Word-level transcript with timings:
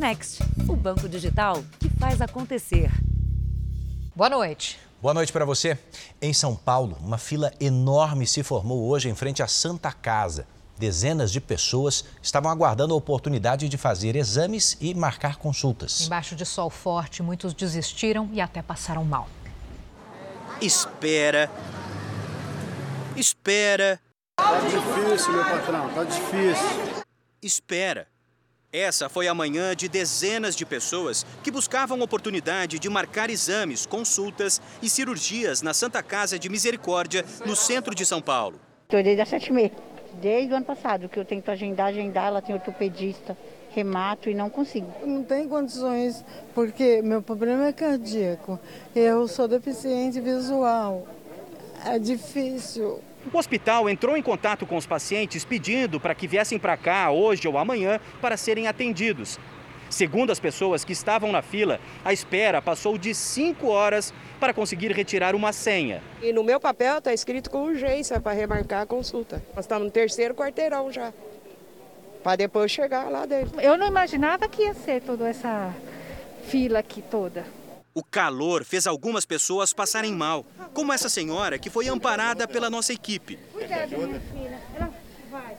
Next, 0.00 0.42
o 0.66 0.74
banco 0.74 1.06
digital 1.06 1.62
que 1.78 1.90
faz 1.90 2.22
acontecer. 2.22 2.90
Boa 4.16 4.30
noite. 4.30 4.80
Boa 4.98 5.12
noite 5.12 5.30
para 5.30 5.44
você. 5.44 5.78
Em 6.22 6.32
São 6.32 6.56
Paulo, 6.56 6.96
uma 7.02 7.18
fila 7.18 7.52
enorme 7.60 8.26
se 8.26 8.42
formou 8.42 8.88
hoje 8.88 9.10
em 9.10 9.14
frente 9.14 9.42
à 9.42 9.46
Santa 9.46 9.92
Casa. 9.92 10.46
Dezenas 10.78 11.30
de 11.30 11.38
pessoas 11.38 12.02
estavam 12.22 12.50
aguardando 12.50 12.94
a 12.94 12.96
oportunidade 12.96 13.68
de 13.68 13.76
fazer 13.76 14.16
exames 14.16 14.74
e 14.80 14.94
marcar 14.94 15.36
consultas. 15.36 16.00
Embaixo 16.06 16.34
de 16.34 16.46
sol 16.46 16.70
forte, 16.70 17.22
muitos 17.22 17.52
desistiram 17.52 18.26
e 18.32 18.40
até 18.40 18.62
passaram 18.62 19.04
mal. 19.04 19.28
Espera. 20.62 21.50
Espera. 23.14 24.00
Tá 24.36 24.60
difícil, 24.60 25.30
meu 25.34 25.44
patrão, 25.44 25.90
tá 25.92 26.04
difícil. 26.04 27.04
Espera. 27.42 28.08
Essa 28.72 29.08
foi 29.08 29.26
a 29.26 29.34
manhã 29.34 29.74
de 29.74 29.88
dezenas 29.88 30.54
de 30.54 30.64
pessoas 30.64 31.26
que 31.42 31.50
buscavam 31.50 32.00
oportunidade 32.02 32.78
de 32.78 32.88
marcar 32.88 33.28
exames, 33.28 33.84
consultas 33.84 34.62
e 34.80 34.88
cirurgias 34.88 35.60
na 35.60 35.74
Santa 35.74 36.00
Casa 36.04 36.38
de 36.38 36.48
Misericórdia, 36.48 37.24
no 37.44 37.56
centro 37.56 37.92
de 37.96 38.06
São 38.06 38.22
Paulo. 38.22 38.60
Estou 38.84 39.02
desde 39.02 39.22
a 39.22 39.26
sete 39.26 39.52
meses, 39.52 39.76
desde 40.22 40.52
o 40.52 40.56
ano 40.56 40.64
passado, 40.64 41.08
que 41.08 41.18
eu 41.18 41.24
tento 41.24 41.50
agendar, 41.50 41.88
agendar, 41.88 42.28
ela 42.28 42.40
tem 42.40 42.54
ortopedista, 42.54 43.36
remato 43.70 44.30
e 44.30 44.34
não 44.34 44.48
consigo. 44.48 44.86
Não 45.04 45.24
tem 45.24 45.48
condições, 45.48 46.24
porque 46.54 47.02
meu 47.02 47.20
problema 47.20 47.66
é 47.66 47.72
cardíaco. 47.72 48.56
Eu 48.94 49.26
sou 49.26 49.48
deficiente 49.48 50.20
visual. 50.20 51.08
É 51.84 51.98
difícil. 51.98 53.02
O 53.32 53.36
hospital 53.36 53.88
entrou 53.88 54.16
em 54.16 54.22
contato 54.22 54.66
com 54.66 54.76
os 54.76 54.86
pacientes 54.86 55.44
pedindo 55.44 56.00
para 56.00 56.14
que 56.14 56.26
viessem 56.26 56.58
para 56.58 56.76
cá 56.76 57.10
hoje 57.10 57.46
ou 57.46 57.58
amanhã 57.58 58.00
para 58.20 58.36
serem 58.36 58.66
atendidos. 58.66 59.38
Segundo 59.90 60.30
as 60.30 60.40
pessoas 60.40 60.84
que 60.84 60.92
estavam 60.92 61.30
na 61.30 61.42
fila, 61.42 61.80
a 62.04 62.12
espera 62.12 62.62
passou 62.62 62.96
de 62.96 63.14
5 63.14 63.66
horas 63.66 64.14
para 64.38 64.54
conseguir 64.54 64.92
retirar 64.92 65.34
uma 65.34 65.52
senha. 65.52 66.00
E 66.22 66.32
no 66.32 66.42
meu 66.42 66.58
papel 66.58 66.98
está 66.98 67.12
escrito 67.12 67.50
com 67.50 67.64
urgência 67.64 68.20
para 68.20 68.32
remarcar 68.32 68.82
a 68.82 68.86
consulta. 68.86 69.42
Nós 69.54 69.64
estamos 69.64 69.84
no 69.84 69.90
terceiro 69.90 70.34
quarteirão 70.34 70.90
já, 70.90 71.12
para 72.22 72.36
depois 72.36 72.70
chegar 72.70 73.10
lá 73.10 73.26
dentro. 73.26 73.60
Eu 73.60 73.76
não 73.76 73.86
imaginava 73.86 74.48
que 74.48 74.62
ia 74.62 74.74
ser 74.74 75.02
toda 75.02 75.28
essa 75.28 75.74
fila 76.46 76.78
aqui 76.78 77.02
toda. 77.02 77.44
O 77.92 78.04
calor 78.04 78.64
fez 78.64 78.86
algumas 78.86 79.24
pessoas 79.24 79.72
passarem 79.72 80.14
mal, 80.14 80.46
como 80.72 80.92
essa 80.92 81.08
senhora 81.08 81.58
que 81.58 81.68
foi 81.68 81.88
amparada 81.88 82.46
pela 82.46 82.70
nossa 82.70 82.92
equipe. 82.92 83.36
Cuidado, 83.52 83.90
minha 83.90 84.20
filha. 84.20 84.60
Ela 84.74 84.94
vai. 85.30 85.56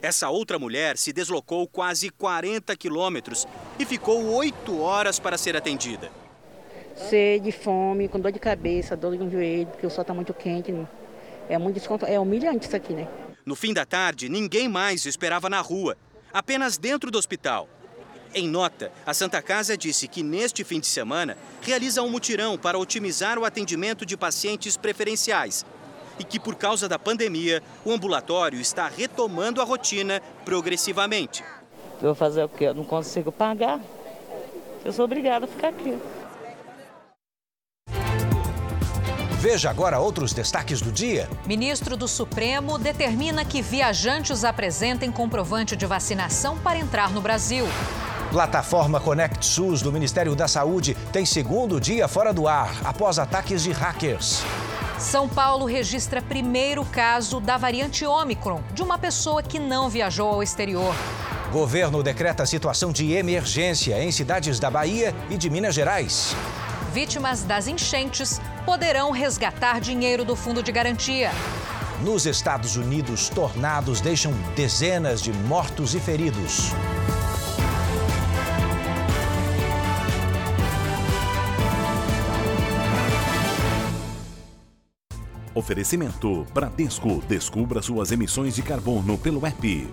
Essa 0.00 0.28
outra 0.28 0.58
mulher 0.58 0.96
se 0.96 1.12
deslocou 1.12 1.66
quase 1.66 2.10
40 2.10 2.76
quilômetros 2.76 3.46
e 3.78 3.84
ficou 3.84 4.24
oito 4.34 4.80
horas 4.80 5.18
para 5.18 5.36
ser 5.36 5.56
atendida. 5.56 6.10
Sede, 6.94 7.50
fome, 7.50 8.08
com 8.08 8.20
dor 8.20 8.30
de 8.30 8.38
cabeça, 8.38 8.96
dor 8.96 9.14
no 9.16 9.28
joelho, 9.30 9.66
porque 9.66 9.86
o 9.86 9.90
sol 9.90 10.02
está 10.02 10.14
muito 10.14 10.32
quente. 10.32 10.70
né? 10.70 10.86
É 11.48 11.58
muito 11.58 11.74
desconto... 11.74 12.06
é 12.06 12.18
humilhante 12.20 12.66
isso 12.66 12.76
aqui, 12.76 12.92
né? 12.92 13.08
No 13.44 13.56
fim 13.56 13.72
da 13.72 13.84
tarde, 13.84 14.28
ninguém 14.28 14.68
mais 14.68 15.06
esperava 15.06 15.48
na 15.48 15.60
rua, 15.60 15.96
apenas 16.32 16.76
dentro 16.78 17.10
do 17.10 17.18
hospital. 17.18 17.68
Em 18.34 18.46
nota, 18.46 18.92
a 19.06 19.14
Santa 19.14 19.40
Casa 19.40 19.76
disse 19.76 20.06
que 20.06 20.22
neste 20.22 20.62
fim 20.62 20.80
de 20.80 20.86
semana 20.86 21.36
realiza 21.62 22.02
um 22.02 22.10
mutirão 22.10 22.58
para 22.58 22.78
otimizar 22.78 23.38
o 23.38 23.44
atendimento 23.44 24.04
de 24.04 24.16
pacientes 24.16 24.76
preferenciais 24.76 25.64
e 26.18 26.24
que, 26.24 26.38
por 26.38 26.54
causa 26.54 26.88
da 26.88 26.98
pandemia, 26.98 27.62
o 27.84 27.92
ambulatório 27.92 28.60
está 28.60 28.88
retomando 28.88 29.62
a 29.62 29.64
rotina 29.64 30.20
progressivamente. 30.44 31.42
Vou 32.00 32.14
fazer 32.14 32.44
o 32.44 32.48
quê? 32.48 32.64
Eu 32.64 32.74
não 32.74 32.84
consigo 32.84 33.32
pagar. 33.32 33.80
Eu 34.84 34.92
sou 34.92 35.04
obrigada 35.04 35.46
a 35.46 35.48
ficar 35.48 35.68
aqui. 35.68 35.98
Veja 39.40 39.70
agora 39.70 40.00
outros 40.00 40.32
destaques 40.32 40.80
do 40.80 40.90
dia. 40.90 41.28
Ministro 41.46 41.96
do 41.96 42.08
Supremo 42.08 42.76
determina 42.76 43.44
que 43.44 43.62
viajantes 43.62 44.42
apresentem 44.44 45.12
comprovante 45.12 45.76
de 45.76 45.86
vacinação 45.86 46.58
para 46.58 46.78
entrar 46.78 47.12
no 47.12 47.20
Brasil. 47.20 47.64
Plataforma 48.30 49.00
Conect 49.00 49.44
SUS 49.44 49.80
do 49.80 49.90
Ministério 49.90 50.34
da 50.36 50.46
Saúde 50.46 50.94
tem 51.10 51.24
segundo 51.24 51.80
dia 51.80 52.06
fora 52.06 52.32
do 52.32 52.46
ar 52.46 52.70
após 52.84 53.18
ataques 53.18 53.62
de 53.62 53.72
hackers. 53.72 54.42
São 54.98 55.26
Paulo 55.26 55.64
registra 55.64 56.20
primeiro 56.20 56.84
caso 56.84 57.40
da 57.40 57.56
variante 57.56 58.04
Ômicron 58.04 58.60
de 58.74 58.82
uma 58.82 58.98
pessoa 58.98 59.42
que 59.42 59.58
não 59.58 59.88
viajou 59.88 60.28
ao 60.28 60.42
exterior. 60.42 60.94
Governo 61.50 62.02
decreta 62.02 62.44
situação 62.44 62.92
de 62.92 63.12
emergência 63.12 64.02
em 64.02 64.12
cidades 64.12 64.60
da 64.60 64.70
Bahia 64.70 65.14
e 65.30 65.38
de 65.38 65.48
Minas 65.48 65.74
Gerais. 65.74 66.36
Vítimas 66.92 67.44
das 67.44 67.66
enchentes 67.66 68.42
poderão 68.66 69.10
resgatar 69.10 69.80
dinheiro 69.80 70.22
do 70.22 70.36
fundo 70.36 70.62
de 70.62 70.70
garantia. 70.70 71.30
Nos 72.02 72.26
Estados 72.26 72.76
Unidos, 72.76 73.30
tornados 73.30 74.02
deixam 74.02 74.32
dezenas 74.54 75.22
de 75.22 75.32
mortos 75.32 75.94
e 75.94 76.00
feridos. 76.00 76.72
Oferecimento 85.58 86.46
Bradesco. 86.54 87.20
Descubra 87.26 87.82
suas 87.82 88.12
emissões 88.12 88.54
de 88.54 88.62
carbono 88.62 89.18
pelo 89.18 89.44
app. 89.44 89.92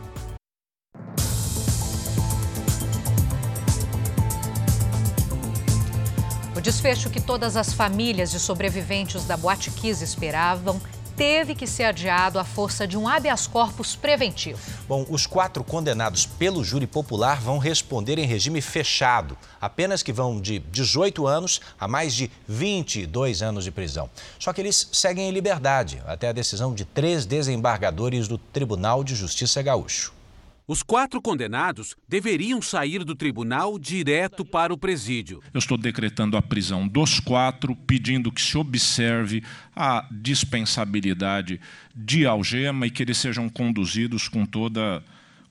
O 6.55 6.61
desfecho 6.61 7.09
que 7.09 7.19
todas 7.19 7.57
as 7.57 7.73
famílias 7.73 8.29
de 8.29 8.39
sobreviventes 8.39 9.25
da 9.25 9.35
Boate 9.35 9.71
Kiss 9.71 10.03
esperavam 10.03 10.79
teve 11.15 11.55
que 11.55 11.65
ser 11.65 11.83
adiado 11.83 12.39
à 12.39 12.43
força 12.43 12.87
de 12.87 12.97
um 12.97 13.07
habeas 13.07 13.47
corpus 13.47 13.95
preventivo. 13.95 14.59
Bom, 14.87 15.05
os 15.09 15.25
quatro 15.25 15.63
condenados 15.63 16.25
pelo 16.25 16.63
júri 16.63 16.87
popular 16.87 17.39
vão 17.41 17.57
responder 17.57 18.17
em 18.17 18.25
regime 18.25 18.61
fechado, 18.61 19.37
apenas 19.59 20.03
que 20.03 20.13
vão 20.13 20.39
de 20.39 20.59
18 20.59 21.27
anos 21.27 21.61
a 21.79 21.87
mais 21.87 22.13
de 22.13 22.31
22 22.47 23.41
anos 23.41 23.63
de 23.63 23.71
prisão. 23.71 24.09
Só 24.39 24.53
que 24.53 24.61
eles 24.61 24.89
seguem 24.91 25.29
em 25.29 25.31
liberdade 25.31 26.01
até 26.05 26.29
a 26.29 26.33
decisão 26.33 26.73
de 26.73 26.85
três 26.85 27.25
desembargadores 27.25 28.27
do 28.27 28.37
Tribunal 28.37 29.03
de 29.03 29.15
Justiça 29.15 29.61
Gaúcho. 29.61 30.14
Os 30.67 30.81
quatro 30.81 31.21
condenados 31.21 31.95
deveriam 32.07 32.59
sair 32.59 33.03
do 33.03 33.13
tribunal 33.13 33.77
direto 33.77 34.43
para 34.43 34.73
o 34.73 34.77
presídio. 34.77 35.39
Eu 35.53 35.59
estou 35.59 35.77
decretando 35.77 36.35
a 36.35 36.41
prisão 36.41 36.87
dos 36.87 37.19
quatro, 37.19 37.75
pedindo 37.75 38.31
que 38.31 38.41
se 38.41 38.57
observe 38.57 39.43
a 39.75 40.07
dispensabilidade 40.11 41.61
de 41.95 42.25
algema 42.25 42.87
e 42.87 42.89
que 42.89 43.03
eles 43.03 43.19
sejam 43.19 43.47
conduzidos 43.47 44.27
com 44.27 44.43
toda, 44.43 45.03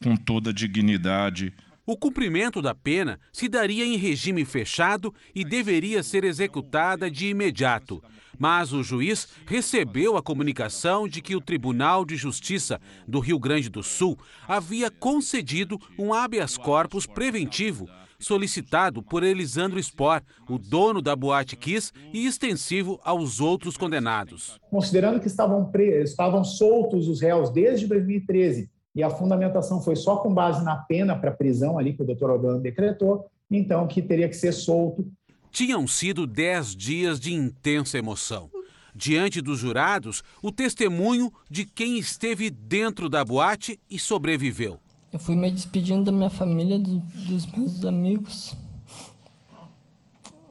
com 0.03 0.17
toda 0.17 0.53
dignidade. 0.53 1.53
O 1.87 1.97
cumprimento 1.97 2.61
da 2.61 2.75
pena 2.75 3.21
se 3.33 3.49
daria 3.49 3.85
em 3.85 3.97
regime 3.97 4.45
fechado 4.45 5.15
e 5.33 5.45
deveria 5.45 6.03
ser 6.03 6.25
executada 6.25 7.09
de 7.09 7.29
imediato. 7.29 8.03
Mas 8.39 8.73
o 8.73 8.83
juiz 8.83 9.29
recebeu 9.47 10.17
a 10.17 10.23
comunicação 10.23 11.09
de 11.09 11.21
que 11.21 11.37
o 11.37 11.41
Tribunal 11.41 12.05
de 12.05 12.17
Justiça 12.17 12.81
do 13.07 13.21
Rio 13.21 13.39
Grande 13.39 13.69
do 13.69 13.83
Sul 13.83 14.19
havia 14.47 14.91
concedido 14.91 15.79
um 15.99 16.13
habeas 16.13 16.57
corpus 16.57 17.07
preventivo 17.07 17.89
solicitado 18.19 19.03
por 19.03 19.23
Elisandro 19.23 19.79
Spor, 19.83 20.23
o 20.49 20.59
dono 20.59 21.03
da 21.03 21.15
Boate 21.15 21.57
Kiss, 21.57 21.93
e 22.13 22.27
extensivo 22.27 22.99
aos 23.05 23.41
outros 23.41 23.77
condenados. 23.77 24.59
Considerando 24.71 25.21
que 25.21 25.27
estavam, 25.27 25.71
estavam 26.03 26.43
soltos 26.43 27.07
os 27.07 27.21
réus 27.21 27.51
desde 27.51 27.87
2013 27.87 28.71
e 28.95 29.03
a 29.03 29.11
fundamentação 29.11 29.81
foi 29.83 29.97
só 29.97 30.19
com 30.19 30.33
base 30.33 30.65
na 30.65 30.77
pena 30.77 31.17
para 31.17 31.33
prisão 31.33 31.79
ali 31.79 31.93
que 31.93 32.03
o 32.03 32.07
doutor 32.07 32.31
Albano 32.31 32.61
decretou, 32.61 33.27
então 33.51 33.87
que 33.87 34.01
teria 34.01 34.29
que 34.29 34.37
ser 34.37 34.53
solto 34.53 35.07
tinham 35.55 35.87
sido 35.87 36.27
dez 36.27 36.75
dias 36.75 37.21
de 37.21 37.33
intensa 37.33 37.97
emoção. 37.97 38.51
Diante 38.93 39.41
dos 39.41 39.61
jurados, 39.61 40.25
o 40.43 40.51
testemunho 40.51 41.33
de 41.49 41.65
quem 41.65 41.97
esteve 41.97 42.51
dentro 42.51 43.09
da 43.09 43.25
boate 43.25 43.79
e 43.89 43.97
sobreviveu. 43.97 44.81
Eu 45.13 45.19
fui 45.21 45.37
me 45.37 45.49
despedindo 45.49 46.03
da 46.03 46.11
minha 46.13 46.29
família, 46.29 46.77
do, 46.77 46.99
dos 46.99 47.47
meus 47.47 47.85
amigos 47.85 48.57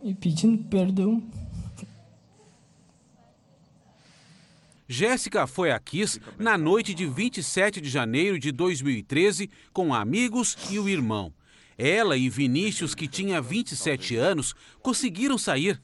e 0.02 0.14
pedindo 0.14 0.64
perdão. 0.70 1.22
Jéssica 4.88 5.46
foi 5.46 5.72
a 5.72 5.80
Kiss 5.80 6.18
na 6.38 6.58
noite 6.58 6.94
de 6.94 7.06
27 7.06 7.82
de 7.82 7.90
janeiro 7.90 8.40
de 8.40 8.54
2013 8.54 9.50
com 9.74 9.94
amigos 9.94 10.58
e 10.72 10.80
o 10.80 10.88
irmão. 10.88 11.34
Ela 11.78 12.18
e 12.18 12.30
Vinícius, 12.30 12.94
que 12.94 13.08
tinha 13.08 13.42
27 13.42 14.16
anos, 14.16 14.54
conseguiram 14.82 15.38
sair. 15.38 15.82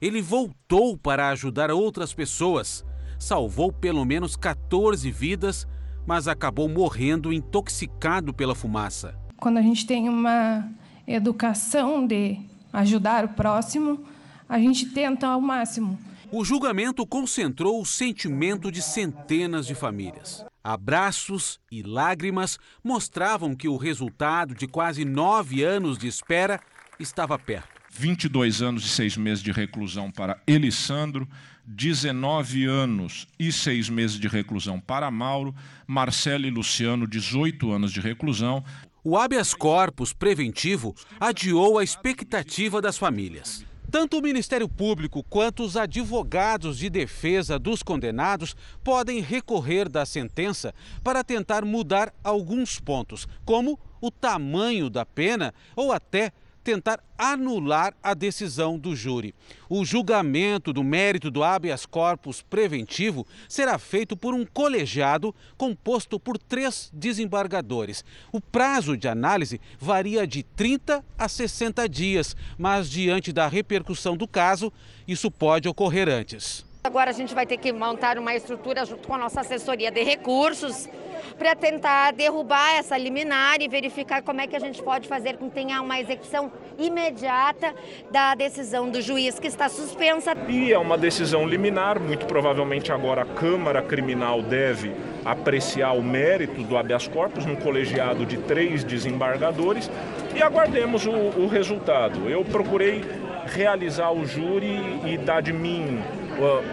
Ele 0.00 0.22
voltou 0.22 0.96
para 0.96 1.30
ajudar 1.30 1.70
outras 1.70 2.12
pessoas. 2.12 2.84
Salvou 3.18 3.72
pelo 3.72 4.04
menos 4.04 4.36
14 4.36 5.10
vidas, 5.10 5.66
mas 6.06 6.28
acabou 6.28 6.68
morrendo 6.68 7.32
intoxicado 7.32 8.32
pela 8.32 8.54
fumaça. 8.54 9.18
Quando 9.36 9.58
a 9.58 9.62
gente 9.62 9.86
tem 9.86 10.08
uma 10.08 10.68
educação 11.06 12.06
de 12.06 12.38
ajudar 12.72 13.24
o 13.24 13.28
próximo, 13.28 14.04
a 14.48 14.58
gente 14.58 14.86
tenta 14.86 15.26
ao 15.26 15.40
máximo. 15.40 15.98
O 16.30 16.44
julgamento 16.44 17.06
concentrou 17.06 17.80
o 17.80 17.86
sentimento 17.86 18.70
de 18.70 18.82
centenas 18.82 19.66
de 19.66 19.74
famílias. 19.74 20.44
Abraços 20.62 21.60
e 21.70 21.82
lágrimas 21.82 22.58
mostravam 22.82 23.54
que 23.54 23.68
o 23.68 23.76
resultado 23.76 24.54
de 24.54 24.66
quase 24.66 25.04
nove 25.04 25.62
anos 25.62 25.96
de 25.96 26.08
espera 26.08 26.60
estava 26.98 27.38
perto. 27.38 27.78
22 27.90 28.60
anos 28.62 28.84
e 28.84 28.88
seis 28.88 29.16
meses 29.16 29.42
de 29.42 29.50
reclusão 29.50 30.10
para 30.10 30.40
Elissandro, 30.46 31.26
19 31.64 32.64
anos 32.66 33.26
e 33.38 33.50
seis 33.50 33.88
meses 33.88 34.18
de 34.18 34.28
reclusão 34.28 34.78
para 34.78 35.10
Mauro, 35.10 35.54
Marcelo 35.86 36.46
e 36.46 36.50
Luciano, 36.50 37.06
18 37.06 37.70
anos 37.70 37.92
de 37.92 38.00
reclusão. 38.00 38.62
O 39.02 39.16
habeas 39.16 39.54
corpus 39.54 40.12
preventivo 40.12 40.94
adiou 41.18 41.78
a 41.78 41.84
expectativa 41.84 42.80
das 42.80 42.98
famílias. 42.98 43.64
Tanto 43.90 44.18
o 44.18 44.22
Ministério 44.22 44.68
Público 44.68 45.24
quanto 45.30 45.62
os 45.62 45.74
advogados 45.74 46.76
de 46.76 46.90
defesa 46.90 47.58
dos 47.58 47.82
condenados 47.82 48.54
podem 48.84 49.20
recorrer 49.20 49.88
da 49.88 50.04
sentença 50.04 50.74
para 51.02 51.24
tentar 51.24 51.64
mudar 51.64 52.12
alguns 52.22 52.78
pontos, 52.78 53.26
como 53.46 53.80
o 53.98 54.10
tamanho 54.10 54.90
da 54.90 55.06
pena 55.06 55.54
ou 55.74 55.90
até 55.90 56.32
tentar 56.62 57.02
anular 57.16 57.94
a 58.02 58.14
decisão 58.14 58.78
do 58.78 58.94
júri. 58.94 59.34
O 59.68 59.84
julgamento 59.84 60.72
do 60.72 60.84
mérito 60.84 61.30
do 61.30 61.42
habeas 61.42 61.86
corpus 61.86 62.42
preventivo 62.42 63.26
será 63.48 63.78
feito 63.78 64.16
por 64.16 64.34
um 64.34 64.44
colegiado 64.44 65.34
composto 65.56 66.20
por 66.20 66.38
três 66.38 66.90
desembargadores. 66.92 68.04
O 68.32 68.40
prazo 68.40 68.96
de 68.96 69.08
análise 69.08 69.60
varia 69.78 70.26
de 70.26 70.42
30 70.42 71.04
a 71.16 71.28
60 71.28 71.88
dias, 71.88 72.36
mas 72.58 72.90
diante 72.90 73.32
da 73.32 73.48
repercussão 73.48 74.16
do 74.16 74.28
caso, 74.28 74.72
isso 75.06 75.30
pode 75.30 75.68
ocorrer 75.68 76.08
antes. 76.08 76.67
Agora 76.82 77.10
a 77.10 77.12
gente 77.12 77.34
vai 77.34 77.44
ter 77.44 77.56
que 77.56 77.72
montar 77.72 78.18
uma 78.18 78.34
estrutura 78.34 78.84
junto 78.86 79.06
com 79.08 79.14
a 79.14 79.18
nossa 79.18 79.40
assessoria 79.40 79.90
de 79.90 80.02
recursos 80.02 80.88
para 81.36 81.54
tentar 81.54 82.12
derrubar 82.12 82.76
essa 82.76 82.96
liminar 82.96 83.60
e 83.60 83.68
verificar 83.68 84.22
como 84.22 84.40
é 84.40 84.46
que 84.46 84.54
a 84.54 84.60
gente 84.60 84.80
pode 84.82 85.08
fazer 85.08 85.36
com 85.36 85.48
que 85.48 85.54
tenha 85.54 85.82
uma 85.82 86.00
execução 86.00 86.52
imediata 86.78 87.74
da 88.10 88.34
decisão 88.34 88.88
do 88.88 89.02
juiz 89.02 89.38
que 89.38 89.48
está 89.48 89.68
suspensa. 89.68 90.34
E 90.48 90.72
é 90.72 90.78
uma 90.78 90.96
decisão 90.96 91.46
liminar, 91.46 92.00
muito 92.00 92.26
provavelmente 92.26 92.92
agora 92.92 93.22
a 93.22 93.26
Câmara 93.26 93.82
Criminal 93.82 94.40
deve 94.40 94.92
apreciar 95.24 95.92
o 95.92 96.02
mérito 96.02 96.62
do 96.62 96.76
habeas 96.76 97.08
corpus 97.08 97.44
num 97.44 97.56
colegiado 97.56 98.24
de 98.24 98.38
três 98.38 98.84
desembargadores 98.84 99.90
e 100.34 100.42
aguardemos 100.42 101.06
o, 101.06 101.10
o 101.10 101.48
resultado. 101.48 102.28
Eu 102.28 102.44
procurei 102.44 103.04
realizar 103.46 104.10
o 104.12 104.24
júri 104.24 104.78
e 105.04 105.16
dar 105.18 105.40
de 105.40 105.52
mim 105.52 106.02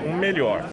um 0.06 0.16
melhor. 0.16 0.70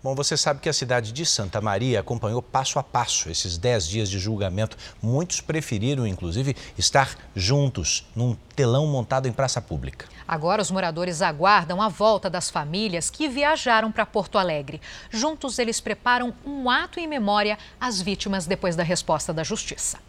Bom, 0.00 0.14
você 0.14 0.36
sabe 0.36 0.60
que 0.60 0.68
a 0.68 0.72
cidade 0.72 1.10
de 1.10 1.26
Santa 1.26 1.60
Maria 1.60 1.98
acompanhou 1.98 2.40
passo 2.40 2.78
a 2.78 2.84
passo 2.84 3.28
esses 3.28 3.58
10 3.58 3.88
dias 3.88 4.08
de 4.08 4.16
julgamento. 4.16 4.76
Muitos 5.02 5.40
preferiram, 5.40 6.06
inclusive, 6.06 6.56
estar 6.78 7.16
juntos 7.34 8.06
num 8.14 8.36
telão 8.54 8.86
montado 8.86 9.26
em 9.26 9.32
praça 9.32 9.60
pública. 9.60 10.06
Agora, 10.26 10.62
os 10.62 10.70
moradores 10.70 11.20
aguardam 11.20 11.82
a 11.82 11.88
volta 11.88 12.30
das 12.30 12.48
famílias 12.48 13.10
que 13.10 13.28
viajaram 13.28 13.90
para 13.90 14.06
Porto 14.06 14.38
Alegre. 14.38 14.80
Juntos, 15.10 15.58
eles 15.58 15.80
preparam 15.80 16.32
um 16.46 16.70
ato 16.70 17.00
em 17.00 17.08
memória 17.08 17.58
às 17.80 18.00
vítimas 18.00 18.46
depois 18.46 18.76
da 18.76 18.84
resposta 18.84 19.32
da 19.32 19.42
Justiça. 19.42 20.07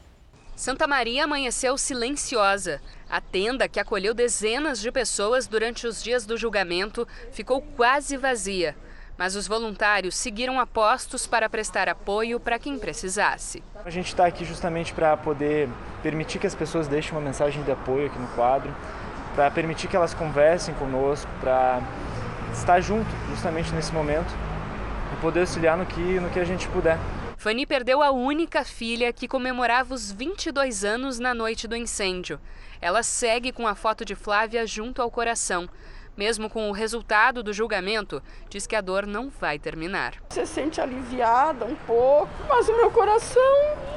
Santa 0.60 0.86
Maria 0.86 1.24
amanheceu 1.24 1.78
silenciosa. 1.78 2.82
A 3.10 3.22
tenda, 3.22 3.66
que 3.70 3.80
acolheu 3.80 4.14
dezenas 4.14 4.82
de 4.82 4.92
pessoas 4.92 5.48
durante 5.48 5.88
os 5.88 6.04
dias 6.04 6.26
do 6.26 6.36
julgamento, 6.36 7.08
ficou 7.32 7.62
quase 7.62 8.18
vazia 8.18 8.76
mas 9.18 9.36
os 9.36 9.50
voluntários 9.50 10.16
seguiram 10.16 10.62
apostos 10.62 11.28
para 11.28 11.50
prestar 11.50 11.90
apoio 11.90 12.40
para 12.40 12.58
quem 12.58 12.80
precisasse. 12.80 13.62
A 13.84 13.90
gente 13.90 14.08
está 14.08 14.26
aqui 14.26 14.46
justamente 14.46 14.94
para 14.94 15.18
poder 15.18 15.68
permitir 16.02 16.40
que 16.40 16.48
as 16.48 16.56
pessoas 16.56 16.88
deixem 16.88 17.12
uma 17.12 17.20
mensagem 17.20 17.62
de 17.64 17.70
apoio 17.70 18.06
aqui 18.06 18.18
no 18.18 18.30
quadro, 18.30 18.74
para 19.36 19.52
permitir 19.52 19.90
que 19.90 19.96
elas 19.98 20.14
conversem 20.14 20.74
conosco, 20.76 21.30
para 21.42 21.82
estar 22.54 22.80
junto 22.80 23.10
justamente 23.30 23.74
nesse 23.74 23.92
momento 23.92 24.34
e 25.12 25.18
poder 25.18 25.42
auxiliar 25.42 25.76
no 25.76 25.86
que, 25.86 26.00
no 26.22 26.30
que 26.30 26.40
a 26.40 26.46
gente 26.46 26.66
puder. 26.70 26.98
Fanny 27.40 27.66
perdeu 27.66 28.04
a 28.04 28.12
única 28.12 28.66
filha 28.66 29.14
que 29.14 29.26
comemorava 29.26 29.94
os 29.94 30.12
22 30.12 30.84
anos 30.84 31.20
na 31.20 31.34
noite 31.34 31.70
do 31.70 31.76
incêndio. 31.78 32.38
Ela 32.82 33.02
segue 33.02 33.54
com 33.54 33.66
a 33.66 33.76
foto 33.76 34.04
de 34.04 34.14
Flávia 34.14 34.68
junto 34.68 35.02
ao 35.02 35.10
coração. 35.10 35.70
Mesmo 36.18 36.50
com 36.50 36.70
o 36.70 36.74
resultado 36.74 37.42
do 37.42 37.54
julgamento, 37.54 38.22
diz 38.50 38.68
que 38.68 38.76
a 38.76 38.82
dor 38.82 39.08
não 39.08 39.30
vai 39.30 39.58
terminar. 39.58 40.16
Você 40.30 40.46
sente 40.46 40.82
aliviada 40.82 41.64
um 41.64 41.76
pouco, 41.76 42.30
mas 42.50 42.68
o 42.68 42.76
meu 42.76 42.92
coração, 42.92 43.42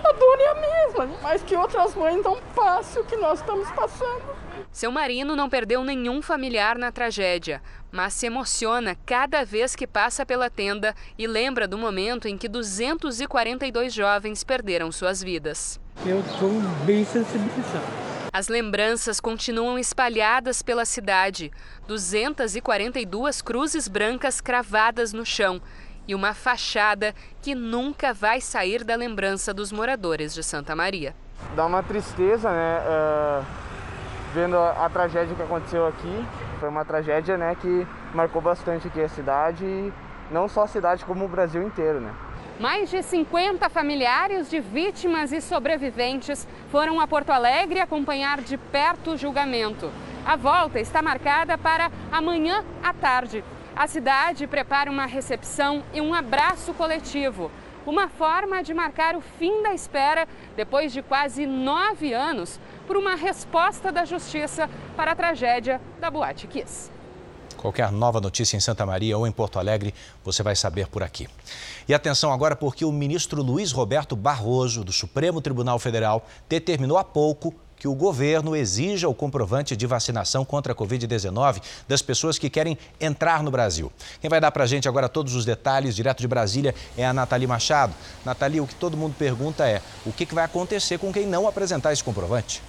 a 0.05 0.13
dor 0.13 0.39
é 0.39 0.49
a 0.49 0.55
mesma, 0.55 1.19
mas 1.21 1.43
que 1.43 1.57
outras 1.57 1.97
mães 1.97 2.23
não 2.23 2.41
passem 2.55 3.03
o 3.03 3.05
que 3.05 3.17
nós 3.17 3.41
estamos 3.41 3.69
passando. 3.73 4.42
Seu 4.71 4.91
marido 4.91 5.37
não 5.37 5.49
perdeu 5.49 5.85
nenhum 5.85 6.23
familiar 6.23 6.79
na 6.79 6.91
tragédia, 6.91 7.63
mas 7.91 8.15
se 8.15 8.27
emociona 8.27 8.97
cada 9.07 9.45
vez 9.45 9.77
que 9.77 9.87
passa 9.87 10.25
pela 10.25 10.49
tenda 10.51 10.95
e 11.19 11.27
lembra 11.27 11.69
do 11.69 11.77
momento 11.77 12.27
em 12.27 12.39
que 12.39 12.49
242 12.49 13.93
jovens 13.93 14.43
perderam 14.43 14.91
suas 14.91 15.23
vidas. 15.23 15.81
Eu 16.05 16.21
estou 16.21 16.51
bem 16.85 17.05
sensibilizado. 17.05 17.85
As 18.33 18.49
lembranças 18.49 19.21
continuam 19.21 19.79
espalhadas 19.79 20.63
pela 20.63 20.87
cidade. 20.87 21.53
242 21.87 23.43
cruzes 23.43 23.87
brancas 23.89 24.41
cravadas 24.41 25.13
no 25.13 25.25
chão 25.27 25.61
e 26.09 26.15
uma 26.15 26.33
fachada 26.33 27.15
que 27.43 27.55
nunca 27.55 28.15
vai 28.15 28.41
sair 28.41 28.85
da 28.85 28.97
lembrança 28.97 29.53
dos 29.53 29.71
moradores 29.71 30.33
de 30.33 30.43
Santa 30.43 30.75
Maria. 30.75 31.15
Dá 31.55 31.67
uma 31.67 31.83
tristeza, 31.83 32.51
né? 32.51 32.81
Uh, 32.81 33.72
vendo 34.33 34.57
a, 34.57 34.87
a, 34.87 34.91
tragédia 34.91 35.35
que 35.35 35.43
aconteceu 35.43 35.87
aqui. 35.87 36.25
Foi 36.59 36.69
uma 36.69 36.85
tragédia, 36.85 37.37
né, 37.37 37.57
que 37.61 37.87
marcou 38.15 38.41
bastante 38.41 38.89
aqui 38.89 39.01
a 39.01 39.09
cidade, 39.09 39.93
não 40.31 40.49
só 40.49 40.63
a 40.63 40.67
cidade 40.67 41.05
como 41.05 41.25
o 41.25 41.29
Brasil 41.29 41.63
inteiro, 41.63 42.01
né? 42.01 42.13
Mais 42.61 42.91
de 42.91 43.03
50 43.03 43.69
familiares 43.71 44.49
de 44.49 44.61
vítimas 44.61 45.33
e 45.33 45.41
sobreviventes 45.41 46.47
foram 46.71 47.01
a 47.01 47.07
Porto 47.07 47.31
Alegre 47.31 47.81
acompanhar 47.81 48.41
de 48.41 48.57
perto 48.57 49.13
o 49.13 49.17
julgamento. 49.17 49.91
A 50.25 50.37
volta 50.37 50.79
está 50.79 51.03
marcada 51.03 51.59
para 51.59 51.91
amanhã 52.11 52.65
à 52.83 52.93
tarde. 52.93 53.43
A 53.75 53.87
cidade 53.87 54.47
prepara 54.47 54.91
uma 54.91 55.07
recepção 55.07 55.83
e 55.93 56.01
um 56.01 56.15
abraço 56.15 56.73
coletivo. 56.75 57.51
Uma 57.85 58.09
forma 58.09 58.63
de 58.63 58.73
marcar 58.73 59.17
o 59.17 59.21
fim 59.21 59.63
da 59.63 59.75
espera, 59.75 60.29
depois 60.55 60.93
de 60.93 61.03
quase 61.03 61.47
nove 61.47 62.13
anos, 62.13 62.61
por 62.87 62.97
uma 62.97 63.15
resposta 63.15 63.91
da 63.93 64.05
justiça 64.05 64.69
para 64.97 65.13
a 65.13 65.15
tragédia 65.15 65.81
da 66.01 66.11
Boate 66.11 66.47
Kiss. 66.47 66.91
Qualquer 67.57 67.93
nova 67.93 68.21
notícia 68.21 68.57
em 68.57 68.61
Santa 68.61 68.85
Maria 68.85 69.17
ou 69.17 69.27
em 69.27 69.31
Porto 69.31 69.59
Alegre, 69.59 69.95
você 70.25 70.43
vai 70.43 70.57
saber 70.57 70.89
por 70.89 71.03
aqui. 71.03 71.29
E 71.87 71.95
atenção 71.95 72.33
agora, 72.33 72.57
porque 72.57 72.85
o 72.85 72.91
ministro 72.91 73.41
Luiz 73.41 73.71
Roberto 73.71 74.17
Barroso, 74.17 74.83
do 74.83 74.93
Supremo 74.93 75.41
Tribunal 75.41 75.79
Federal, 75.79 76.27
determinou 76.49 76.99
há 76.99 77.05
pouco 77.05 77.55
que 77.83 77.89
o 77.89 77.95
governo 77.95 78.55
exija 78.55 79.09
o 79.09 79.15
comprovante 79.15 79.77
de 79.77 79.87
vacinação 79.89 80.45
contra 80.45 80.73
a 80.73 80.77
Covid-19 80.77 81.61
das 81.89 82.01
pessoas 82.01 82.39
que 82.39 82.49
querem 82.49 82.79
entrar 83.01 83.43
no 83.43 83.51
Brasil. 83.51 83.91
Quem 84.21 84.31
vai 84.31 84.41
dar 84.41 84.53
para 84.53 84.63
a 84.63 84.67
gente 84.69 84.89
agora 84.89 85.09
todos 85.09 85.35
os 85.35 85.45
detalhes, 85.45 85.97
direto 85.97 86.21
de 86.21 86.29
Brasília, 86.29 86.75
é 86.97 87.05
a 87.05 87.13
Nathalie 87.13 87.49
Machado. 87.49 87.93
Nathalie, 88.25 88.61
o 88.61 88.69
que 88.69 88.75
todo 88.77 88.97
mundo 88.97 89.17
pergunta 89.19 89.69
é: 89.69 89.83
o 90.07 90.13
que 90.13 90.33
vai 90.33 90.45
acontecer 90.45 90.99
com 90.99 91.13
quem 91.13 91.27
não 91.27 91.49
apresentar 91.49 91.93
esse 91.93 92.05
comprovante? 92.05 92.63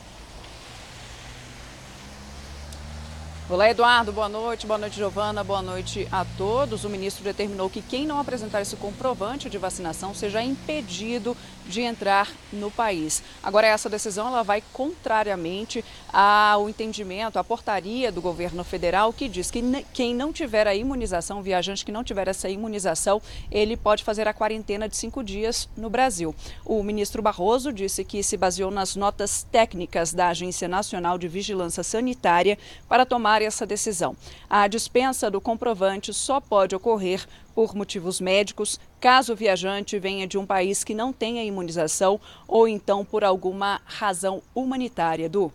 Olá, 3.54 3.70
Eduardo. 3.70 4.12
Boa 4.12 4.28
noite. 4.28 4.66
Boa 4.66 4.80
noite, 4.80 4.96
Giovana. 4.96 5.44
Boa 5.44 5.62
noite 5.62 6.08
a 6.12 6.26
todos. 6.26 6.86
O 6.86 6.90
ministro 6.90 7.24
determinou 7.24 7.70
que 7.70 7.84
quem 7.84 8.04
não 8.04 8.20
apresentar 8.20 8.64
esse 8.64 8.76
comprovante 8.76 9.48
de 9.48 9.60
vacinação 9.60 10.12
seja 10.12 10.42
impedido 10.42 11.38
de 11.64 11.82
entrar 11.82 12.32
no 12.52 12.72
país. 12.72 13.22
Agora, 13.44 13.68
essa 13.68 13.88
decisão 13.88 14.28
ela 14.28 14.42
vai 14.42 14.64
contrariamente 14.74 15.86
ao 16.12 16.68
entendimento, 16.68 17.38
à 17.38 17.44
portaria 17.44 18.12
do 18.12 18.22
governo 18.22 18.64
federal, 18.64 19.14
que 19.14 19.30
diz 19.30 19.52
que 19.52 19.62
quem 19.94 20.16
não 20.16 20.34
tiver 20.34 20.68
a 20.68 20.74
imunização, 20.74 21.40
o 21.40 21.44
viajante 21.44 21.86
que 21.86 21.92
não 21.92 22.04
tiver 22.04 22.28
essa 22.28 22.50
imunização, 22.50 23.22
ele 23.52 23.78
pode 23.78 24.04
fazer 24.04 24.28
a 24.28 24.34
quarentena 24.34 24.90
de 24.90 24.98
cinco 24.98 25.24
dias 25.24 25.70
no 25.78 25.92
Brasil. 25.92 26.34
O 26.66 26.82
ministro 26.82 27.22
Barroso 27.22 27.72
disse 27.72 28.04
que 28.04 28.24
se 28.24 28.36
baseou 28.36 28.72
nas 28.72 28.96
notas 28.96 29.44
técnicas 29.52 30.12
da 30.12 30.30
Agência 30.30 30.68
Nacional 30.68 31.20
de 31.20 31.28
Vigilância 31.28 31.84
Sanitária 31.84 32.58
para 32.90 33.06
tomar 33.06 33.43
essa 33.44 33.66
decisão. 33.66 34.16
A 34.50 34.68
dispensa 34.68 35.30
do 35.30 35.42
comprovante 35.42 36.14
só 36.14 36.40
pode 36.40 36.76
ocorrer 36.76 37.26
por 37.54 37.76
motivos 37.76 38.20
médicos, 38.20 38.80
caso 39.00 39.34
o 39.34 39.36
viajante 39.36 40.00
venha 40.00 40.26
de 40.26 40.38
um 40.38 40.46
país 40.46 40.84
que 40.84 40.94
não 40.94 41.14
tenha 41.14 41.44
imunização 41.44 42.20
ou 42.48 42.68
então 42.68 43.06
por 43.06 43.24
alguma 43.24 43.82
razão 43.86 44.42
humanitária 44.56 45.30
do 45.30 45.52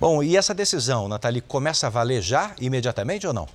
Bom, 0.00 0.22
e 0.22 0.36
essa 0.36 0.54
decisão, 0.54 1.08
Nathalie, 1.08 1.40
começa 1.40 1.86
a 1.86 1.90
valer 1.90 2.22
já, 2.22 2.54
imediatamente 2.60 3.26
ou 3.26 3.32
não? 3.32 3.46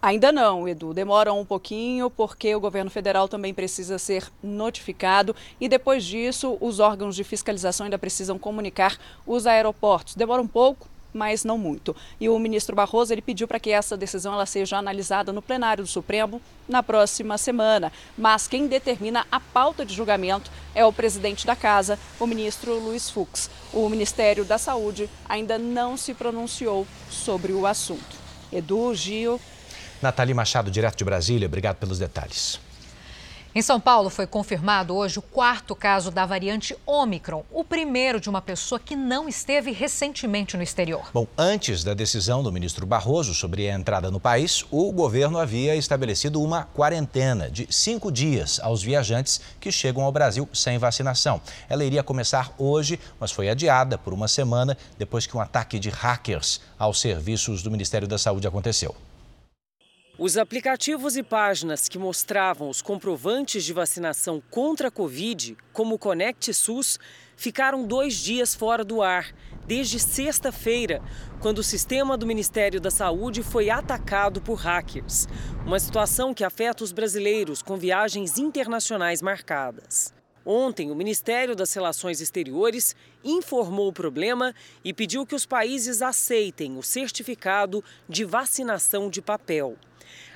Ainda 0.00 0.30
não, 0.30 0.68
Edu. 0.68 0.94
Demora 0.94 1.32
um 1.32 1.44
pouquinho 1.44 2.08
porque 2.08 2.54
o 2.54 2.60
governo 2.60 2.88
federal 2.88 3.28
também 3.28 3.52
precisa 3.52 3.98
ser 3.98 4.30
notificado 4.40 5.34
e 5.60 5.68
depois 5.68 6.04
disso 6.04 6.56
os 6.60 6.78
órgãos 6.78 7.16
de 7.16 7.24
fiscalização 7.24 7.84
ainda 7.84 7.98
precisam 7.98 8.38
comunicar 8.38 8.96
os 9.26 9.44
aeroportos. 9.44 10.14
Demora 10.14 10.40
um 10.40 10.46
pouco, 10.46 10.88
mas 11.12 11.44
não 11.44 11.58
muito. 11.58 11.96
E 12.20 12.28
o 12.28 12.38
ministro 12.38 12.76
Barroso 12.76 13.12
ele 13.12 13.20
pediu 13.20 13.48
para 13.48 13.58
que 13.58 13.70
essa 13.70 13.96
decisão 13.96 14.32
ela 14.34 14.46
seja 14.46 14.78
analisada 14.78 15.32
no 15.32 15.42
plenário 15.42 15.82
do 15.82 15.90
Supremo 15.90 16.40
na 16.68 16.80
próxima 16.80 17.36
semana. 17.36 17.92
Mas 18.16 18.46
quem 18.46 18.68
determina 18.68 19.26
a 19.32 19.40
pauta 19.40 19.84
de 19.84 19.94
julgamento 19.94 20.48
é 20.76 20.84
o 20.84 20.92
presidente 20.92 21.44
da 21.44 21.56
casa, 21.56 21.98
o 22.20 22.26
ministro 22.26 22.78
Luiz 22.78 23.10
Fux. 23.10 23.50
O 23.72 23.88
Ministério 23.88 24.44
da 24.44 24.58
Saúde 24.58 25.10
ainda 25.28 25.58
não 25.58 25.96
se 25.96 26.14
pronunciou 26.14 26.86
sobre 27.10 27.52
o 27.52 27.66
assunto. 27.66 28.16
Edu, 28.52 28.94
Gil. 28.94 29.40
Nathalie 30.00 30.34
Machado, 30.34 30.70
direto 30.70 30.96
de 30.96 31.04
Brasília, 31.04 31.46
obrigado 31.46 31.76
pelos 31.76 31.98
detalhes. 31.98 32.60
Em 33.54 33.62
São 33.62 33.80
Paulo 33.80 34.10
foi 34.10 34.26
confirmado 34.26 34.94
hoje 34.94 35.18
o 35.18 35.22
quarto 35.22 35.74
caso 35.74 36.10
da 36.10 36.26
variante 36.26 36.76
Omicron, 36.86 37.44
o 37.50 37.64
primeiro 37.64 38.20
de 38.20 38.28
uma 38.28 38.42
pessoa 38.42 38.78
que 38.78 38.94
não 38.94 39.26
esteve 39.26 39.72
recentemente 39.72 40.56
no 40.56 40.62
exterior. 40.62 41.08
Bom, 41.14 41.26
antes 41.36 41.82
da 41.82 41.94
decisão 41.94 42.42
do 42.42 42.52
ministro 42.52 42.86
Barroso 42.86 43.34
sobre 43.34 43.68
a 43.68 43.74
entrada 43.74 44.10
no 44.10 44.20
país, 44.20 44.64
o 44.70 44.92
governo 44.92 45.38
havia 45.38 45.74
estabelecido 45.74 46.42
uma 46.42 46.64
quarentena 46.64 47.50
de 47.50 47.66
cinco 47.70 48.12
dias 48.12 48.60
aos 48.62 48.82
viajantes 48.82 49.40
que 49.58 49.72
chegam 49.72 50.04
ao 50.04 50.12
Brasil 50.12 50.46
sem 50.52 50.76
vacinação. 50.78 51.40
Ela 51.70 51.84
iria 51.84 52.02
começar 52.02 52.54
hoje, 52.58 53.00
mas 53.18 53.32
foi 53.32 53.48
adiada 53.48 53.96
por 53.96 54.12
uma 54.12 54.28
semana 54.28 54.76
depois 54.98 55.26
que 55.26 55.36
um 55.36 55.40
ataque 55.40 55.78
de 55.78 55.88
hackers 55.88 56.60
aos 56.78 57.00
serviços 57.00 57.62
do 57.62 57.70
Ministério 57.70 58.06
da 58.06 58.18
Saúde 58.18 58.46
aconteceu. 58.46 58.94
Os 60.20 60.36
aplicativos 60.36 61.16
e 61.16 61.22
páginas 61.22 61.86
que 61.86 61.96
mostravam 61.96 62.68
os 62.68 62.82
comprovantes 62.82 63.62
de 63.62 63.72
vacinação 63.72 64.42
contra 64.50 64.88
a 64.88 64.90
Covid, 64.90 65.56
como 65.72 65.94
o 65.94 65.98
Conect 65.98 66.52
SUS, 66.52 66.98
ficaram 67.36 67.86
dois 67.86 68.16
dias 68.16 68.52
fora 68.52 68.84
do 68.84 69.00
ar, 69.00 69.32
desde 69.64 70.00
sexta-feira, 70.00 71.00
quando 71.38 71.58
o 71.58 71.62
sistema 71.62 72.18
do 72.18 72.26
Ministério 72.26 72.80
da 72.80 72.90
Saúde 72.90 73.44
foi 73.44 73.70
atacado 73.70 74.40
por 74.40 74.56
hackers. 74.56 75.28
Uma 75.64 75.78
situação 75.78 76.34
que 76.34 76.42
afeta 76.42 76.82
os 76.82 76.90
brasileiros 76.90 77.62
com 77.62 77.76
viagens 77.76 78.38
internacionais 78.38 79.22
marcadas. 79.22 80.12
Ontem, 80.44 80.90
o 80.90 80.96
Ministério 80.96 81.54
das 81.54 81.72
Relações 81.72 82.20
Exteriores 82.20 82.96
informou 83.22 83.86
o 83.86 83.92
problema 83.92 84.52
e 84.84 84.92
pediu 84.92 85.24
que 85.24 85.36
os 85.36 85.46
países 85.46 86.02
aceitem 86.02 86.76
o 86.76 86.82
certificado 86.82 87.84
de 88.08 88.24
vacinação 88.24 89.08
de 89.08 89.22
papel. 89.22 89.76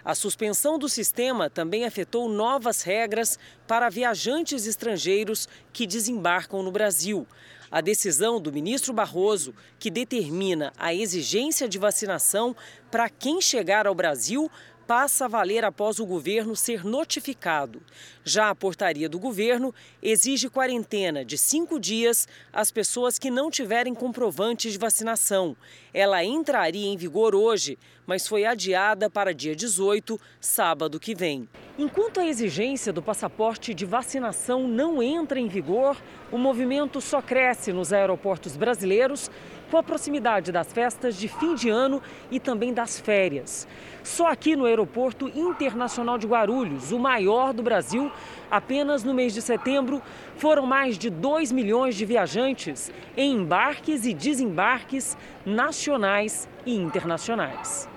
A 0.04 0.16
suspensão 0.16 0.78
do 0.78 0.88
sistema 0.88 1.48
também 1.48 1.84
afetou 1.84 2.28
novas 2.28 2.82
regras 2.82 3.38
para 3.68 3.88
viajantes 3.88 4.66
estrangeiros 4.66 5.48
que 5.72 5.86
desembarcam 5.86 6.60
no 6.62 6.72
Brasil. 6.72 7.26
A 7.70 7.80
decisão 7.80 8.40
do 8.40 8.52
ministro 8.52 8.92
Barroso, 8.92 9.54
que 9.78 9.90
determina 9.90 10.72
a 10.76 10.92
exigência 10.92 11.68
de 11.68 11.78
vacinação 11.78 12.54
para 12.90 13.08
quem 13.08 13.40
chegar 13.40 13.86
ao 13.86 13.94
Brasil, 13.94 14.50
passa 14.86 15.24
a 15.24 15.28
valer 15.28 15.64
após 15.64 15.98
o 15.98 16.06
governo 16.06 16.54
ser 16.54 16.84
notificado. 16.84 17.80
Já 18.24 18.50
a 18.50 18.54
portaria 18.54 19.08
do 19.08 19.18
governo 19.18 19.74
exige 20.02 20.48
quarentena 20.48 21.24
de 21.24 21.38
cinco 21.38 21.80
dias 21.80 22.28
às 22.52 22.70
pessoas 22.70 23.18
que 23.18 23.30
não 23.30 23.50
tiverem 23.50 23.94
comprovantes 23.94 24.72
de 24.72 24.78
vacinação. 24.78 25.56
Ela 25.94 26.22
entraria 26.24 26.86
em 26.86 26.96
vigor 26.96 27.34
hoje, 27.34 27.78
mas 28.06 28.26
foi 28.26 28.44
adiada 28.44 29.08
para 29.08 29.34
dia 29.34 29.56
18, 29.56 30.20
sábado 30.40 31.00
que 31.00 31.14
vem. 31.14 31.48
Enquanto 31.78 32.20
a 32.20 32.26
exigência 32.26 32.92
do 32.92 33.02
passaporte 33.02 33.72
de 33.72 33.86
vacinação 33.86 34.68
não 34.68 35.02
entra 35.02 35.40
em 35.40 35.48
vigor, 35.48 35.96
o 36.30 36.38
movimento 36.38 37.00
só 37.00 37.22
cresce 37.22 37.72
nos 37.72 37.92
aeroportos 37.92 38.56
brasileiros 38.56 39.30
com 39.72 39.78
a 39.78 39.82
proximidade 39.82 40.52
das 40.52 40.70
festas 40.70 41.16
de 41.16 41.28
fim 41.28 41.54
de 41.54 41.70
ano 41.70 42.02
e 42.30 42.38
também 42.38 42.74
das 42.74 43.00
férias. 43.00 43.66
Só 44.04 44.26
aqui 44.26 44.54
no 44.54 44.66
Aeroporto 44.66 45.28
Internacional 45.34 46.18
de 46.18 46.26
Guarulhos, 46.26 46.92
o 46.92 46.98
maior 46.98 47.54
do 47.54 47.62
Brasil, 47.62 48.12
apenas 48.50 49.02
no 49.02 49.14
mês 49.14 49.32
de 49.32 49.40
setembro, 49.40 50.02
foram 50.36 50.66
mais 50.66 50.98
de 50.98 51.08
2 51.08 51.50
milhões 51.52 51.94
de 51.94 52.04
viajantes 52.04 52.92
em 53.16 53.32
embarques 53.32 54.04
e 54.04 54.12
desembarques 54.12 55.16
nacionais 55.46 56.46
e 56.66 56.76
internacionais. 56.76 57.88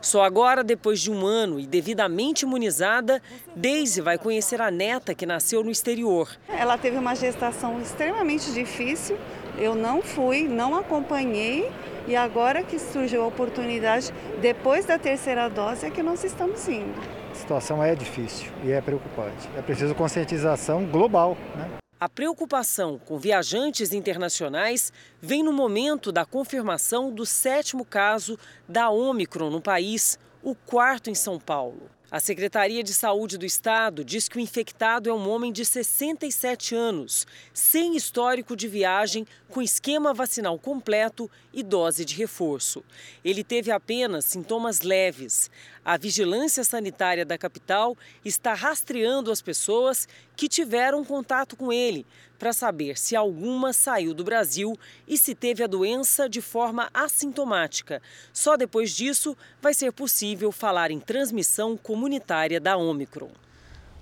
Só 0.00 0.22
agora, 0.22 0.62
depois 0.62 1.00
de 1.00 1.10
um 1.10 1.26
ano 1.26 1.58
e 1.58 1.66
devidamente 1.66 2.44
imunizada, 2.44 3.20
Daisy 3.56 4.00
vai 4.00 4.16
conhecer 4.16 4.60
a 4.60 4.70
neta 4.70 5.12
que 5.12 5.26
nasceu 5.26 5.64
no 5.64 5.70
exterior. 5.72 6.30
Ela 6.48 6.78
teve 6.78 6.96
uma 6.96 7.16
gestação 7.16 7.80
extremamente 7.80 8.52
difícil. 8.52 9.18
Eu 9.58 9.74
não 9.74 10.02
fui, 10.02 10.46
não 10.46 10.74
acompanhei 10.74 11.70
e 12.06 12.14
agora 12.14 12.62
que 12.62 12.78
surgiu 12.78 13.22
a 13.22 13.26
oportunidade, 13.26 14.12
depois 14.40 14.84
da 14.84 14.98
terceira 14.98 15.48
dose, 15.48 15.86
é 15.86 15.90
que 15.90 16.02
nós 16.02 16.22
estamos 16.24 16.68
indo. 16.68 16.94
A 17.32 17.34
situação 17.34 17.82
é 17.82 17.94
difícil 17.94 18.52
e 18.62 18.70
é 18.70 18.80
preocupante. 18.80 19.48
É 19.56 19.62
preciso 19.62 19.94
conscientização 19.94 20.84
global, 20.84 21.36
né? 21.56 21.70
A 21.98 22.10
preocupação 22.10 22.98
com 22.98 23.18
viajantes 23.18 23.94
internacionais 23.94 24.92
vem 25.18 25.42
no 25.42 25.50
momento 25.50 26.12
da 26.12 26.26
confirmação 26.26 27.10
do 27.10 27.24
sétimo 27.24 27.86
caso 27.86 28.38
da 28.68 28.90
Omicron 28.90 29.48
no 29.48 29.62
país, 29.62 30.18
o 30.42 30.54
quarto 30.54 31.08
em 31.08 31.14
São 31.14 31.40
Paulo. 31.40 31.88
A 32.08 32.20
Secretaria 32.20 32.84
de 32.84 32.94
Saúde 32.94 33.36
do 33.36 33.44
Estado 33.44 34.04
diz 34.04 34.28
que 34.28 34.36
o 34.36 34.40
infectado 34.40 35.10
é 35.10 35.12
um 35.12 35.28
homem 35.28 35.52
de 35.52 35.64
67 35.64 36.72
anos, 36.72 37.26
sem 37.52 37.96
histórico 37.96 38.54
de 38.54 38.68
viagem, 38.68 39.26
com 39.48 39.60
esquema 39.60 40.14
vacinal 40.14 40.56
completo 40.56 41.28
e 41.52 41.64
dose 41.64 42.04
de 42.04 42.14
reforço. 42.14 42.84
Ele 43.24 43.42
teve 43.42 43.72
apenas 43.72 44.24
sintomas 44.24 44.82
leves. 44.82 45.50
A 45.84 45.96
vigilância 45.96 46.62
sanitária 46.62 47.24
da 47.24 47.36
capital 47.36 47.98
está 48.24 48.54
rastreando 48.54 49.32
as 49.32 49.42
pessoas 49.42 50.06
que 50.36 50.48
tiveram 50.48 51.04
contato 51.04 51.56
com 51.56 51.72
ele 51.72 52.06
para 52.38 52.52
saber 52.52 52.98
se 52.98 53.16
alguma 53.16 53.72
saiu 53.72 54.12
do 54.12 54.22
Brasil 54.22 54.78
e 55.08 55.16
se 55.16 55.34
teve 55.34 55.64
a 55.64 55.66
doença 55.66 56.28
de 56.28 56.42
forma 56.42 56.90
assintomática. 56.92 58.02
Só 58.32 58.56
depois 58.56 58.94
disso 58.94 59.36
vai 59.60 59.72
ser 59.72 59.92
possível 59.92 60.52
falar 60.52 60.90
em 60.90 61.00
transmissão 61.00 61.76
comunitária 61.76 62.60
da 62.60 62.76
Omicron. 62.76 63.30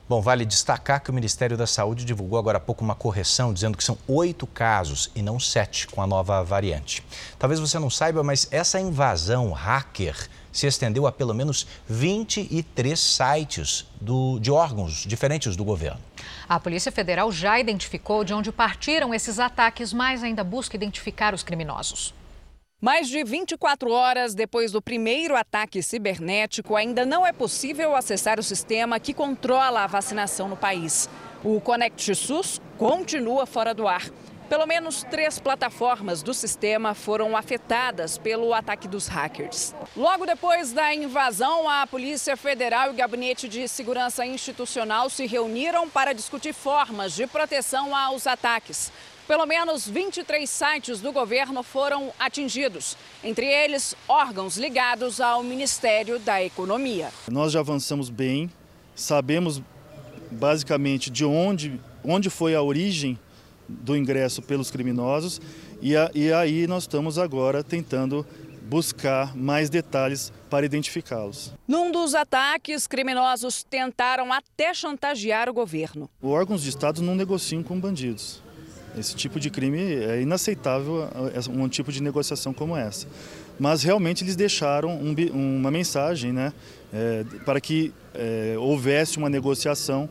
Bom, 0.06 0.20
vale 0.20 0.44
destacar 0.44 1.02
que 1.02 1.10
o 1.10 1.14
Ministério 1.14 1.56
da 1.56 1.66
Saúde 1.66 2.04
divulgou 2.04 2.38
agora 2.38 2.58
há 2.58 2.60
pouco 2.60 2.84
uma 2.84 2.94
correção, 2.94 3.54
dizendo 3.54 3.78
que 3.78 3.82
são 3.82 3.96
oito 4.06 4.46
casos 4.46 5.10
e 5.14 5.22
não 5.22 5.40
sete 5.40 5.86
com 5.86 6.02
a 6.02 6.06
nova 6.06 6.42
variante. 6.44 7.02
Talvez 7.38 7.58
você 7.58 7.78
não 7.78 7.88
saiba, 7.88 8.22
mas 8.22 8.46
essa 8.50 8.78
invasão 8.78 9.50
hacker 9.52 10.28
se 10.52 10.66
estendeu 10.66 11.06
a 11.06 11.12
pelo 11.12 11.32
menos 11.32 11.66
23 11.88 13.00
sites 13.00 13.86
do, 13.98 14.38
de 14.40 14.50
órgãos 14.50 15.06
diferentes 15.06 15.56
do 15.56 15.64
governo. 15.64 16.00
A 16.46 16.60
Polícia 16.60 16.92
Federal 16.92 17.32
já 17.32 17.58
identificou 17.58 18.24
de 18.24 18.34
onde 18.34 18.52
partiram 18.52 19.14
esses 19.14 19.38
ataques, 19.38 19.94
mas 19.94 20.22
ainda 20.22 20.44
busca 20.44 20.76
identificar 20.76 21.32
os 21.32 21.42
criminosos. 21.42 22.12
Mais 22.84 23.08
de 23.08 23.24
24 23.24 23.90
horas 23.90 24.34
depois 24.34 24.70
do 24.70 24.82
primeiro 24.82 25.34
ataque 25.34 25.82
cibernético, 25.82 26.76
ainda 26.76 27.06
não 27.06 27.26
é 27.26 27.32
possível 27.32 27.96
acessar 27.96 28.38
o 28.38 28.42
sistema 28.42 29.00
que 29.00 29.14
controla 29.14 29.84
a 29.84 29.86
vacinação 29.86 30.50
no 30.50 30.56
país. 30.58 31.08
O 31.42 31.62
Conect 31.62 32.14
SUS 32.14 32.60
continua 32.76 33.46
fora 33.46 33.72
do 33.72 33.88
ar. 33.88 34.10
Pelo 34.50 34.66
menos 34.66 35.02
três 35.04 35.38
plataformas 35.38 36.22
do 36.22 36.34
sistema 36.34 36.92
foram 36.92 37.34
afetadas 37.34 38.18
pelo 38.18 38.52
ataque 38.52 38.86
dos 38.86 39.08
hackers. 39.08 39.74
Logo 39.96 40.26
depois 40.26 40.70
da 40.70 40.94
invasão, 40.94 41.66
a 41.66 41.86
Polícia 41.86 42.36
Federal 42.36 42.88
e 42.88 42.90
o 42.90 42.96
Gabinete 42.96 43.48
de 43.48 43.66
Segurança 43.66 44.26
Institucional 44.26 45.08
se 45.08 45.24
reuniram 45.24 45.88
para 45.88 46.12
discutir 46.12 46.52
formas 46.52 47.14
de 47.14 47.26
proteção 47.26 47.96
aos 47.96 48.26
ataques. 48.26 48.92
Pelo 49.26 49.46
menos 49.46 49.88
23 49.88 50.48
sites 50.48 51.00
do 51.00 51.10
governo 51.10 51.62
foram 51.62 52.12
atingidos, 52.18 52.94
entre 53.22 53.46
eles 53.46 53.96
órgãos 54.06 54.58
ligados 54.58 55.18
ao 55.18 55.42
Ministério 55.42 56.18
da 56.18 56.42
Economia. 56.42 57.10
Nós 57.30 57.52
já 57.52 57.60
avançamos 57.60 58.10
bem, 58.10 58.50
sabemos 58.94 59.62
basicamente 60.30 61.10
de 61.10 61.24
onde, 61.24 61.80
onde 62.04 62.28
foi 62.28 62.54
a 62.54 62.60
origem 62.60 63.18
do 63.66 63.96
ingresso 63.96 64.42
pelos 64.42 64.70
criminosos 64.70 65.40
e, 65.80 65.96
a, 65.96 66.10
e 66.14 66.30
aí 66.30 66.66
nós 66.66 66.82
estamos 66.82 67.18
agora 67.18 67.64
tentando 67.64 68.26
buscar 68.64 69.34
mais 69.34 69.70
detalhes 69.70 70.32
para 70.50 70.66
identificá-los. 70.66 71.54
Num 71.66 71.90
dos 71.90 72.14
ataques, 72.14 72.86
criminosos 72.86 73.64
tentaram 73.64 74.30
até 74.32 74.74
chantagear 74.74 75.48
o 75.48 75.54
governo. 75.54 76.10
Os 76.20 76.30
órgãos 76.30 76.62
de 76.62 76.68
Estado 76.68 77.00
não 77.00 77.14
negociam 77.14 77.62
com 77.62 77.80
bandidos. 77.80 78.43
Esse 78.98 79.14
tipo 79.14 79.40
de 79.40 79.50
crime 79.50 79.78
é 79.78 80.22
inaceitável, 80.22 81.08
um 81.50 81.68
tipo 81.68 81.90
de 81.90 82.02
negociação 82.02 82.52
como 82.52 82.76
essa. 82.76 83.06
Mas 83.58 83.82
realmente 83.82 84.24
eles 84.24 84.36
deixaram 84.36 84.90
um, 84.90 85.14
uma 85.32 85.70
mensagem 85.70 86.32
né, 86.32 86.52
é, 86.92 87.24
para 87.44 87.60
que 87.60 87.92
é, 88.14 88.54
houvesse 88.58 89.18
uma 89.18 89.28
negociação. 89.28 90.08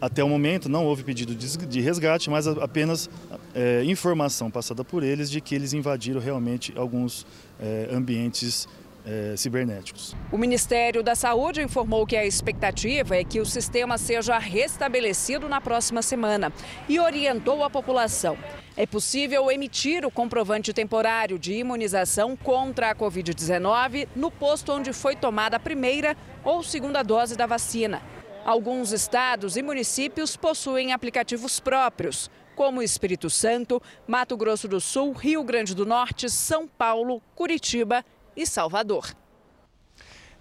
Até 0.00 0.22
o 0.22 0.28
momento 0.28 0.68
não 0.68 0.84
houve 0.84 1.02
pedido 1.02 1.34
de 1.34 1.80
resgate, 1.80 2.30
mas 2.30 2.46
apenas 2.46 3.10
é, 3.54 3.82
informação 3.84 4.48
passada 4.48 4.84
por 4.84 5.02
eles 5.02 5.28
de 5.28 5.40
que 5.40 5.54
eles 5.54 5.72
invadiram 5.72 6.20
realmente 6.20 6.72
alguns 6.76 7.26
é, 7.60 7.88
ambientes 7.90 8.68
é, 9.08 9.34
cibernéticos. 9.36 10.14
O 10.30 10.36
Ministério 10.36 11.02
da 11.02 11.14
Saúde 11.14 11.62
informou 11.62 12.06
que 12.06 12.16
a 12.16 12.26
expectativa 12.26 13.16
é 13.16 13.24
que 13.24 13.40
o 13.40 13.46
sistema 13.46 13.96
seja 13.96 14.36
restabelecido 14.38 15.48
na 15.48 15.60
próxima 15.60 16.02
semana 16.02 16.52
e 16.88 17.00
orientou 17.00 17.64
a 17.64 17.70
população. 17.70 18.36
É 18.76 18.86
possível 18.86 19.50
emitir 19.50 20.04
o 20.04 20.10
comprovante 20.10 20.72
temporário 20.74 21.38
de 21.38 21.54
imunização 21.54 22.36
contra 22.36 22.90
a 22.90 22.94
Covid-19 22.94 24.08
no 24.14 24.30
posto 24.30 24.72
onde 24.72 24.92
foi 24.92 25.16
tomada 25.16 25.56
a 25.56 25.60
primeira 25.60 26.14
ou 26.44 26.62
segunda 26.62 27.02
dose 27.02 27.34
da 27.34 27.46
vacina. 27.46 28.02
Alguns 28.44 28.92
estados 28.92 29.56
e 29.56 29.62
municípios 29.62 30.36
possuem 30.36 30.92
aplicativos 30.92 31.58
próprios, 31.58 32.30
como 32.54 32.82
Espírito 32.82 33.30
Santo, 33.30 33.80
Mato 34.06 34.36
Grosso 34.36 34.66
do 34.66 34.80
Sul, 34.80 35.12
Rio 35.12 35.44
Grande 35.44 35.74
do 35.74 35.86
Norte, 35.86 36.28
São 36.28 36.66
Paulo, 36.66 37.22
Curitiba 37.34 38.04
e 38.38 38.46
Salvador. 38.46 39.12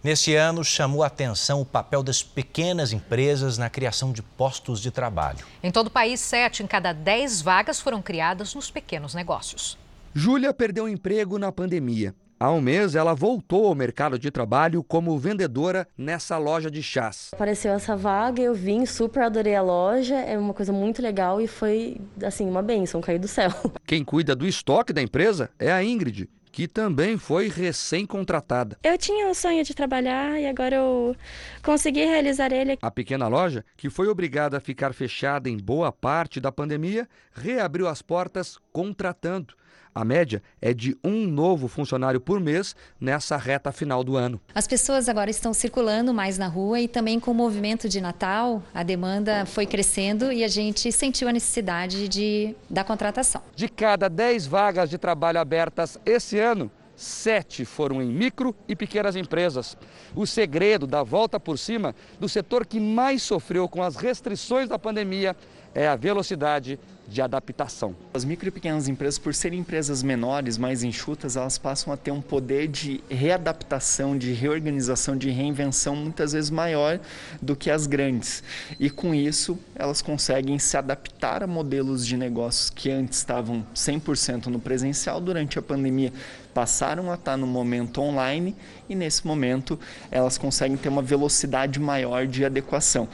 Neste 0.03 0.35
ano, 0.35 0.63
chamou 0.63 1.03
a 1.03 1.07
atenção 1.07 1.59
o 1.59 1.65
papel 1.65 2.03
das 2.03 2.21
pequenas 2.21 2.93
empresas 2.93 3.57
na 3.57 3.69
criação 3.69 4.13
de 4.13 4.21
postos 4.21 4.79
de 4.79 4.91
trabalho. 4.91 5.43
Em 5.61 5.71
todo 5.71 5.87
o 5.87 5.91
país, 5.91 6.19
sete 6.19 6.61
em 6.61 6.67
cada 6.67 6.93
dez 6.93 7.41
vagas 7.41 7.81
foram 7.81 8.01
criadas 8.01 8.53
nos 8.53 8.69
pequenos 8.69 9.15
negócios. 9.15 9.77
Júlia 10.13 10.53
perdeu 10.53 10.85
o 10.85 10.89
emprego 10.89 11.39
na 11.39 11.51
pandemia. 11.51 12.13
Há 12.39 12.51
um 12.51 12.61
mês, 12.61 12.93
ela 12.93 13.15
voltou 13.15 13.65
ao 13.65 13.73
mercado 13.73 14.19
de 14.19 14.29
trabalho 14.29 14.83
como 14.83 15.17
vendedora 15.17 15.87
nessa 15.97 16.37
loja 16.37 16.69
de 16.69 16.83
chás. 16.83 17.31
Apareceu 17.33 17.73
essa 17.73 17.95
vaga, 17.95 18.39
eu 18.39 18.53
vim, 18.53 18.85
super 18.85 19.23
adorei 19.23 19.55
a 19.55 19.61
loja, 19.63 20.15
é 20.15 20.37
uma 20.37 20.53
coisa 20.53 20.71
muito 20.71 21.01
legal 21.01 21.41
e 21.41 21.47
foi, 21.47 21.99
assim, 22.23 22.47
uma 22.47 22.61
benção, 22.61 23.01
caiu 23.01 23.17
do 23.17 23.27
céu. 23.27 23.49
Quem 23.87 24.03
cuida 24.03 24.35
do 24.35 24.45
estoque 24.45 24.93
da 24.93 25.01
empresa 25.01 25.49
é 25.57 25.71
a 25.71 25.83
Ingrid 25.83 26.29
que 26.51 26.67
também 26.67 27.17
foi 27.17 27.47
recém-contratada. 27.47 28.77
Eu 28.83 28.97
tinha 28.97 29.29
o 29.29 29.35
sonho 29.35 29.63
de 29.63 29.73
trabalhar 29.73 30.39
e 30.39 30.45
agora 30.45 30.75
eu 30.75 31.15
consegui 31.63 32.03
realizar 32.05 32.51
ele. 32.51 32.77
A 32.81 32.91
pequena 32.91 33.27
loja, 33.27 33.63
que 33.75 33.89
foi 33.89 34.07
obrigada 34.07 34.57
a 34.57 34.61
ficar 34.61 34.93
fechada 34.93 35.49
em 35.49 35.57
boa 35.57 35.91
parte 35.91 36.39
da 36.39 36.51
pandemia, 36.51 37.07
reabriu 37.31 37.87
as 37.87 38.01
portas 38.01 38.57
contratando. 38.71 39.53
A 39.97 40.05
média 40.05 40.43
é 40.61 40.75
de 40.75 40.95
um 41.03 41.25
novo 41.25 41.67
funcionário 41.67 42.21
por 42.21 42.39
mês 42.39 42.75
nessa 43.01 43.35
reta 43.35 43.71
final 43.71 44.03
do 44.03 44.15
ano. 44.15 44.39
As 44.53 44.67
pessoas 44.67 45.09
agora 45.09 45.31
estão 45.31 45.55
circulando 45.55 46.13
mais 46.13 46.37
na 46.37 46.47
rua 46.47 46.79
e 46.79 46.87
também 46.87 47.19
com 47.19 47.31
o 47.31 47.33
movimento 47.33 47.89
de 47.89 47.99
Natal, 47.99 48.61
a 48.75 48.83
demanda 48.83 49.43
foi 49.47 49.65
crescendo 49.65 50.31
e 50.31 50.43
a 50.43 50.47
gente 50.47 50.91
sentiu 50.91 51.27
a 51.27 51.33
necessidade 51.33 52.07
de, 52.07 52.55
da 52.69 52.83
contratação. 52.83 53.41
De 53.55 53.67
cada 53.67 54.07
10 54.07 54.45
vagas 54.45 54.87
de 54.87 54.99
trabalho 54.99 55.39
abertas 55.39 55.97
esse 56.05 56.37
ano, 56.37 56.69
sete 56.95 57.65
foram 57.65 57.99
em 57.99 58.07
micro 58.07 58.55
e 58.67 58.75
pequenas 58.75 59.15
empresas. 59.15 59.75
O 60.15 60.27
segredo 60.27 60.85
da 60.85 61.01
volta 61.01 61.39
por 61.39 61.57
cima 61.57 61.95
do 62.19 62.29
setor 62.29 62.67
que 62.67 62.79
mais 62.79 63.23
sofreu 63.23 63.67
com 63.67 63.81
as 63.81 63.95
restrições 63.95 64.69
da 64.69 64.77
pandemia 64.77 65.35
é 65.73 65.87
a 65.87 65.95
velocidade 65.95 66.79
de 67.07 67.21
adaptação. 67.21 67.95
As 68.13 68.25
micro 68.25 68.49
e 68.49 68.51
pequenas 68.51 68.87
empresas, 68.87 69.17
por 69.17 69.33
serem 69.33 69.59
empresas 69.59 70.03
menores, 70.03 70.57
mais 70.57 70.83
enxutas, 70.83 71.37
elas 71.37 71.57
passam 71.57 71.93
a 71.93 71.97
ter 71.97 72.11
um 72.11 72.21
poder 72.21 72.67
de 72.67 73.01
readaptação, 73.09 74.17
de 74.17 74.33
reorganização, 74.33 75.15
de 75.15 75.29
reinvenção 75.29 75.95
muitas 75.95 76.33
vezes 76.33 76.49
maior 76.49 76.99
do 77.41 77.55
que 77.55 77.71
as 77.71 77.87
grandes. 77.87 78.43
E 78.79 78.89
com 78.89 79.15
isso, 79.15 79.57
elas 79.73 80.01
conseguem 80.01 80.59
se 80.59 80.75
adaptar 80.75 81.43
a 81.43 81.47
modelos 81.47 82.05
de 82.05 82.17
negócios 82.17 82.69
que 82.69 82.91
antes 82.91 83.19
estavam 83.19 83.65
100% 83.73 84.47
no 84.47 84.59
presencial, 84.59 85.21
durante 85.21 85.57
a 85.57 85.61
pandemia 85.61 86.11
passaram 86.53 87.11
a 87.11 87.13
estar 87.13 87.37
no 87.37 87.45
momento 87.45 88.01
online 88.01 88.55
e 88.89 88.95
nesse 88.95 89.27
momento 89.27 89.79
elas 90.09 90.39
conseguem 90.39 90.75
ter 90.75 90.89
uma 90.89 91.03
velocidade 91.03 91.79
maior 91.79 92.25
de 92.25 92.43
adequação. 92.43 93.07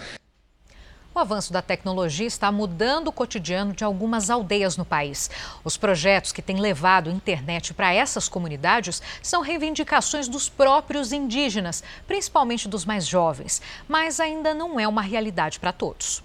O 1.15 1.19
avanço 1.19 1.53
da 1.53 1.61
tecnologia 1.61 2.25
está 2.25 2.51
mudando 2.51 3.09
o 3.09 3.11
cotidiano 3.11 3.71
de 3.71 3.83
algumas 3.83 4.31
aldeias 4.31 4.77
no 4.77 4.83
país. 4.83 5.29
Os 5.63 5.77
projetos 5.77 6.31
que 6.31 6.41
têm 6.41 6.59
levado 6.59 7.11
internet 7.11 7.71
para 7.71 7.93
essas 7.93 8.27
comunidades 8.27 8.99
são 9.21 9.43
reivindicações 9.43 10.27
dos 10.27 10.49
próprios 10.49 11.13
indígenas, 11.13 11.83
principalmente 12.07 12.67
dos 12.67 12.83
mais 12.83 13.05
jovens, 13.05 13.61
mas 13.87 14.19
ainda 14.19 14.55
não 14.55 14.79
é 14.79 14.87
uma 14.87 15.03
realidade 15.03 15.59
para 15.59 15.71
todos. 15.71 16.23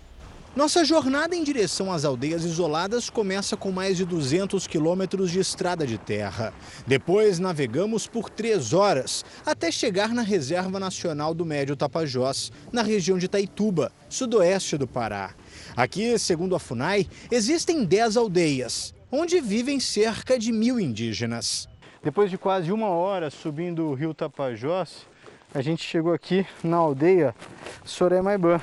Nossa 0.59 0.85
jornada 0.85 1.37
em 1.37 1.45
direção 1.45 1.93
às 1.93 2.05
aldeias 2.05 2.43
isoladas 2.43 3.09
começa 3.09 3.57
com 3.57 3.71
mais 3.71 3.97
de 3.97 4.05
200 4.05 4.67
quilômetros 4.67 5.31
de 5.31 5.39
estrada 5.39 5.87
de 5.87 5.97
terra. 5.99 6.53
Depois 6.85 7.39
navegamos 7.39 8.09
por 8.09 8.29
três 8.29 8.73
horas 8.73 9.25
até 9.47 9.71
chegar 9.71 10.13
na 10.13 10.23
Reserva 10.23 10.81
Nacional 10.81 11.33
do 11.33 11.45
Médio 11.45 11.77
Tapajós, 11.77 12.51
na 12.73 12.83
região 12.83 13.17
de 13.17 13.29
Taituba, 13.29 13.93
sudoeste 14.09 14.77
do 14.77 14.89
Pará. 14.89 15.33
Aqui, 15.77 16.19
segundo 16.19 16.57
a 16.57 16.59
FUNAI, 16.59 17.07
existem 17.31 17.85
10 17.85 18.17
aldeias, 18.17 18.93
onde 19.13 19.41
vivem 19.41 19.79
cerca 19.79 20.37
de 20.37 20.51
mil 20.51 20.81
indígenas. 20.81 21.69
Depois 22.03 22.33
de 22.33 22.37
quase 22.37 22.73
uma 22.73 22.89
hora 22.89 23.31
subindo 23.31 23.85
o 23.85 23.95
rio 23.95 24.13
Tapajós, 24.13 25.07
a 25.55 25.63
gente 25.63 25.85
chegou 25.85 26.13
aqui 26.13 26.45
na 26.65 26.79
aldeia 26.79 27.33
Soremaibã. 27.85 28.61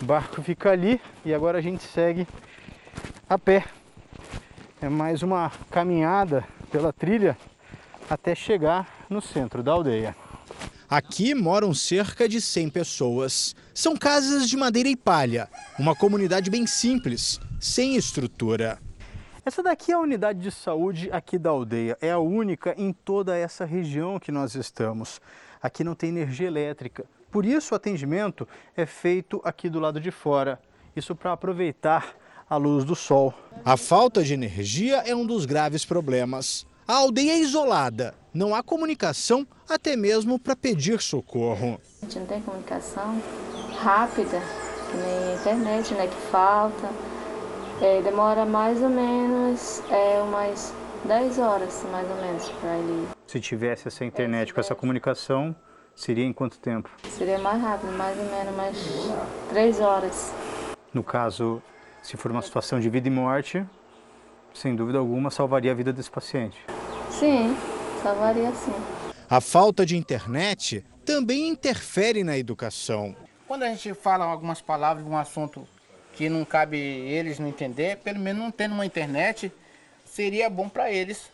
O 0.00 0.04
barco 0.04 0.42
fica 0.42 0.70
ali 0.70 0.98
e 1.26 1.34
agora 1.34 1.58
a 1.58 1.60
gente 1.60 1.84
segue 1.84 2.26
a 3.28 3.38
pé. 3.38 3.66
É 4.80 4.88
mais 4.88 5.22
uma 5.22 5.52
caminhada 5.70 6.42
pela 6.70 6.90
trilha 6.90 7.36
até 8.08 8.34
chegar 8.34 8.88
no 9.10 9.20
centro 9.20 9.62
da 9.62 9.72
aldeia. 9.72 10.16
Aqui 10.88 11.34
moram 11.34 11.74
cerca 11.74 12.26
de 12.26 12.40
100 12.40 12.70
pessoas. 12.70 13.54
São 13.74 13.94
casas 13.94 14.48
de 14.48 14.56
madeira 14.56 14.88
e 14.88 14.96
palha, 14.96 15.50
uma 15.78 15.94
comunidade 15.94 16.48
bem 16.48 16.66
simples, 16.66 17.38
sem 17.60 17.94
estrutura. 17.94 18.78
Essa 19.44 19.62
daqui 19.62 19.92
é 19.92 19.96
a 19.96 20.00
unidade 20.00 20.40
de 20.40 20.50
saúde 20.50 21.10
aqui 21.12 21.38
da 21.38 21.50
aldeia. 21.50 21.98
É 22.00 22.10
a 22.10 22.18
única 22.18 22.74
em 22.78 22.90
toda 22.90 23.36
essa 23.36 23.66
região 23.66 24.18
que 24.18 24.32
nós 24.32 24.54
estamos. 24.54 25.20
Aqui 25.62 25.84
não 25.84 25.94
tem 25.94 26.08
energia 26.08 26.46
elétrica. 26.46 27.04
Por 27.30 27.46
isso 27.46 27.72
o 27.72 27.76
atendimento 27.76 28.46
é 28.76 28.84
feito 28.84 29.40
aqui 29.44 29.68
do 29.68 29.78
lado 29.78 30.00
de 30.00 30.10
fora. 30.10 30.60
Isso 30.96 31.14
para 31.14 31.32
aproveitar 31.32 32.16
a 32.48 32.56
luz 32.56 32.84
do 32.84 32.96
sol. 32.96 33.32
A 33.64 33.76
falta 33.76 34.24
de 34.24 34.34
energia 34.34 34.96
é 35.06 35.14
um 35.14 35.24
dos 35.24 35.46
graves 35.46 35.84
problemas. 35.84 36.66
A 36.88 36.94
aldeia 36.94 37.34
é 37.34 37.38
isolada, 37.38 38.14
não 38.34 38.52
há 38.52 38.64
comunicação 38.64 39.46
até 39.68 39.94
mesmo 39.94 40.40
para 40.40 40.56
pedir 40.56 41.00
socorro. 41.00 41.80
A 42.02 42.04
gente 42.04 42.18
não 42.18 42.26
tem 42.26 42.42
comunicação 42.42 43.22
rápida, 43.78 44.42
que 44.90 44.96
nem 44.96 45.32
a 45.32 45.34
internet, 45.36 45.94
né, 45.94 46.08
que 46.08 46.30
falta. 46.32 46.90
É, 47.80 48.02
demora 48.02 48.44
mais 48.44 48.82
ou 48.82 48.88
menos 48.88 49.80
é, 49.88 50.20
umas 50.20 50.74
10 51.04 51.38
horas, 51.38 51.86
mais 51.92 52.10
ou 52.10 52.16
menos, 52.16 52.48
para 52.48 52.76
ele. 52.76 53.08
Se 53.28 53.40
tivesse 53.40 53.86
essa 53.86 54.04
internet 54.04 54.52
com 54.52 54.60
essa 54.60 54.74
comunicação, 54.74 55.54
Seria 56.00 56.24
em 56.24 56.32
quanto 56.32 56.58
tempo? 56.58 56.88
Seria 57.10 57.38
mais 57.38 57.60
rápido, 57.60 57.92
mais 57.92 58.18
ou 58.18 58.24
menos 58.24 58.56
mais 58.56 58.74
três 59.50 59.80
horas. 59.80 60.32
No 60.94 61.04
caso, 61.04 61.62
se 62.02 62.16
for 62.16 62.30
uma 62.30 62.40
situação 62.40 62.80
de 62.80 62.88
vida 62.88 63.06
e 63.06 63.10
morte, 63.10 63.62
sem 64.54 64.74
dúvida 64.74 64.96
alguma 64.96 65.30
salvaria 65.30 65.72
a 65.72 65.74
vida 65.74 65.92
desse 65.92 66.10
paciente. 66.10 66.56
Sim, 67.10 67.54
salvaria 68.02 68.50
sim. 68.52 68.72
A 69.28 69.42
falta 69.42 69.84
de 69.84 69.94
internet 69.94 70.82
também 71.04 71.50
interfere 71.50 72.24
na 72.24 72.38
educação. 72.38 73.14
Quando 73.46 73.64
a 73.64 73.68
gente 73.68 73.92
fala 73.92 74.24
algumas 74.24 74.62
palavras 74.62 75.04
de 75.04 75.10
um 75.10 75.18
assunto 75.18 75.68
que 76.14 76.30
não 76.30 76.46
cabe 76.46 76.78
eles 76.78 77.38
não 77.38 77.46
entender, 77.46 77.98
pelo 77.98 78.20
menos 78.20 78.42
não 78.42 78.50
tendo 78.50 78.72
uma 78.72 78.86
internet, 78.86 79.52
seria 80.02 80.48
bom 80.48 80.66
para 80.66 80.90
eles 80.90 81.30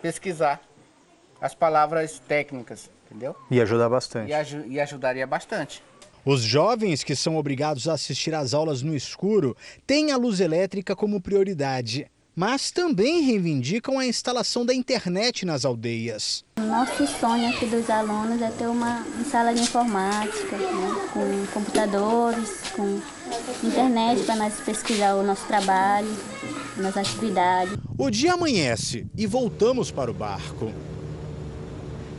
pesquisar 0.00 0.60
as 1.40 1.56
palavras 1.56 2.20
técnicas 2.20 2.88
entendeu? 3.06 3.34
E 3.50 3.60
ajudar 3.60 3.88
bastante. 3.88 4.30
E, 4.30 4.34
aj 4.34 4.64
e 4.68 4.80
ajudaria 4.80 5.26
bastante. 5.26 5.82
Os 6.24 6.42
jovens 6.42 7.04
que 7.04 7.14
são 7.14 7.36
obrigados 7.36 7.88
a 7.88 7.92
assistir 7.92 8.34
às 8.34 8.52
aulas 8.52 8.82
no 8.82 8.96
escuro 8.96 9.56
têm 9.86 10.10
a 10.10 10.16
luz 10.16 10.40
elétrica 10.40 10.96
como 10.96 11.20
prioridade, 11.20 12.10
mas 12.34 12.72
também 12.72 13.22
reivindicam 13.22 13.98
a 13.98 14.06
instalação 14.06 14.66
da 14.66 14.74
internet 14.74 15.46
nas 15.46 15.64
aldeias. 15.64 16.44
Nosso 16.58 17.06
sonho 17.06 17.48
aqui 17.48 17.66
dos 17.66 17.88
alunos 17.88 18.42
é 18.42 18.50
ter 18.50 18.66
uma 18.66 19.06
sala 19.30 19.54
de 19.54 19.62
informática, 19.62 20.56
né, 20.56 21.08
com 21.12 21.46
computadores, 21.54 22.60
com 22.74 23.00
internet 23.62 24.24
para 24.24 24.36
nós 24.36 24.60
pesquisar 24.60 25.14
o 25.14 25.22
nosso 25.22 25.46
trabalho. 25.46 26.08
nas 26.76 26.94
atividades. 26.94 27.74
O 27.96 28.10
dia 28.10 28.34
amanhece 28.34 29.06
e 29.16 29.26
voltamos 29.26 29.90
para 29.90 30.10
o 30.10 30.14
barco. 30.14 30.70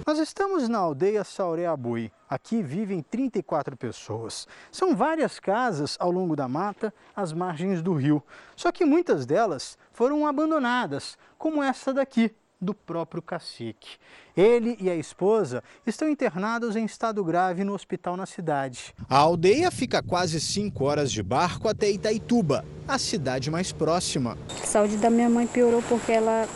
Nós 0.08 0.20
estamos 0.20 0.70
na 0.70 0.78
aldeia 0.78 1.22
Saureabui. 1.22 2.10
Aqui 2.30 2.64
vivem 2.64 3.02
34 3.02 3.76
pessoas. 3.76 4.48
São 4.72 4.96
várias 4.96 5.38
casas 5.38 5.98
ao 6.00 6.10
longo 6.10 6.34
da 6.34 6.48
mata, 6.48 6.94
às 7.14 7.34
margens 7.34 7.82
do 7.82 7.94
rio. 7.94 8.24
Só 8.56 8.72
que 8.72 8.86
muitas 8.86 9.26
delas 9.26 9.78
foram 9.92 10.26
abandonadas, 10.26 11.18
como 11.38 11.62
essa 11.62 11.94
daqui, 11.94 12.34
do 12.60 12.74
próprio 12.74 13.22
cacique. 13.22 13.98
Ele 14.34 14.78
e 14.80 14.90
a 14.90 14.96
esposa 14.96 15.62
estão 15.86 16.08
internados 16.08 16.78
em 16.78 16.86
estado 16.86 17.22
grave 17.22 17.66
no 17.66 17.74
hospital 17.74 18.16
na 18.16 18.26
cidade. 18.26 18.96
A 19.10 19.18
aldeia 19.18 19.70
fica 19.70 20.00
a 20.00 20.04
quase 20.04 20.40
5 20.40 20.86
horas 20.86 21.12
de 21.12 21.22
barco 21.22 21.68
até 21.68 21.92
Itaituba, 21.92 22.64
a 22.88 22.98
cidade 22.98 23.52
mais 23.52 23.74
próxima. 23.74 24.38
A 24.64 24.66
saúde 24.66 24.96
da 24.96 25.10
minha 25.10 25.30
mãe 25.30 25.46
piorou 25.46 25.84
porque 25.90 26.14
ela 26.14 26.48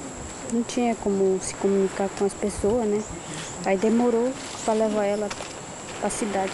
não 0.54 0.64
tinha 0.64 0.96
como 0.96 1.38
se 1.42 1.54
comunicar 1.56 2.08
com 2.18 2.24
as 2.24 2.34
pessoas, 2.34 2.88
né? 2.88 3.04
Aí 3.66 3.78
demorou 3.78 4.34
para 4.66 4.74
levar 4.74 5.06
ela 5.06 5.30
para 6.00 6.08
a 6.08 6.10
cidade. 6.10 6.54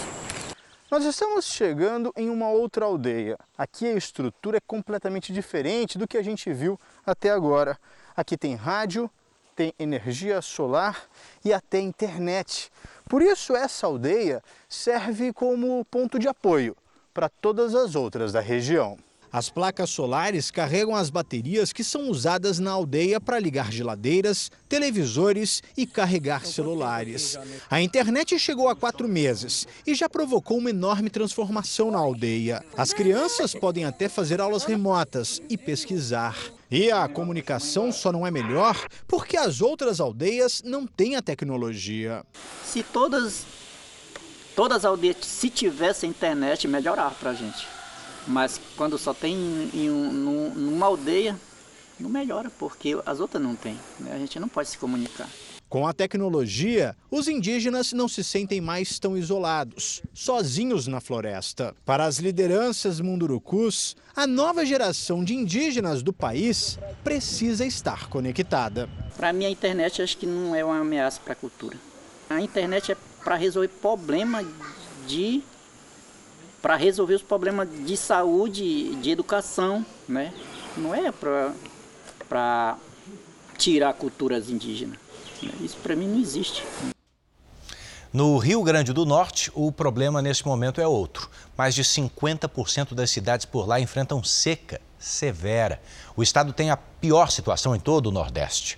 Nós 0.91 1.05
estamos 1.05 1.45
chegando 1.45 2.13
em 2.15 2.29
uma 2.29 2.49
outra 2.49 2.85
aldeia. 2.85 3.37
Aqui 3.57 3.85
a 3.85 3.93
estrutura 3.93 4.57
é 4.57 4.61
completamente 4.65 5.31
diferente 5.31 5.97
do 5.97 6.07
que 6.07 6.17
a 6.17 6.21
gente 6.21 6.51
viu 6.51 6.79
até 7.05 7.29
agora. 7.29 7.77
Aqui 8.15 8.37
tem 8.37 8.55
rádio, 8.55 9.09
tem 9.55 9.73
energia 9.79 10.41
solar 10.41 11.05
e 11.43 11.53
até 11.53 11.79
internet. 11.79 12.69
Por 13.09 13.21
isso 13.21 13.55
essa 13.55 13.87
aldeia 13.87 14.43
serve 14.67 15.31
como 15.31 15.83
ponto 15.85 16.19
de 16.19 16.27
apoio 16.27 16.75
para 17.13 17.29
todas 17.29 17.73
as 17.73 17.95
outras 17.95 18.31
da 18.31 18.39
região. 18.39 18.97
As 19.31 19.49
placas 19.49 19.89
solares 19.89 20.49
carregam 20.49 20.95
as 20.95 21.09
baterias 21.09 21.73
que 21.73 21.83
são 21.83 22.09
usadas 22.09 22.59
na 22.59 22.71
aldeia 22.71 23.19
para 23.19 23.39
ligar 23.39 23.71
geladeiras, 23.71 24.49
televisores 24.69 25.61
e 25.75 25.85
carregar 25.85 26.45
celulares. 26.45 27.37
A 27.69 27.81
internet 27.81 28.39
chegou 28.39 28.69
há 28.69 28.75
quatro 28.75 29.07
meses 29.07 29.67
e 29.85 29.93
já 29.93 30.07
provocou 30.07 30.57
uma 30.57 30.69
enorme 30.69 31.09
transformação 31.09 31.91
na 31.91 31.97
aldeia. 31.97 32.63
As 32.75 32.93
crianças 32.93 33.53
podem 33.53 33.85
até 33.85 34.07
fazer 34.07 34.39
aulas 34.39 34.63
remotas 34.63 35.41
e 35.49 35.57
pesquisar. 35.57 36.37
E 36.69 36.91
a 36.91 37.07
comunicação 37.07 37.91
só 37.91 38.11
não 38.11 38.27
é 38.27 38.31
melhor 38.31 38.87
porque 39.07 39.37
as 39.37 39.61
outras 39.61 39.99
aldeias 39.99 40.61
não 40.65 40.85
têm 40.85 41.15
a 41.15 41.21
tecnologia. 41.21 42.25
Se 42.65 42.83
todas, 42.83 43.45
todas 44.55 44.79
as 44.79 44.85
aldeias, 44.85 45.17
se 45.21 45.49
tivessem 45.49 46.09
internet, 46.09 46.67
melhorar 46.67 47.11
para 47.11 47.31
a 47.31 47.33
gente. 47.33 47.77
Mas 48.27 48.59
quando 48.75 48.97
só 48.97 49.13
tem 49.13 49.35
em 49.73 49.89
um, 49.89 50.11
numa 50.53 50.85
aldeia, 50.85 51.39
não 51.99 52.09
melhora, 52.09 52.51
porque 52.59 52.97
as 53.05 53.19
outras 53.19 53.41
não 53.41 53.55
têm. 53.55 53.77
Né? 53.99 54.11
A 54.13 54.19
gente 54.19 54.39
não 54.39 54.49
pode 54.49 54.69
se 54.69 54.77
comunicar. 54.77 55.29
Com 55.69 55.85
a 55.85 55.91
tecnologia, 55.91 56.95
os 57.11 57.27
indígenas 57.27 57.91
não 57.91 58.07
se 58.07 58.23
sentem 58.23 58.61
mais 58.61 58.99
tão 58.99 59.17
isolados, 59.17 60.01
sozinhos 60.13 60.87
na 60.87 61.01
floresta. 61.01 61.75
Para 61.83 62.05
as 62.05 62.19
lideranças 62.19 63.01
mundurucus, 63.01 63.93
a 64.15 64.25
nova 64.25 64.65
geração 64.65 65.25
de 65.25 65.35
indígenas 65.35 66.01
do 66.01 66.13
país 66.13 66.79
precisa 67.03 67.65
estar 67.65 68.07
conectada. 68.07 68.87
Para 69.17 69.33
mim, 69.33 69.45
a 69.45 69.49
internet 69.49 70.01
acho 70.01 70.17
que 70.17 70.25
não 70.25 70.55
é 70.55 70.63
uma 70.63 70.79
ameaça 70.79 71.19
para 71.21 71.33
a 71.33 71.35
cultura. 71.35 71.77
A 72.29 72.39
internet 72.39 72.93
é 72.93 72.97
para 73.21 73.35
resolver 73.35 73.67
problema 73.67 74.45
de 75.05 75.41
para 76.67 76.75
resolver 76.75 77.13
os 77.13 77.21
problemas 77.21 77.69
de 77.85 77.95
saúde, 77.95 78.93
de 78.95 79.09
educação, 79.09 79.85
né? 80.05 80.33
Não 80.75 80.93
é 80.93 81.13
para 82.27 82.77
tirar 83.57 83.93
culturas 83.93 84.49
indígenas. 84.49 84.97
Isso 85.61 85.77
para 85.77 85.95
mim 85.95 86.09
não 86.09 86.19
existe. 86.19 86.65
No 88.11 88.37
Rio 88.37 88.61
Grande 88.63 88.91
do 88.91 89.05
Norte, 89.05 89.49
o 89.55 89.71
problema 89.71 90.21
neste 90.21 90.45
momento 90.45 90.81
é 90.81 90.85
outro. 90.85 91.29
Mais 91.57 91.73
de 91.73 91.85
50% 91.85 92.93
das 92.93 93.11
cidades 93.11 93.45
por 93.45 93.65
lá 93.65 93.79
enfrentam 93.79 94.21
seca 94.21 94.81
severa. 94.99 95.81
O 96.17 96.21
estado 96.21 96.51
tem 96.51 96.69
a 96.69 96.75
pior 96.75 97.31
situação 97.31 97.77
em 97.77 97.79
todo 97.79 98.07
o 98.07 98.11
Nordeste. 98.11 98.77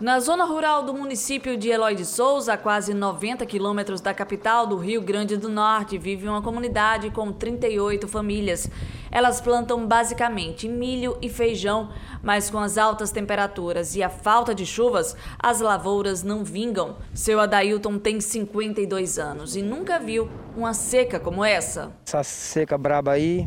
Na 0.00 0.18
zona 0.18 0.46
rural 0.46 0.82
do 0.82 0.94
município 0.94 1.58
de 1.58 1.68
Eloy 1.68 1.94
de 1.94 2.06
Souza, 2.06 2.54
a 2.54 2.56
quase 2.56 2.94
90 2.94 3.44
quilômetros 3.44 4.00
da 4.00 4.14
capital 4.14 4.66
do 4.66 4.78
Rio 4.78 5.02
Grande 5.02 5.36
do 5.36 5.46
Norte, 5.46 5.98
vive 5.98 6.26
uma 6.26 6.40
comunidade 6.40 7.10
com 7.10 7.30
38 7.30 8.08
famílias. 8.08 8.66
Elas 9.10 9.42
plantam 9.42 9.86
basicamente 9.86 10.66
milho 10.66 11.18
e 11.20 11.28
feijão, 11.28 11.90
mas 12.22 12.48
com 12.48 12.58
as 12.58 12.78
altas 12.78 13.10
temperaturas 13.10 13.94
e 13.94 14.02
a 14.02 14.08
falta 14.08 14.54
de 14.54 14.64
chuvas, 14.64 15.14
as 15.38 15.60
lavouras 15.60 16.22
não 16.22 16.42
vingam. 16.42 16.96
Seu 17.12 17.38
Adailton 17.38 17.98
tem 17.98 18.22
52 18.22 19.18
anos 19.18 19.54
e 19.54 19.60
nunca 19.60 19.98
viu 19.98 20.30
uma 20.56 20.72
seca 20.72 21.20
como 21.20 21.44
essa. 21.44 21.92
Essa 22.06 22.22
seca 22.22 22.78
braba 22.78 23.12
aí 23.12 23.46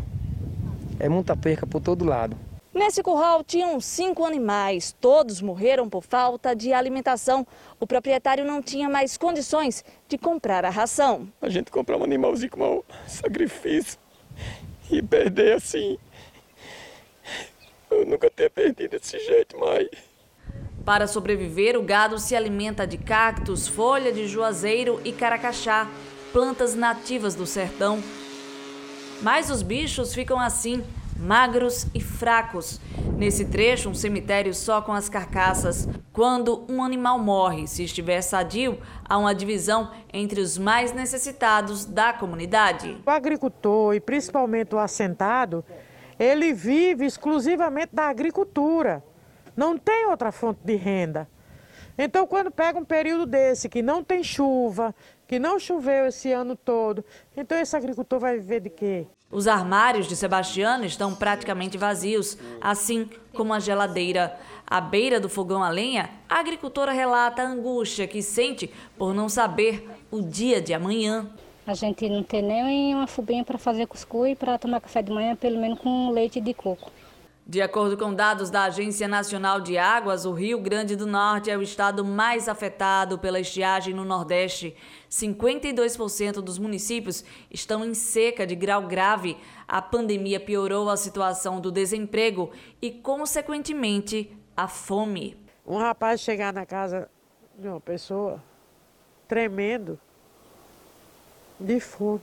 é 1.00 1.10
muita 1.10 1.36
perca 1.36 1.66
por 1.66 1.82
todo 1.82 2.06
lado. 2.06 2.38
Nesse 2.74 3.04
curral 3.04 3.44
tinham 3.44 3.80
cinco 3.80 4.26
animais, 4.26 4.96
todos 5.00 5.42
morreram 5.42 5.88
por 5.88 6.04
falta 6.04 6.56
de 6.56 6.74
alimentação. 6.74 7.46
O 7.80 7.86
proprietário 7.86 8.44
não 8.44 8.64
tinha 8.64 8.90
mais 8.90 9.16
condições 9.16 9.86
de 10.08 10.18
comprar 10.18 10.66
a 10.66 10.72
ração. 10.72 11.28
A 11.40 11.50
gente 11.50 11.70
comprar 11.70 11.98
um 11.98 12.04
animalzinho 12.04 12.50
com 12.50 12.78
um 12.78 12.84
sacrifício 13.08 14.00
e 14.90 15.04
perder 15.04 15.58
assim. 15.58 16.00
Eu 17.92 18.08
nunca 18.08 18.28
ter 18.32 18.50
perdido 18.50 18.98
desse 18.98 19.20
jeito, 19.20 19.56
mas. 19.60 19.88
Para 20.84 21.06
sobreviver, 21.06 21.78
o 21.78 21.84
gado 21.84 22.18
se 22.18 22.36
alimenta 22.36 22.88
de 22.88 22.98
cactos, 22.98 23.68
folha 23.68 24.12
de 24.12 24.28
juazeiro 24.28 25.00
e 25.06 25.12
caracaxá, 25.12 25.88
plantas 26.32 26.74
nativas 26.74 27.36
do 27.36 27.46
sertão. 27.46 28.02
Mas 29.22 29.52
os 29.52 29.62
bichos 29.62 30.12
ficam 30.12 30.40
assim 30.40 30.84
magros 31.18 31.88
e 31.94 32.00
fracos. 32.00 32.80
Nesse 33.18 33.46
trecho, 33.46 33.90
um 33.90 33.94
cemitério 33.94 34.54
só 34.54 34.82
com 34.82 34.92
as 34.92 35.10
carcaças. 35.10 35.88
Quando 36.12 36.66
um 36.70 36.84
animal 36.84 37.18
morre, 37.20 37.68
se 37.68 37.84
estiver 37.84 38.22
sadio, 38.22 38.80
há 39.04 39.18
uma 39.18 39.34
divisão 39.34 39.92
entre 40.12 40.42
os 40.42 40.58
mais 40.58 40.94
necessitados 40.94 41.86
da 41.86 42.14
comunidade. 42.14 42.98
O 43.06 43.10
agricultor 43.10 43.96
e 43.96 44.00
principalmente 44.00 44.76
o 44.76 44.80
assentado, 44.80 45.64
ele 46.20 46.54
vive 46.54 47.06
exclusivamente 47.06 47.90
da 47.94 48.10
agricultura. 48.10 49.04
Não 49.56 49.78
tem 49.78 50.06
outra 50.08 50.32
fonte 50.32 50.60
de 50.64 50.76
renda. 50.76 51.28
Então, 51.98 52.26
quando 52.26 52.50
pega 52.50 52.80
um 52.80 52.86
período 52.86 53.26
desse 53.26 53.70
que 53.70 53.82
não 53.82 54.04
tem 54.04 54.24
chuva, 54.24 54.96
que 55.34 55.40
não 55.40 55.58
choveu 55.58 56.06
esse 56.06 56.32
ano 56.32 56.56
todo, 56.56 57.04
então 57.36 57.58
esse 57.58 57.76
agricultor 57.76 58.20
vai 58.20 58.38
viver 58.38 58.60
de 58.60 58.70
quê? 58.70 59.08
Os 59.32 59.48
armários 59.48 60.06
de 60.06 60.16
Sebastiano 60.16 60.86
estão 60.86 61.16
praticamente 61.16 61.76
vazios, 61.76 62.38
assim 62.62 63.10
como 63.34 63.52
a 63.52 63.60
geladeira. 63.60 64.38
À 64.68 64.80
beira 64.80 65.20
do 65.20 65.28
fogão 65.28 65.64
a 65.64 65.72
lenha, 65.72 66.12
a 66.30 66.40
agricultora 66.40 66.92
relata 66.92 67.42
a 67.42 67.48
angústia 67.48 68.06
que 68.06 68.22
sente 68.22 68.72
por 68.96 69.12
não 69.12 69.28
saber 69.28 69.90
o 70.12 70.22
dia 70.22 70.62
de 70.62 70.72
amanhã. 70.72 71.28
A 71.66 71.74
gente 71.74 72.08
não 72.08 72.22
tem 72.22 72.44
nem 72.44 72.94
uma 72.94 73.08
fubinha 73.08 73.44
para 73.44 73.58
fazer 73.58 73.88
cuscuz 73.88 74.34
e 74.34 74.36
para 74.36 74.60
tomar 74.60 74.82
café 74.82 75.02
de 75.02 75.12
manhã, 75.12 75.36
pelo 75.36 75.60
menos 75.60 75.80
com 75.80 76.12
leite 76.12 76.40
de 76.40 76.54
coco. 76.54 76.92
De 77.46 77.62
acordo 77.62 77.98
com 77.98 78.14
dados 78.14 78.50
da 78.50 78.64
Agência 78.64 79.06
Nacional 79.06 79.60
de 79.60 79.78
Águas, 79.78 80.24
o 80.24 80.32
Rio 80.32 80.62
Grande 80.62 80.96
do 80.96 81.06
Norte 81.06 81.52
é 81.52 81.58
o 81.58 81.62
estado 81.62 82.06
mais 82.06 82.48
afetado 82.48 83.20
pela 83.20 83.38
estiagem 83.38 83.94
no 83.94 84.06
Nordeste. 84.06 84.74
52% 85.12 86.36
dos 86.36 86.58
municípios 86.58 87.26
estão 87.52 87.84
em 87.84 87.94
seca 87.94 88.48
de 88.48 88.56
grau 88.56 88.88
grave. 88.88 89.38
A 89.68 89.82
pandemia 89.82 90.40
piorou 90.40 90.90
a 90.90 90.96
situação 90.96 91.60
do 91.60 91.70
desemprego 91.70 92.50
e, 92.82 92.90
consequentemente, 92.90 94.32
a 94.56 94.70
fome. 94.70 95.38
Um 95.68 95.78
rapaz 95.78 96.22
chegar 96.22 96.54
na 96.54 96.66
casa 96.66 97.10
de 97.60 97.68
uma 97.68 97.82
pessoa 97.82 98.42
tremendo 99.28 100.00
de 101.60 101.78
fome. 101.82 102.22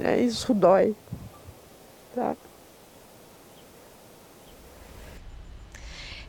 É, 0.00 0.20
isso 0.20 0.52
dói. 0.52 0.94
Sabe? 2.14 2.47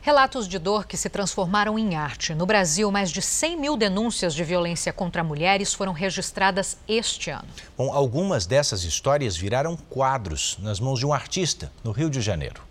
Relatos 0.02 0.48
de 0.48 0.58
dor 0.58 0.86
que 0.86 0.96
se 0.96 1.10
transformaram 1.10 1.78
em 1.78 1.94
arte. 1.94 2.34
No 2.34 2.46
Brasil, 2.46 2.90
mais 2.90 3.10
de 3.10 3.20
100 3.20 3.56
mil 3.58 3.76
denúncias 3.76 4.34
de 4.34 4.42
violência 4.42 4.94
contra 4.94 5.22
mulheres 5.22 5.74
foram 5.74 5.92
registradas 5.92 6.78
este 6.88 7.28
ano. 7.28 7.48
Bom, 7.76 7.92
algumas 7.92 8.46
dessas 8.46 8.82
histórias 8.82 9.36
viraram 9.36 9.76
quadros 9.76 10.56
nas 10.62 10.80
mãos 10.80 10.98
de 10.98 11.04
um 11.04 11.12
artista 11.12 11.70
no 11.84 11.92
Rio 11.92 12.08
de 12.08 12.22
Janeiro. 12.22 12.62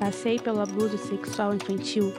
Passei 0.00 0.40
pelo 0.40 0.60
abuso 0.60 0.98
sexual 0.98 1.54
infantil 1.54 2.12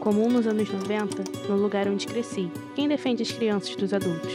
comum 0.00 0.28
nos 0.28 0.46
anos 0.46 0.68
90 0.68 1.48
no 1.48 1.56
lugar 1.56 1.86
onde 1.86 2.08
cresci. 2.08 2.50
Quem 2.74 2.88
defende 2.88 3.22
as 3.22 3.30
crianças 3.30 3.76
dos 3.76 3.94
adultos? 3.94 4.32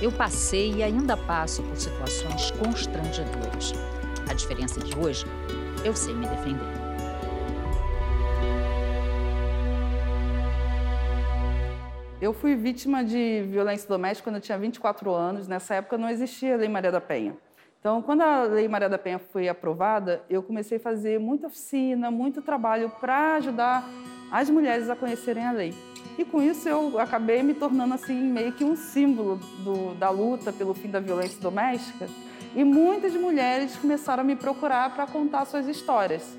Eu 0.00 0.12
passei 0.12 0.76
e 0.76 0.82
ainda 0.84 1.16
passo 1.16 1.62
por 1.62 1.76
situações 1.76 2.52
constrangedoras. 2.52 3.74
A 4.30 4.32
diferença 4.32 4.78
é 4.78 4.84
que 4.84 4.96
hoje 4.96 5.26
eu 5.84 5.92
sei 5.92 6.14
me 6.14 6.24
defender. 6.24 6.62
Eu 12.22 12.32
fui 12.32 12.54
vítima 12.54 13.02
de 13.02 13.42
violência 13.48 13.88
doméstica 13.88 14.30
quando 14.30 14.36
eu 14.36 14.40
tinha 14.40 14.56
24 14.56 15.12
anos. 15.12 15.48
Nessa 15.48 15.74
época 15.74 15.98
não 15.98 16.08
existia 16.08 16.54
a 16.54 16.58
Lei 16.58 16.68
Maria 16.68 16.92
da 16.92 17.00
Penha. 17.00 17.36
Então, 17.80 18.00
quando 18.02 18.20
a 18.20 18.44
Lei 18.44 18.68
Maria 18.68 18.88
da 18.88 18.98
Penha 18.98 19.18
foi 19.18 19.48
aprovada, 19.48 20.22
eu 20.30 20.44
comecei 20.44 20.76
a 20.76 20.80
fazer 20.80 21.18
muita 21.18 21.48
oficina, 21.48 22.08
muito 22.08 22.40
trabalho 22.40 22.88
para 23.00 23.34
ajudar 23.34 23.84
as 24.30 24.48
mulheres 24.48 24.88
a 24.88 24.94
conhecerem 24.94 25.44
a 25.44 25.50
lei. 25.50 25.74
E 26.16 26.24
com 26.24 26.40
isso 26.40 26.68
eu 26.68 27.00
acabei 27.00 27.42
me 27.42 27.52
tornando 27.52 27.94
assim 27.94 28.22
meio 28.22 28.52
que 28.52 28.62
um 28.62 28.76
símbolo 28.76 29.40
do, 29.64 29.92
da 29.96 30.08
luta 30.08 30.52
pelo 30.52 30.72
fim 30.72 30.88
da 30.88 31.00
violência 31.00 31.40
doméstica. 31.40 32.06
E 32.54 32.64
muitas 32.64 33.14
mulheres 33.14 33.76
começaram 33.76 34.22
a 34.22 34.24
me 34.24 34.34
procurar 34.34 34.92
para 34.94 35.06
contar 35.06 35.44
suas 35.44 35.68
histórias. 35.68 36.36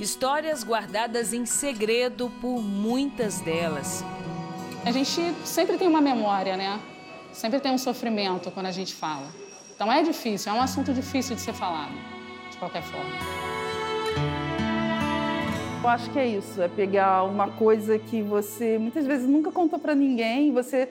Histórias 0.00 0.64
guardadas 0.64 1.32
em 1.32 1.46
segredo 1.46 2.30
por 2.40 2.60
muitas 2.60 3.40
delas. 3.40 4.04
A 4.84 4.90
gente 4.90 5.34
sempre 5.44 5.76
tem 5.76 5.86
uma 5.86 6.00
memória, 6.00 6.56
né? 6.56 6.80
Sempre 7.32 7.60
tem 7.60 7.70
um 7.72 7.78
sofrimento 7.78 8.50
quando 8.50 8.66
a 8.66 8.72
gente 8.72 8.94
fala. 8.94 9.26
Então 9.74 9.92
é 9.92 10.02
difícil, 10.02 10.50
é 10.50 10.54
um 10.54 10.60
assunto 10.60 10.92
difícil 10.92 11.36
de 11.36 11.42
ser 11.42 11.52
falado, 11.52 11.92
de 12.50 12.56
qualquer 12.56 12.82
forma. 12.82 13.12
Eu 15.80 15.88
acho 15.88 16.10
que 16.10 16.18
é 16.18 16.26
isso, 16.26 16.60
é 16.60 16.66
pegar 16.66 17.22
uma 17.22 17.50
coisa 17.52 17.98
que 17.98 18.20
você 18.20 18.76
muitas 18.78 19.06
vezes 19.06 19.28
nunca 19.28 19.52
contou 19.52 19.78
para 19.78 19.94
ninguém, 19.94 20.52
você 20.52 20.88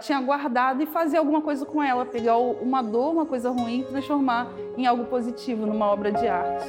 tinha 0.00 0.20
guardado 0.20 0.82
e 0.82 0.86
fazer 0.86 1.18
alguma 1.18 1.40
coisa 1.40 1.64
com 1.64 1.82
ela, 1.82 2.04
pegar 2.04 2.36
uma 2.36 2.82
dor, 2.82 3.12
uma 3.12 3.26
coisa 3.26 3.50
ruim, 3.50 3.84
transformar 3.84 4.48
em 4.76 4.86
algo 4.86 5.04
positivo, 5.04 5.66
numa 5.66 5.86
obra 5.86 6.10
de 6.10 6.26
arte. 6.26 6.68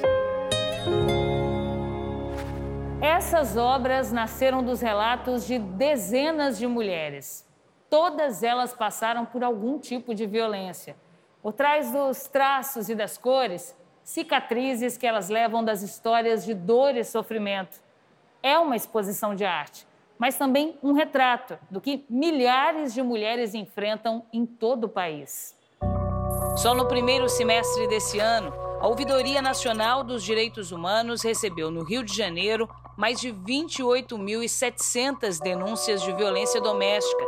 Essas 3.02 3.58
obras 3.58 4.12
nasceram 4.12 4.62
dos 4.62 4.82
relatos 4.82 5.46
de 5.48 5.58
dezenas 5.58 6.58
de 6.58 6.68
mulheres. 6.68 7.48
Todas 7.90 8.44
elas 8.44 8.74
passaram 8.74 9.26
por 9.26 9.44
algum 9.44 9.80
tipo 9.80 10.14
de 10.14 10.28
violência. 10.28 10.96
Por 11.42 11.54
trás 11.54 11.92
dos 11.92 12.28
traços 12.28 12.90
e 12.90 12.96
das 12.96 13.18
cores, 13.18 13.76
cicatrizes 14.04 14.98
que 14.98 15.08
elas 15.08 15.30
levam 15.30 15.64
das 15.64 15.82
histórias 15.82 16.46
de 16.46 16.54
dor 16.54 16.96
e 16.96 17.04
sofrimento. 17.04 17.80
É 18.44 18.60
uma 18.60 18.76
exposição 18.76 19.34
de 19.34 19.46
arte, 19.46 19.88
mas 20.20 20.38
também 20.38 20.78
um 20.84 20.92
retrato 20.92 21.58
do 21.72 21.80
que 21.80 22.06
milhares 22.10 22.94
de 22.94 23.02
mulheres 23.02 23.56
enfrentam 23.56 24.26
em 24.34 24.46
todo 24.46 24.84
o 24.84 24.90
país. 24.90 25.58
Só 26.58 26.76
no 26.76 26.90
primeiro 26.90 27.30
semestre 27.30 27.88
desse 27.88 28.20
ano, 28.20 28.54
a 28.82 28.88
Ouvidoria 28.88 29.42
Nacional 29.42 30.04
dos 30.04 30.22
Direitos 30.24 30.74
Humanos 30.74 31.22
recebeu 31.22 31.72
no 31.72 31.84
Rio 31.84 32.04
de 32.04 32.14
Janeiro 32.16 32.70
mais 32.98 33.22
de 33.22 33.34
28.700 33.34 35.42
denúncias 35.42 36.02
de 36.02 36.12
violência 36.12 36.60
doméstica. 36.60 37.24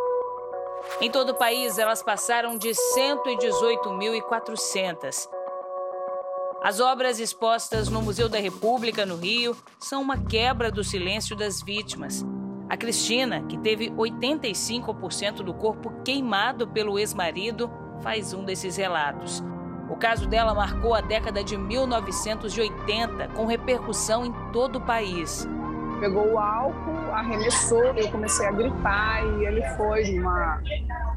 Em 0.99 1.09
todo 1.09 1.29
o 1.29 1.35
país, 1.35 1.77
elas 1.77 2.03
passaram 2.03 2.57
de 2.57 2.67
118.400. 2.69 5.29
As 6.61 6.81
obras 6.81 7.19
expostas 7.19 7.89
no 7.89 8.01
Museu 8.01 8.27
da 8.27 8.37
República, 8.37 9.05
no 9.05 9.15
Rio, 9.15 9.55
são 9.79 10.01
uma 10.01 10.17
quebra 10.17 10.69
do 10.69 10.83
silêncio 10.83 11.33
das 11.35 11.61
vítimas. 11.61 12.25
A 12.71 12.77
Cristina, 12.77 13.45
que 13.49 13.57
teve 13.57 13.89
85% 13.89 15.43
do 15.43 15.53
corpo 15.53 15.91
queimado 16.05 16.65
pelo 16.65 16.97
ex-marido, 16.97 17.69
faz 18.01 18.33
um 18.33 18.45
desses 18.45 18.77
relatos. 18.77 19.43
O 19.89 19.97
caso 19.97 20.25
dela 20.25 20.53
marcou 20.53 20.93
a 20.93 21.01
década 21.01 21.43
de 21.43 21.57
1980, 21.57 23.27
com 23.35 23.45
repercussão 23.45 24.25
em 24.25 24.31
todo 24.53 24.77
o 24.77 24.85
país. 24.85 25.45
Pegou 25.99 26.31
o 26.31 26.39
álcool, 26.39 27.11
arremessou, 27.11 27.83
eu 27.83 28.09
comecei 28.09 28.47
a 28.47 28.51
gritar 28.53 29.21
e 29.21 29.45
ele 29.47 29.61
foi 29.75 30.17
uma 30.17 30.63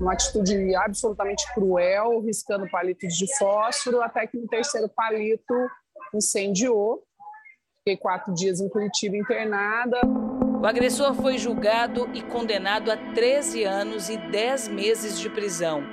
uma 0.00 0.12
atitude 0.14 0.74
absolutamente 0.74 1.46
cruel, 1.54 2.20
riscando 2.20 2.68
palitos 2.68 3.14
de 3.14 3.32
fósforo, 3.38 4.02
até 4.02 4.26
que 4.26 4.36
no 4.36 4.48
terceiro 4.48 4.88
palito 4.88 5.54
incendiou. 6.12 7.04
Fiquei 7.78 7.96
quatro 7.96 8.34
dias 8.34 8.60
em 8.60 8.68
Curitiba 8.68 9.16
internada. 9.16 10.00
O 10.64 10.66
agressor 10.66 11.12
foi 11.12 11.36
julgado 11.36 12.08
e 12.14 12.22
condenado 12.22 12.90
a 12.90 12.96
13 12.96 13.64
anos 13.64 14.08
e 14.08 14.16
10 14.16 14.68
meses 14.68 15.20
de 15.20 15.28
prisão. 15.28 15.84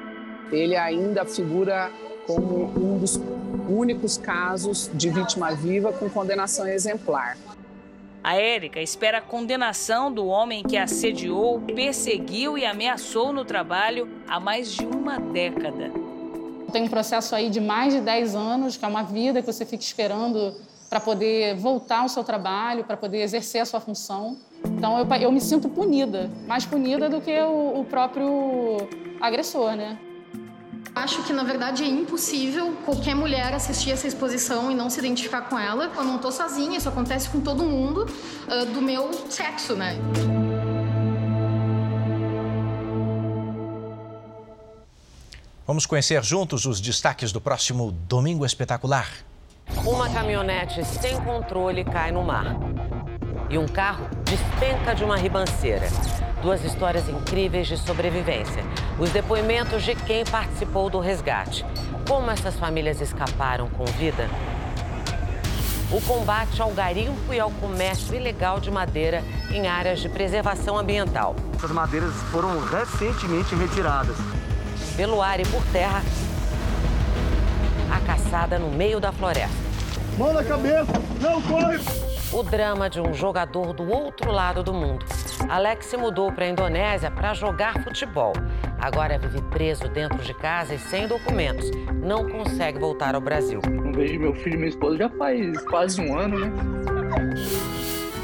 Ele 0.49 0.77
ainda 0.77 1.25
figura 1.25 1.91
como 2.25 2.71
um 2.79 2.97
dos 2.97 3.19
únicos 3.67 4.17
casos 4.17 4.89
de 4.93 5.09
vítima 5.09 5.53
viva 5.53 5.91
com 5.91 6.09
condenação 6.09 6.65
exemplar. 6.65 7.37
A 8.23 8.37
Érica 8.37 8.79
espera 8.79 9.17
a 9.17 9.21
condenação 9.21 10.09
do 10.09 10.25
homem 10.25 10.63
que 10.63 10.77
assediou, 10.77 11.59
perseguiu 11.75 12.57
e 12.57 12.65
ameaçou 12.65 13.33
no 13.33 13.43
trabalho 13.43 14.07
há 14.25 14.39
mais 14.39 14.71
de 14.71 14.85
uma 14.85 15.19
década. 15.19 15.91
Tem 16.71 16.83
um 16.83 16.87
processo 16.87 17.35
aí 17.35 17.49
de 17.49 17.59
mais 17.59 17.93
de 17.93 17.99
10 17.99 18.35
anos, 18.35 18.77
que 18.77 18.85
é 18.85 18.87
uma 18.87 19.03
vida 19.03 19.41
que 19.41 19.51
você 19.51 19.65
fica 19.65 19.83
esperando 19.83 20.55
para 20.91 20.99
poder 20.99 21.55
voltar 21.55 21.99
ao 21.99 22.09
seu 22.09 22.21
trabalho, 22.21 22.83
para 22.83 22.97
poder 22.97 23.21
exercer 23.21 23.61
a 23.61 23.65
sua 23.65 23.79
função. 23.79 24.37
Então 24.65 24.99
eu, 24.99 25.07
eu 25.21 25.31
me 25.31 25.39
sinto 25.39 25.69
punida, 25.69 26.29
mais 26.45 26.65
punida 26.65 27.07
do 27.07 27.21
que 27.21 27.31
o, 27.43 27.79
o 27.79 27.85
próprio 27.85 28.75
agressor, 29.21 29.77
né? 29.77 29.97
Acho 30.93 31.23
que 31.23 31.31
na 31.31 31.43
verdade 31.43 31.85
é 31.85 31.87
impossível 31.87 32.75
qualquer 32.83 33.15
mulher 33.15 33.53
assistir 33.53 33.91
essa 33.91 34.05
exposição 34.05 34.69
e 34.69 34.75
não 34.75 34.89
se 34.89 34.99
identificar 34.99 35.43
com 35.43 35.57
ela. 35.57 35.89
Eu 35.95 36.03
não 36.03 36.17
tô 36.17 36.29
sozinha, 36.29 36.77
isso 36.77 36.89
acontece 36.89 37.29
com 37.29 37.39
todo 37.39 37.63
mundo 37.63 38.05
uh, 38.05 38.65
do 38.73 38.81
meu 38.81 39.13
sexo, 39.29 39.77
né? 39.77 39.95
Vamos 45.65 45.85
conhecer 45.85 46.21
juntos 46.21 46.65
os 46.65 46.81
destaques 46.81 47.31
do 47.31 47.39
próximo 47.39 47.93
Domingo 48.09 48.45
Espetacular. 48.45 49.30
Uma 49.85 50.09
caminhonete 50.09 50.85
sem 50.85 51.19
controle 51.21 51.83
cai 51.83 52.11
no 52.11 52.23
mar. 52.23 52.55
E 53.49 53.57
um 53.57 53.67
carro 53.67 54.07
despenca 54.23 54.93
de 54.93 55.03
uma 55.03 55.17
ribanceira. 55.17 55.87
Duas 56.41 56.63
histórias 56.63 57.09
incríveis 57.09 57.67
de 57.67 57.77
sobrevivência. 57.77 58.63
Os 58.99 59.09
depoimentos 59.11 59.83
de 59.83 59.95
quem 59.95 60.23
participou 60.23 60.89
do 60.89 60.99
resgate. 60.99 61.65
Como 62.07 62.29
essas 62.29 62.55
famílias 62.55 63.01
escaparam 63.01 63.69
com 63.69 63.85
vida? 63.85 64.29
O 65.91 65.99
combate 66.01 66.61
ao 66.61 66.71
garimpo 66.71 67.33
e 67.33 67.39
ao 67.39 67.51
comércio 67.51 68.15
ilegal 68.15 68.59
de 68.59 68.71
madeira 68.71 69.23
em 69.51 69.67
áreas 69.67 69.99
de 69.99 70.07
preservação 70.07 70.77
ambiental. 70.77 71.35
Essas 71.55 71.71
madeiras 71.71 72.13
foram 72.31 72.59
recentemente 72.65 73.53
retiradas. 73.55 74.15
Pelo 74.95 75.21
ar 75.21 75.39
e 75.39 75.45
por 75.45 75.63
terra, 75.71 76.01
a 77.91 77.99
caçada 77.99 78.57
no 78.57 78.69
meio 78.69 78.99
da 78.99 79.11
floresta. 79.11 79.55
Mão 80.17 80.33
na 80.33 80.43
cabeça, 80.43 80.93
não 81.19 81.41
corre! 81.41 81.79
O 82.31 82.43
drama 82.43 82.89
de 82.89 83.01
um 83.01 83.13
jogador 83.13 83.73
do 83.73 83.91
outro 83.91 84.31
lado 84.31 84.63
do 84.63 84.73
mundo. 84.73 85.05
Alex 85.49 85.87
se 85.87 85.97
mudou 85.97 86.31
para 86.31 86.45
a 86.45 86.47
Indonésia 86.47 87.11
para 87.11 87.33
jogar 87.33 87.83
futebol. 87.83 88.31
Agora 88.79 89.19
vive 89.19 89.41
preso 89.49 89.89
dentro 89.89 90.19
de 90.19 90.33
casa 90.33 90.73
e 90.73 90.79
sem 90.79 91.07
documentos. 91.07 91.69
Não 92.01 92.29
consegue 92.29 92.79
voltar 92.79 93.15
ao 93.15 93.21
Brasil. 93.21 93.59
Não 93.69 93.91
vejo 93.91 94.17
meu 94.17 94.33
filho 94.33 94.53
e 94.53 94.57
minha 94.57 94.69
esposa 94.69 94.97
já 94.97 95.09
faz 95.09 95.61
quase 95.65 95.99
um 95.99 96.17
ano, 96.17 96.39
né? 96.39 96.51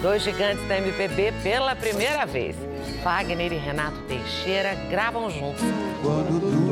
Dois 0.02 0.22
gigantes 0.22 0.66
da 0.68 0.78
MPB 0.78 1.34
pela 1.44 1.76
primeira 1.76 2.26
vez. 2.26 2.56
Wagner 3.04 3.52
e 3.52 3.58
Renato 3.58 4.00
Teixeira 4.08 4.74
gravam 4.90 5.30
juntos. 5.30 5.64
Quando 6.02 6.40
tudo 6.40 6.67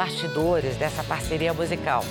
bastidores 0.00 0.76
dessa 0.76 1.04
parceria 1.04 1.52
musical 1.52 2.02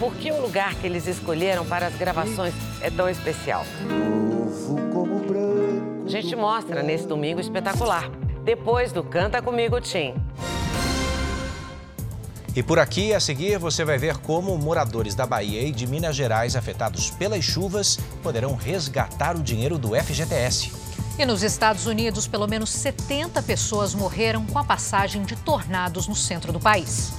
por 0.00 0.14
que 0.14 0.32
o 0.32 0.40
lugar 0.40 0.74
que 0.76 0.86
eles 0.86 1.06
escolheram 1.06 1.66
para 1.66 1.86
as 1.86 1.94
gravações 1.94 2.54
é 2.80 2.90
tão 2.90 3.10
especial. 3.10 3.62
A 6.02 6.08
gente 6.08 6.34
mostra 6.34 6.82
nesse 6.82 7.06
domingo 7.06 7.38
espetacular, 7.38 8.08
depois 8.42 8.90
do 8.90 9.04
Canta 9.04 9.42
Comigo 9.42 9.78
Tim. 9.82 10.14
E 12.54 12.62
por 12.62 12.78
aqui, 12.78 13.12
a 13.12 13.20
seguir, 13.20 13.58
você 13.58 13.84
vai 13.84 13.98
ver 13.98 14.16
como 14.16 14.56
moradores 14.56 15.14
da 15.14 15.26
Bahia 15.26 15.60
e 15.60 15.70
de 15.70 15.86
Minas 15.86 16.16
Gerais 16.16 16.56
afetados 16.56 17.10
pelas 17.10 17.44
chuvas 17.44 17.98
poderão 18.22 18.54
resgatar 18.54 19.36
o 19.36 19.42
dinheiro 19.42 19.76
do 19.76 19.94
FGTS. 19.94 20.85
E 21.18 21.24
nos 21.24 21.42
Estados 21.42 21.86
Unidos, 21.86 22.28
pelo 22.28 22.46
menos 22.46 22.68
70 22.68 23.42
pessoas 23.42 23.94
morreram 23.94 24.44
com 24.44 24.58
a 24.58 24.64
passagem 24.64 25.22
de 25.22 25.34
tornados 25.34 26.06
no 26.06 26.14
centro 26.14 26.52
do 26.52 26.60
país. 26.60 27.10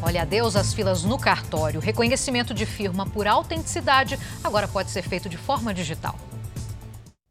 Olha, 0.00 0.22
adeus 0.22 0.54
às 0.54 0.72
filas 0.72 1.02
no 1.02 1.18
cartório. 1.18 1.80
Reconhecimento 1.80 2.54
de 2.54 2.64
firma 2.64 3.04
por 3.04 3.26
autenticidade 3.26 4.16
agora 4.44 4.68
pode 4.68 4.90
ser 4.90 5.02
feito 5.02 5.28
de 5.28 5.36
forma 5.36 5.74
digital. 5.74 6.14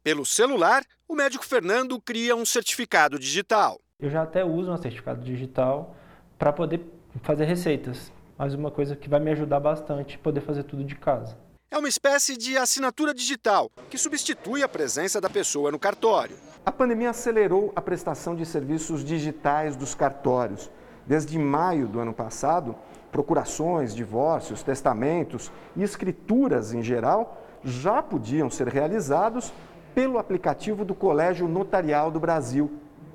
Pelo 0.02 0.26
celular, 0.26 0.82
o 1.08 1.14
médico 1.14 1.46
Fernando 1.46 1.98
cria 1.98 2.36
um 2.36 2.44
certificado 2.44 3.18
digital. 3.18 3.80
Eu 3.98 4.10
já 4.10 4.22
até 4.22 4.44
uso 4.44 4.70
um 4.70 4.76
certificado 4.76 5.22
digital 5.22 5.96
para 6.38 6.52
poder 6.52 6.99
fazer 7.22 7.44
receitas. 7.44 8.12
Mas 8.38 8.54
uma 8.54 8.70
coisa 8.70 8.96
que 8.96 9.08
vai 9.08 9.20
me 9.20 9.30
ajudar 9.30 9.60
bastante 9.60 10.18
poder 10.18 10.40
fazer 10.40 10.62
tudo 10.62 10.82
de 10.82 10.94
casa. 10.94 11.36
É 11.70 11.78
uma 11.78 11.88
espécie 11.88 12.36
de 12.36 12.56
assinatura 12.56 13.14
digital 13.14 13.70
que 13.88 13.98
substitui 13.98 14.62
a 14.62 14.68
presença 14.68 15.20
da 15.20 15.30
pessoa 15.30 15.70
no 15.70 15.78
cartório. 15.78 16.36
A 16.66 16.72
pandemia 16.72 17.10
acelerou 17.10 17.72
a 17.76 17.80
prestação 17.80 18.34
de 18.34 18.44
serviços 18.44 19.04
digitais 19.04 19.76
dos 19.76 19.94
cartórios. 19.94 20.70
Desde 21.06 21.38
maio 21.38 21.86
do 21.86 22.00
ano 22.00 22.12
passado, 22.12 22.74
procurações, 23.12 23.94
divórcios, 23.94 24.62
testamentos 24.62 25.52
e 25.76 25.82
escrituras 25.82 26.72
em 26.72 26.82
geral 26.82 27.44
já 27.62 28.02
podiam 28.02 28.50
ser 28.50 28.68
realizados 28.68 29.52
pelo 29.94 30.18
aplicativo 30.18 30.84
do 30.84 30.94
Colégio 30.94 31.46
Notarial 31.46 32.10
do 32.10 32.18
Brasil. 32.18 32.70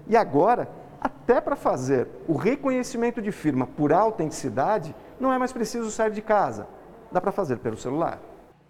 E 0.08 0.16
agora, 0.16 0.70
até 1.06 1.40
para 1.40 1.56
fazer 1.56 2.08
o 2.28 2.36
reconhecimento 2.36 3.22
de 3.22 3.32
firma 3.32 3.68
por 3.68 3.94
autenticidade, 3.94 4.96
não 5.20 5.32
é 5.32 5.38
mais 5.38 5.54
preciso 5.54 5.92
sair 5.92 6.12
de 6.12 6.22
casa. 6.22 6.68
Dá 7.12 7.22
para 7.22 7.32
fazer 7.32 7.58
pelo 7.58 7.78
celular. 7.78 8.20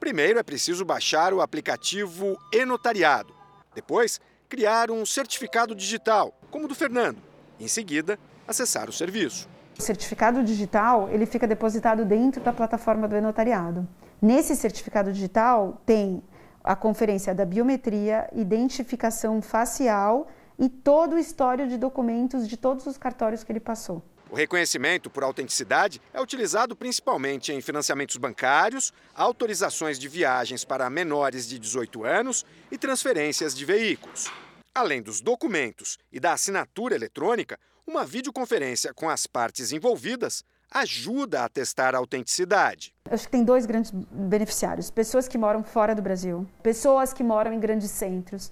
Primeiro 0.02 0.38
é 0.38 0.44
preciso 0.44 0.84
baixar 0.84 1.34
o 1.34 1.40
aplicativo 1.40 2.38
e-notariado. 2.52 3.34
Depois, 3.74 4.20
criar 4.50 4.92
um 4.92 5.06
certificado 5.06 5.74
digital, 5.74 6.34
como 6.52 6.66
o 6.66 6.68
do 6.68 6.76
Fernando. 6.76 7.20
Em 7.58 7.70
seguida, 7.70 8.20
acessar 8.46 8.90
o 8.90 8.94
serviço. 8.94 9.48
O 9.80 9.82
certificado 9.82 10.44
digital 10.44 11.08
ele 11.10 11.26
fica 11.26 11.48
depositado 11.48 12.04
dentro 12.04 12.42
da 12.42 12.52
plataforma 12.52 13.08
do 13.08 13.16
e-notariado. 13.16 13.88
Nesse 14.22 14.58
certificado 14.58 15.14
digital 15.14 15.82
tem 15.86 16.22
a 16.62 16.76
conferência 16.76 17.34
da 17.34 17.46
biometria, 17.46 18.30
identificação 18.34 19.42
facial 19.42 20.28
e 20.58 20.70
todo 20.70 21.16
o 21.16 21.20
histórico 21.20 21.70
de 21.70 21.78
documentos 21.78 22.48
de 22.48 22.58
todos 22.58 22.86
os 22.86 22.98
cartórios 22.98 23.44
que 23.44 23.52
ele 23.52 23.60
passou. 23.60 24.04
O 24.30 24.36
reconhecimento 24.36 25.10
por 25.10 25.24
autenticidade 25.24 26.02
é 26.14 26.20
utilizado 26.20 26.76
principalmente 26.76 27.54
em 27.54 27.62
financiamentos 27.62 28.18
bancários, 28.18 28.92
autorizações 29.14 30.00
de 30.00 30.08
viagens 30.08 30.66
para 30.66 30.90
menores 30.90 31.48
de 31.48 31.60
18 31.60 32.04
anos 32.04 32.46
e 32.72 32.78
transferências 32.78 33.56
de 33.56 33.64
veículos. 33.64 34.32
Além 34.74 35.02
dos 35.02 35.22
documentos 35.22 35.98
e 36.12 36.20
da 36.20 36.34
assinatura 36.34 36.96
eletrônica, 36.96 37.58
uma 37.88 38.04
videoconferência 38.04 38.94
com 38.94 39.10
as 39.10 39.28
partes 39.28 39.72
envolvidas 39.72 40.44
ajuda 40.72 41.46
a 41.46 41.50
testar 41.50 41.96
a 41.96 42.00
autenticidade. 42.00 42.94
Acho 43.10 43.26
que 43.26 43.32
tem 43.32 43.44
dois 43.44 43.66
grandes 43.66 43.92
beneficiários: 43.92 44.90
pessoas 44.90 45.28
que 45.28 45.38
moram 45.38 45.64
fora 45.64 45.96
do 45.96 46.02
Brasil, 46.02 46.46
pessoas 46.64 47.14
que 47.14 47.24
moram 47.24 47.54
em 47.54 47.60
grandes 47.60 47.92
centros 47.92 48.52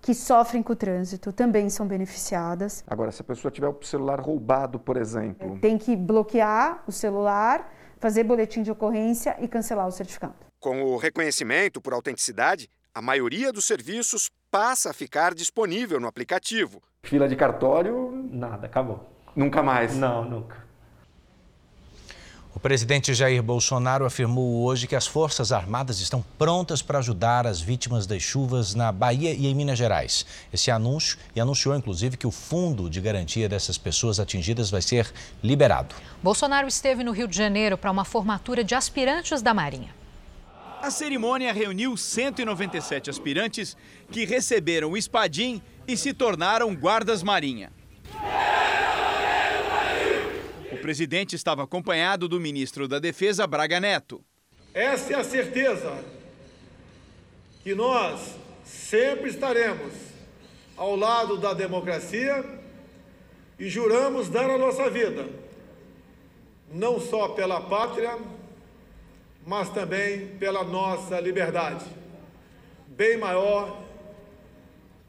que 0.00 0.14
sofrem 0.14 0.62
com 0.62 0.72
o 0.72 0.76
trânsito 0.76 1.32
também 1.32 1.68
são 1.68 1.86
beneficiadas. 1.86 2.82
Agora, 2.86 3.12
se 3.12 3.20
a 3.22 3.24
pessoa 3.24 3.50
tiver 3.50 3.68
o 3.68 3.82
celular 3.82 4.20
roubado, 4.20 4.78
por 4.78 4.96
exemplo. 4.96 5.58
Tem 5.60 5.76
que 5.76 5.94
bloquear 5.94 6.82
o 6.86 6.92
celular, 6.92 7.72
fazer 7.98 8.24
boletim 8.24 8.62
de 8.62 8.70
ocorrência 8.70 9.36
e 9.40 9.48
cancelar 9.48 9.86
o 9.86 9.92
certificado. 9.92 10.34
Com 10.58 10.82
o 10.82 10.96
reconhecimento 10.96 11.80
por 11.80 11.92
autenticidade, 11.92 12.68
a 12.94 13.00
maioria 13.00 13.52
dos 13.52 13.64
serviços 13.64 14.30
passa 14.50 14.90
a 14.90 14.92
ficar 14.92 15.34
disponível 15.34 16.00
no 16.00 16.08
aplicativo. 16.08 16.82
Fila 17.02 17.28
de 17.28 17.36
cartório? 17.36 18.10
Nada, 18.30 18.66
acabou. 18.66 19.08
Nunca 19.34 19.62
mais? 19.62 19.96
Não, 19.96 20.24
nunca. 20.24 20.69
O 22.52 22.58
presidente 22.58 23.14
Jair 23.14 23.42
Bolsonaro 23.42 24.04
afirmou 24.04 24.64
hoje 24.64 24.88
que 24.88 24.96
as 24.96 25.06
Forças 25.06 25.52
Armadas 25.52 26.00
estão 26.00 26.24
prontas 26.36 26.82
para 26.82 26.98
ajudar 26.98 27.46
as 27.46 27.60
vítimas 27.60 28.06
das 28.06 28.22
chuvas 28.22 28.74
na 28.74 28.90
Bahia 28.90 29.32
e 29.32 29.46
em 29.46 29.54
Minas 29.54 29.78
Gerais. 29.78 30.26
Esse 30.52 30.68
anúncio, 30.68 31.16
e 31.34 31.40
anunciou 31.40 31.76
inclusive 31.76 32.16
que 32.16 32.26
o 32.26 32.30
fundo 32.30 32.90
de 32.90 33.00
garantia 33.00 33.48
dessas 33.48 33.78
pessoas 33.78 34.18
atingidas 34.18 34.68
vai 34.68 34.82
ser 34.82 35.12
liberado. 35.42 35.94
Bolsonaro 36.20 36.66
esteve 36.66 37.04
no 37.04 37.12
Rio 37.12 37.28
de 37.28 37.36
Janeiro 37.36 37.78
para 37.78 37.90
uma 37.90 38.04
formatura 38.04 38.64
de 38.64 38.74
aspirantes 38.74 39.40
da 39.40 39.54
Marinha. 39.54 39.94
A 40.82 40.90
cerimônia 40.90 41.52
reuniu 41.52 41.96
197 41.96 43.10
aspirantes 43.10 43.76
que 44.10 44.24
receberam 44.24 44.90
o 44.90 44.96
espadim 44.96 45.62
e 45.86 45.96
se 45.96 46.12
tornaram 46.12 46.74
guardas 46.74 47.22
marinha. 47.22 47.70
O 48.12 48.99
presidente 50.80 51.36
estava 51.36 51.62
acompanhado 51.62 52.28
do 52.28 52.40
ministro 52.40 52.88
da 52.88 52.98
Defesa, 52.98 53.46
Braga 53.46 53.78
Neto. 53.78 54.24
Essa 54.72 55.12
é 55.12 55.16
a 55.16 55.24
certeza 55.24 56.02
que 57.62 57.74
nós 57.74 58.36
sempre 58.64 59.28
estaremos 59.30 59.92
ao 60.76 60.96
lado 60.96 61.36
da 61.36 61.52
democracia 61.52 62.44
e 63.58 63.68
juramos 63.68 64.28
dar 64.28 64.48
a 64.48 64.56
nossa 64.56 64.88
vida, 64.88 65.28
não 66.72 66.98
só 66.98 67.28
pela 67.28 67.60
pátria, 67.60 68.18
mas 69.46 69.68
também 69.70 70.28
pela 70.38 70.64
nossa 70.64 71.20
liberdade, 71.20 71.84
bem 72.88 73.18
maior 73.18 73.82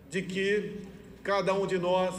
de 0.10 0.22
que 0.22 0.82
cada 1.24 1.54
um 1.54 1.66
de 1.66 1.78
nós 1.78 2.14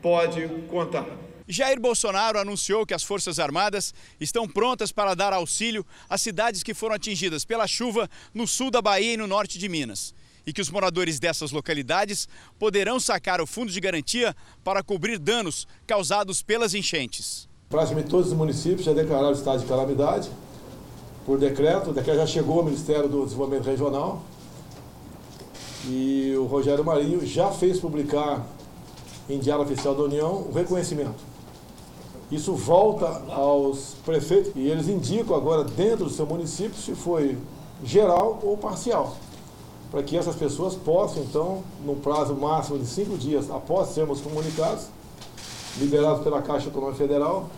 pode 0.00 0.48
contar. 0.70 1.27
Jair 1.50 1.80
Bolsonaro 1.80 2.38
anunciou 2.38 2.84
que 2.84 2.92
as 2.92 3.02
Forças 3.02 3.38
Armadas 3.38 3.94
estão 4.20 4.46
prontas 4.46 4.92
para 4.92 5.14
dar 5.14 5.32
auxílio 5.32 5.84
às 6.06 6.20
cidades 6.20 6.62
que 6.62 6.74
foram 6.74 6.94
atingidas 6.94 7.42
pela 7.42 7.66
chuva 7.66 8.06
no 8.34 8.46
sul 8.46 8.70
da 8.70 8.82
Bahia 8.82 9.14
e 9.14 9.16
no 9.16 9.26
norte 9.26 9.58
de 9.58 9.66
Minas. 9.66 10.14
E 10.46 10.52
que 10.52 10.60
os 10.60 10.68
moradores 10.68 11.18
dessas 11.18 11.50
localidades 11.50 12.28
poderão 12.58 13.00
sacar 13.00 13.40
o 13.40 13.46
fundo 13.46 13.72
de 13.72 13.80
garantia 13.80 14.36
para 14.62 14.82
cobrir 14.82 15.18
danos 15.18 15.66
causados 15.86 16.42
pelas 16.42 16.74
enchentes. 16.74 17.48
Praticamente 17.70 18.10
todos 18.10 18.28
os 18.28 18.36
municípios 18.36 18.84
já 18.84 18.92
declararam 18.92 19.32
estado 19.32 19.60
de 19.60 19.66
calamidade 19.66 20.30
por 21.24 21.38
decreto. 21.38 21.90
O 21.90 21.92
decreto 21.94 22.18
já 22.18 22.26
chegou 22.26 22.58
ao 22.58 22.64
Ministério 22.64 23.08
do 23.08 23.24
Desenvolvimento 23.24 23.64
Regional. 23.64 24.22
E 25.86 26.34
o 26.36 26.44
Rogério 26.44 26.84
Marinho 26.84 27.26
já 27.26 27.50
fez 27.52 27.80
publicar 27.80 28.46
em 29.30 29.38
Diário 29.38 29.64
Oficial 29.64 29.94
da 29.94 30.02
União 30.02 30.46
o 30.48 30.52
reconhecimento. 30.52 31.27
Isso 32.30 32.52
volta 32.52 33.06
aos 33.32 33.96
prefeitos 34.04 34.52
e 34.54 34.68
eles 34.68 34.86
indicam 34.86 35.34
agora 35.34 35.64
dentro 35.64 36.04
do 36.04 36.10
seu 36.10 36.26
município 36.26 36.74
se 36.74 36.94
foi 36.94 37.38
geral 37.82 38.38
ou 38.42 38.56
parcial, 38.56 39.16
para 39.90 40.02
que 40.02 40.16
essas 40.16 40.36
pessoas 40.36 40.74
possam, 40.74 41.22
então, 41.22 41.62
no 41.84 41.96
prazo 41.96 42.34
máximo 42.34 42.78
de 42.78 42.86
cinco 42.86 43.16
dias 43.16 43.50
após 43.50 43.90
sermos 43.90 44.20
comunicados, 44.20 44.88
liberados 45.78 46.22
pela 46.22 46.42
Caixa 46.42 46.68
Econômica 46.68 46.98
Federal, 46.98 47.48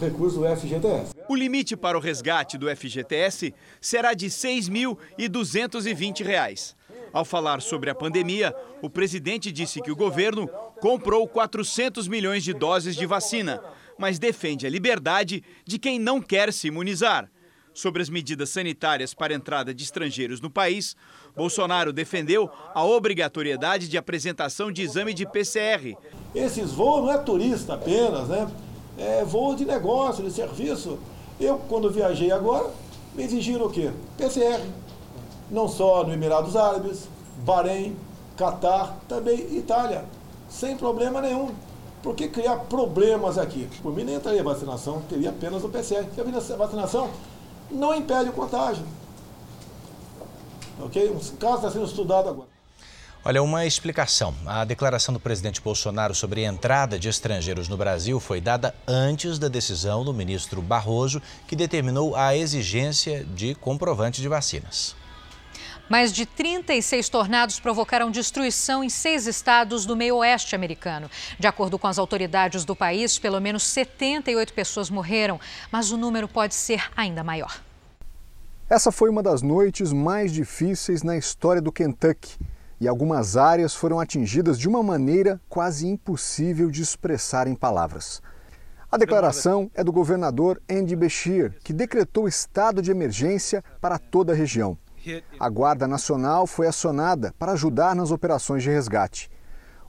recurso 0.00 0.38
do 0.38 0.46
FGTS. 0.46 1.14
O 1.28 1.34
limite 1.34 1.76
para 1.76 1.98
o 1.98 2.00
resgate 2.00 2.56
do 2.56 2.74
FGTS 2.74 3.52
será 3.80 4.14
de 4.14 4.26
R$ 4.26 4.32
6.220. 4.32 6.74
Ao 7.12 7.24
falar 7.24 7.60
sobre 7.60 7.90
a 7.90 7.94
pandemia, 7.94 8.54
o 8.82 8.88
presidente 8.88 9.50
disse 9.50 9.80
que 9.80 9.90
o 9.90 9.96
governo 9.96 10.48
comprou 10.80 11.26
400 11.26 12.06
milhões 12.08 12.44
de 12.44 12.52
doses 12.52 12.94
de 12.94 13.06
vacina, 13.06 13.60
mas 13.98 14.18
defende 14.18 14.66
a 14.66 14.70
liberdade 14.70 15.42
de 15.64 15.78
quem 15.78 15.98
não 15.98 16.20
quer 16.20 16.52
se 16.52 16.68
imunizar. 16.68 17.30
Sobre 17.72 18.00
as 18.00 18.08
medidas 18.08 18.48
sanitárias 18.48 19.12
para 19.12 19.34
entrada 19.34 19.74
de 19.74 19.84
estrangeiros 19.84 20.40
no 20.40 20.48
país, 20.48 20.96
Bolsonaro 21.36 21.92
defendeu 21.92 22.50
a 22.74 22.82
obrigatoriedade 22.82 23.86
de 23.88 23.98
apresentação 23.98 24.72
de 24.72 24.80
exame 24.80 25.12
de 25.12 25.26
PCR. 25.26 25.94
Esses 26.34 26.72
voos 26.72 27.04
não 27.04 27.12
é 27.12 27.18
turista 27.18 27.74
apenas, 27.74 28.28
né? 28.28 28.50
É 28.96 29.22
voo 29.24 29.54
de 29.54 29.66
negócio, 29.66 30.24
de 30.24 30.30
serviço. 30.30 30.98
Eu, 31.38 31.58
quando 31.68 31.90
viajei 31.90 32.32
agora, 32.32 32.70
me 33.14 33.22
exigiram 33.24 33.66
o 33.66 33.70
quê? 33.70 33.90
PCR. 34.16 34.62
Não 35.50 35.68
só 35.68 36.02
no 36.02 36.14
Emirados 36.14 36.56
Árabes, 36.56 37.08
Bahrein, 37.44 37.94
Catar, 38.38 38.98
também 39.06 39.54
Itália. 39.54 40.06
Sem 40.48 40.76
problema 40.78 41.20
nenhum. 41.20 41.54
Por 42.06 42.14
que 42.14 42.28
criar 42.28 42.54
problemas 42.58 43.36
aqui? 43.36 43.68
Por 43.82 43.92
mim 43.92 44.04
nem 44.04 44.14
entraria 44.14 44.40
vacinação, 44.40 45.02
teria 45.08 45.30
apenas 45.30 45.64
o 45.64 45.68
PCR. 45.68 46.04
Porque 46.04 46.20
a 46.20 46.56
vacinação 46.56 47.10
não 47.68 47.92
impede 47.92 48.30
o 48.30 48.32
contágio. 48.32 48.84
Ok? 50.78 51.10
Um 51.10 51.18
caso 51.36 51.56
está 51.56 51.68
sendo 51.72 51.84
estudado 51.84 52.28
agora. 52.28 52.46
Olha, 53.24 53.42
uma 53.42 53.66
explicação. 53.66 54.32
A 54.46 54.64
declaração 54.64 55.12
do 55.12 55.18
presidente 55.18 55.60
Bolsonaro 55.60 56.14
sobre 56.14 56.44
a 56.44 56.48
entrada 56.48 56.96
de 56.96 57.08
estrangeiros 57.08 57.66
no 57.66 57.76
Brasil 57.76 58.20
foi 58.20 58.40
dada 58.40 58.72
antes 58.86 59.36
da 59.36 59.48
decisão 59.48 60.04
do 60.04 60.14
ministro 60.14 60.62
Barroso, 60.62 61.20
que 61.48 61.56
determinou 61.56 62.14
a 62.14 62.36
exigência 62.36 63.24
de 63.24 63.56
comprovante 63.56 64.22
de 64.22 64.28
vacinas. 64.28 64.94
Mais 65.88 66.12
de 66.12 66.26
36 66.26 67.08
tornados 67.08 67.60
provocaram 67.60 68.10
destruição 68.10 68.82
em 68.82 68.88
seis 68.88 69.26
estados 69.26 69.86
do 69.86 69.96
meio 69.96 70.16
oeste 70.16 70.56
americano. 70.56 71.08
De 71.38 71.46
acordo 71.46 71.78
com 71.78 71.86
as 71.86 71.98
autoridades 71.98 72.64
do 72.64 72.74
país, 72.74 73.18
pelo 73.18 73.40
menos 73.40 73.62
78 73.62 74.52
pessoas 74.52 74.90
morreram, 74.90 75.40
mas 75.70 75.92
o 75.92 75.96
número 75.96 76.26
pode 76.26 76.54
ser 76.54 76.90
ainda 76.96 77.22
maior. 77.22 77.60
Essa 78.68 78.90
foi 78.90 79.08
uma 79.08 79.22
das 79.22 79.42
noites 79.42 79.92
mais 79.92 80.32
difíceis 80.32 81.04
na 81.04 81.16
história 81.16 81.62
do 81.62 81.70
Kentucky 81.70 82.36
e 82.80 82.88
algumas 82.88 83.36
áreas 83.36 83.72
foram 83.72 84.00
atingidas 84.00 84.58
de 84.58 84.68
uma 84.68 84.82
maneira 84.82 85.40
quase 85.48 85.86
impossível 85.86 86.68
de 86.68 86.82
expressar 86.82 87.46
em 87.46 87.54
palavras. 87.54 88.20
A 88.90 88.96
declaração 88.96 89.70
é 89.74 89.84
do 89.84 89.92
governador 89.92 90.60
Andy 90.68 90.96
Beshear, 90.96 91.54
que 91.62 91.72
decretou 91.72 92.26
estado 92.26 92.82
de 92.82 92.90
emergência 92.90 93.62
para 93.80 93.98
toda 93.98 94.32
a 94.32 94.36
região. 94.36 94.76
A 95.38 95.48
Guarda 95.48 95.86
Nacional 95.86 96.46
foi 96.46 96.66
acionada 96.66 97.34
para 97.38 97.52
ajudar 97.52 97.94
nas 97.94 98.10
operações 98.10 98.62
de 98.62 98.70
resgate. 98.70 99.30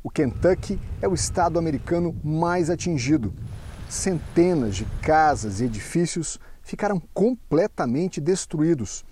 O 0.03 0.09
Kentucky 0.09 0.79
é 1.01 1.07
o 1.07 1.13
estado 1.13 1.57
americano 1.57 2.15
mais 2.23 2.69
atingido. 2.69 3.33
Centenas 3.89 4.75
de 4.75 4.85
casas 5.01 5.59
e 5.59 5.65
edifícios 5.65 6.39
ficaram 6.61 7.01
completamente 7.13 8.21
destruídos 8.21 9.05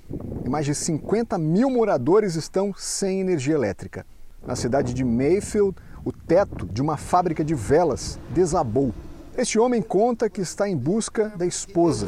e 0.45 0.49
mais 0.49 0.66
de 0.66 0.76
50 0.76 1.38
mil 1.38 1.70
moradores 1.70 2.36
estão 2.36 2.74
sem 2.74 3.22
energia 3.22 3.56
elétrica. 3.56 4.06
Na 4.45 4.56
cidade 4.56 4.93
de 4.93 5.03
Mayfield, 5.03 5.76
o 6.03 6.12
teto 6.12 6.68
de 6.68 6.82
uma 6.82 6.97
fábrica 6.97 7.43
de 7.43 7.56
velas 7.56 8.20
desabou. 8.30 8.93
Este 9.38 9.60
homem 9.60 9.82
conta 9.82 10.30
que 10.30 10.40
está 10.40 10.70
em 10.70 10.78
busca 10.78 11.28
da 11.36 11.46
esposa. 11.46 12.08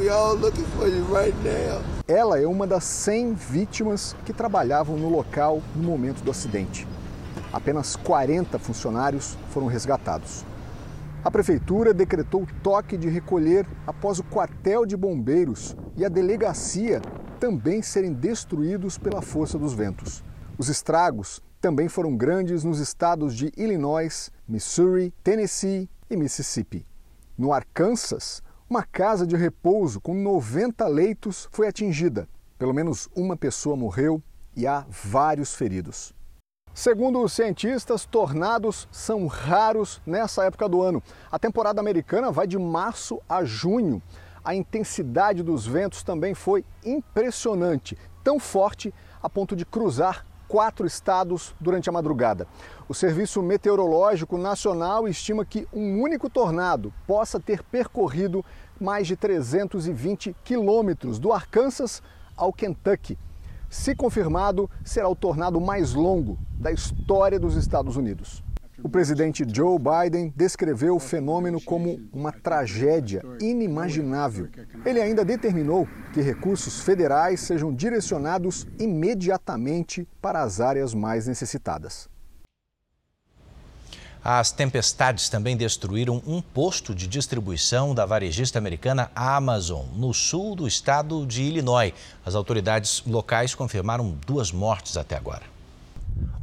Ela 2.08 2.40
é 2.40 2.48
uma 2.48 2.66
das 2.66 2.86
100 2.86 3.34
vítimas 3.34 4.16
que 4.26 4.32
trabalhavam 4.32 4.96
no 4.96 5.10
local 5.10 5.62
no 5.76 5.84
momento 5.84 6.24
do 6.24 6.32
acidente. 6.32 6.88
Apenas 7.52 7.98
40 7.98 8.58
funcionários 8.58 9.38
foram 9.50 9.68
resgatados. 9.68 10.46
A 11.22 11.30
prefeitura 11.30 11.94
decretou 11.94 12.48
toque 12.64 12.96
de 12.96 13.10
recolher 13.10 13.68
após 13.86 14.20
o 14.20 14.24
quartel 14.24 14.86
de 14.86 14.96
bombeiros 14.96 15.76
e 15.98 16.06
a 16.06 16.10
delegacia 16.10 17.02
também 17.42 17.82
serem 17.82 18.14
destruídos 18.14 18.98
pela 18.98 19.22
força 19.22 19.60
dos 19.60 19.74
ventos. 19.74 20.24
Os 20.58 20.70
estragos 20.70 21.44
também 21.60 21.90
foram 21.90 22.16
grandes 22.16 22.64
nos 22.64 22.80
estados 22.80 23.36
de 23.36 23.52
Illinois, 23.58 24.32
Missouri, 24.48 25.14
Tennessee 25.22 25.90
e 26.10 26.16
Mississippi. 26.16 26.86
No 27.38 27.54
Arkansas, 27.54 28.42
uma 28.68 28.82
casa 28.82 29.28
de 29.28 29.36
repouso 29.36 30.02
com 30.02 30.16
90 30.16 30.88
leitos 30.88 31.48
foi 31.52 31.68
atingida. 31.68 32.28
Pelo 32.58 32.74
menos 32.74 33.08
uma 33.16 33.38
pessoa 33.38 33.76
morreu 33.76 34.20
e 34.56 34.66
há 34.66 34.84
vários 34.90 35.54
feridos. 35.54 36.16
Segundo 36.74 37.22
os 37.22 37.34
cientistas, 37.34 38.06
tornados 38.06 38.88
são 38.92 39.28
raros 39.28 40.02
nessa 40.04 40.46
época 40.46 40.68
do 40.68 40.82
ano. 40.82 41.02
A 41.32 41.38
temporada 41.38 41.80
americana 41.80 42.32
vai 42.32 42.48
de 42.48 42.58
março 42.58 43.22
a 43.30 43.44
junho. 43.44 44.02
A 44.44 44.56
intensidade 44.56 45.44
dos 45.44 45.68
ventos 45.68 46.02
também 46.02 46.34
foi 46.34 46.66
impressionante, 46.84 47.96
tão 48.24 48.40
forte 48.40 48.92
a 49.22 49.30
ponto 49.30 49.56
de 49.56 49.64
cruzar 49.64 50.26
quatro 50.48 50.88
estados 50.88 51.54
durante 51.60 51.90
a 51.90 51.92
madrugada. 51.92 52.48
O 52.88 52.94
Serviço 52.94 53.42
Meteorológico 53.42 54.38
Nacional 54.38 55.08
estima 55.08 55.46
que 55.46 55.68
um 55.74 56.02
único 56.02 56.30
tornado 56.30 56.94
possa 57.06 57.40
ter 57.40 57.62
percorrido 57.64 58.44
mais 58.80 59.08
de 59.08 59.16
320 59.16 60.36
quilômetros 60.44 61.20
do 61.20 61.34
Arkansas 61.34 62.02
ao 62.36 62.54
Kentucky. 62.54 63.18
Se 63.70 63.94
confirmado, 63.94 64.70
será 64.84 65.10
o 65.10 65.16
tornado 65.16 65.60
mais 65.60 65.94
longo 65.94 66.38
da 66.58 66.72
história 66.72 67.40
dos 67.40 67.56
Estados 67.56 67.98
Unidos. 67.98 68.47
O 68.84 68.90
presidente 68.90 69.44
Joe 69.52 69.78
Biden 69.80 70.32
descreveu 70.36 70.96
o 70.96 71.00
fenômeno 71.00 71.60
como 71.60 72.00
uma 72.14 72.32
tragédia 72.32 73.24
inimaginável. 73.42 74.50
Ele 74.86 75.02
ainda 75.02 75.26
determinou 75.26 75.88
que 76.14 76.22
recursos 76.22 76.82
federais 76.82 77.40
sejam 77.40 77.74
direcionados 77.74 78.68
imediatamente 78.80 80.08
para 80.22 80.42
as 80.42 80.62
áreas 80.62 80.94
mais 80.94 81.26
necessitadas. 81.26 82.08
As 84.24 84.52
tempestades 84.52 85.30
também 85.30 85.56
destruíram 85.56 86.22
um 86.28 86.42
posto 86.42 86.94
de 86.94 87.08
distribuição 87.08 87.96
da 87.96 88.06
varejista 88.06 88.60
americana 88.60 89.10
Amazon, 89.16 89.86
no 89.96 90.14
sul 90.14 90.56
do 90.56 90.68
estado 90.68 91.26
de 91.26 91.44
Illinois. 91.44 91.94
As 92.26 92.36
autoridades 92.36 93.02
locais 93.08 93.56
confirmaram 93.56 94.18
duas 94.26 94.52
mortes 94.52 94.98
até 94.98 95.16
agora. 95.16 95.57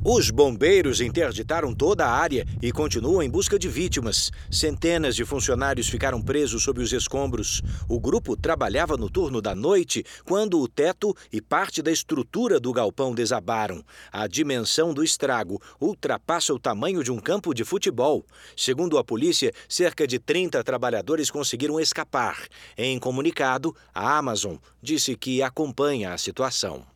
Os 0.06 0.28
bombeiros 0.28 1.00
interditaram 1.00 1.74
toda 1.74 2.04
a 2.04 2.10
área 2.10 2.46
e 2.60 2.70
continuam 2.70 3.22
em 3.22 3.30
busca 3.30 3.58
de 3.58 3.70
vítimas. 3.70 4.30
Centenas 4.50 5.16
de 5.16 5.24
funcionários 5.24 5.88
ficaram 5.88 6.20
presos 6.20 6.62
sob 6.62 6.82
os 6.82 6.92
escombros. 6.92 7.62
O 7.88 7.98
grupo 7.98 8.36
trabalhava 8.36 8.98
no 8.98 9.08
turno 9.08 9.40
da 9.40 9.54
noite 9.54 10.04
quando 10.26 10.60
o 10.60 10.68
teto 10.68 11.16
e 11.32 11.40
parte 11.40 11.80
da 11.80 11.90
estrutura 11.90 12.60
do 12.60 12.70
galpão 12.70 13.14
desabaram. 13.14 13.82
A 14.12 14.26
dimensão 14.26 14.92
do 14.92 15.02
estrago 15.02 15.58
ultrapassa 15.80 16.52
o 16.52 16.60
tamanho 16.60 17.02
de 17.02 17.10
um 17.10 17.18
campo 17.18 17.54
de 17.54 17.64
futebol. 17.64 18.26
Segundo 18.54 18.98
a 18.98 19.04
polícia, 19.04 19.54
cerca 19.66 20.06
de 20.06 20.18
30 20.18 20.62
trabalhadores 20.62 21.30
conseguiram 21.30 21.80
escapar. 21.80 22.46
Em 22.76 22.98
comunicado, 22.98 23.74
a 23.94 24.18
Amazon 24.18 24.56
disse 24.82 25.16
que 25.16 25.42
acompanha 25.42 26.12
a 26.12 26.18
situação. 26.18 26.93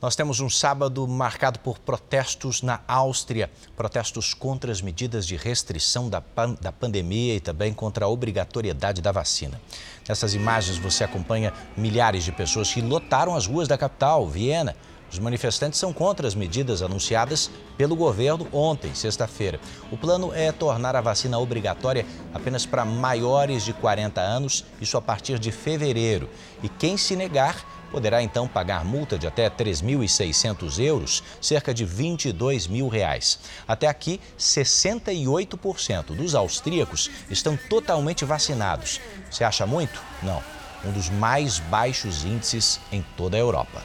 Nós 0.00 0.16
temos 0.16 0.40
um 0.40 0.48
sábado 0.48 1.06
marcado 1.06 1.58
por 1.58 1.78
protestos 1.78 2.62
na 2.62 2.80
Áustria, 2.88 3.50
protestos 3.76 4.32
contra 4.32 4.72
as 4.72 4.80
medidas 4.80 5.26
de 5.26 5.36
restrição 5.36 6.08
da, 6.08 6.22
pan 6.22 6.56
da 6.58 6.72
pandemia 6.72 7.34
e 7.34 7.40
também 7.40 7.74
contra 7.74 8.06
a 8.06 8.08
obrigatoriedade 8.08 9.02
da 9.02 9.12
vacina. 9.12 9.60
Nessas 10.08 10.32
imagens 10.32 10.78
você 10.78 11.04
acompanha 11.04 11.52
milhares 11.76 12.24
de 12.24 12.32
pessoas 12.32 12.72
que 12.72 12.80
lotaram 12.80 13.36
as 13.36 13.46
ruas 13.46 13.68
da 13.68 13.76
capital, 13.76 14.26
Viena. 14.26 14.74
Os 15.12 15.18
manifestantes 15.18 15.78
são 15.78 15.92
contra 15.92 16.26
as 16.26 16.34
medidas 16.34 16.82
anunciadas 16.82 17.50
pelo 17.76 17.94
governo 17.94 18.48
ontem, 18.52 18.94
sexta-feira. 18.94 19.60
O 19.90 19.98
plano 19.98 20.32
é 20.32 20.50
tornar 20.50 20.96
a 20.96 21.00
vacina 21.00 21.38
obrigatória 21.38 22.06
apenas 22.32 22.64
para 22.64 22.86
maiores 22.86 23.64
de 23.64 23.74
40 23.74 24.20
anos, 24.20 24.64
isso 24.80 24.96
a 24.96 25.02
partir 25.02 25.38
de 25.38 25.52
fevereiro. 25.52 26.30
E 26.62 26.68
quem 26.68 26.96
se 26.96 27.16
negar 27.16 27.79
poderá 27.90 28.22
então 28.22 28.46
pagar 28.46 28.84
multa 28.84 29.18
de 29.18 29.26
até 29.26 29.50
3.600 29.50 30.78
euros, 30.78 31.22
cerca 31.40 31.74
de 31.74 31.84
22 31.84 32.66
mil 32.66 32.88
reais. 32.88 33.38
Até 33.66 33.86
aqui, 33.86 34.20
68% 34.38 36.14
dos 36.14 36.34
austríacos 36.34 37.10
estão 37.30 37.56
totalmente 37.68 38.24
vacinados. 38.24 39.00
Você 39.30 39.44
acha 39.44 39.66
muito? 39.66 40.00
Não. 40.22 40.42
Um 40.84 40.92
dos 40.92 41.10
mais 41.10 41.58
baixos 41.58 42.24
índices 42.24 42.80
em 42.90 43.04
toda 43.16 43.36
a 43.36 43.40
Europa. 43.40 43.82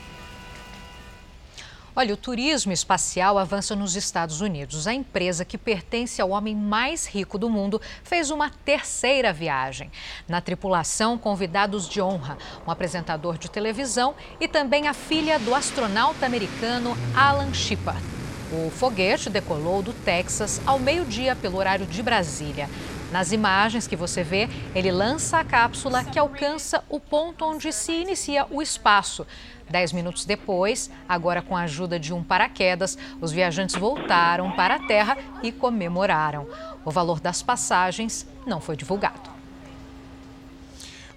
Olha, 1.98 2.14
o 2.14 2.18
turismo 2.18 2.74
espacial 2.74 3.38
avança 3.38 3.74
nos 3.74 3.96
Estados 3.96 4.42
Unidos. 4.42 4.86
A 4.86 4.94
empresa 4.94 5.46
que 5.46 5.58
pertence 5.58 6.22
ao 6.22 6.32
homem 6.32 6.54
mais 6.54 7.06
rico 7.08 7.38
do 7.38 7.50
mundo 7.50 7.80
fez 8.04 8.30
uma 8.30 8.50
terceira 8.50 9.32
viagem. 9.32 9.90
Na 10.28 10.42
tripulação, 10.42 11.18
convidados 11.18 11.88
de 11.88 12.02
honra, 12.02 12.38
um 12.68 12.72
apresentador 12.72 13.38
de 13.38 13.50
televisão 13.50 14.14
e 14.42 14.48
também 14.48 14.90
a 14.90 14.94
filha 14.94 15.40
do 15.40 15.56
astronauta 15.56 16.26
americano 16.26 16.98
Alan 17.16 17.54
Shepard. 17.54 18.04
O 18.52 18.70
foguete 18.70 19.30
decolou 19.30 19.82
do 19.82 19.94
Texas 19.94 20.60
ao 20.66 20.78
meio-dia 20.78 21.34
pelo 21.34 21.58
horário 21.58 21.86
de 21.86 22.04
Brasília. 22.04 22.70
Nas 23.16 23.32
imagens 23.32 23.88
que 23.88 23.96
você 23.96 24.24
vê, 24.24 24.50
ele 24.76 24.92
lança 24.92 25.40
a 25.40 25.44
cápsula 25.46 26.04
que 26.04 26.20
alcança 26.20 26.84
o 26.90 27.00
ponto 27.00 27.46
onde 27.46 27.72
se 27.72 27.94
inicia 27.94 28.46
o 28.52 28.62
espaço. 28.62 29.26
Dez 29.70 29.94
minutos 29.94 30.26
depois, 30.26 30.92
agora 31.08 31.42
com 31.42 31.56
a 31.56 31.62
ajuda 31.62 31.98
de 31.98 32.14
um 32.14 32.22
paraquedas, 32.22 32.98
os 33.22 33.32
viajantes 33.32 33.78
voltaram 33.78 34.52
para 34.52 34.76
a 34.76 34.80
Terra 34.80 35.18
e 35.42 35.50
comemoraram. 35.50 36.46
O 36.84 36.92
valor 36.92 37.22
das 37.22 37.42
passagens 37.42 38.28
não 38.46 38.60
foi 38.60 38.76
divulgado. 38.76 39.30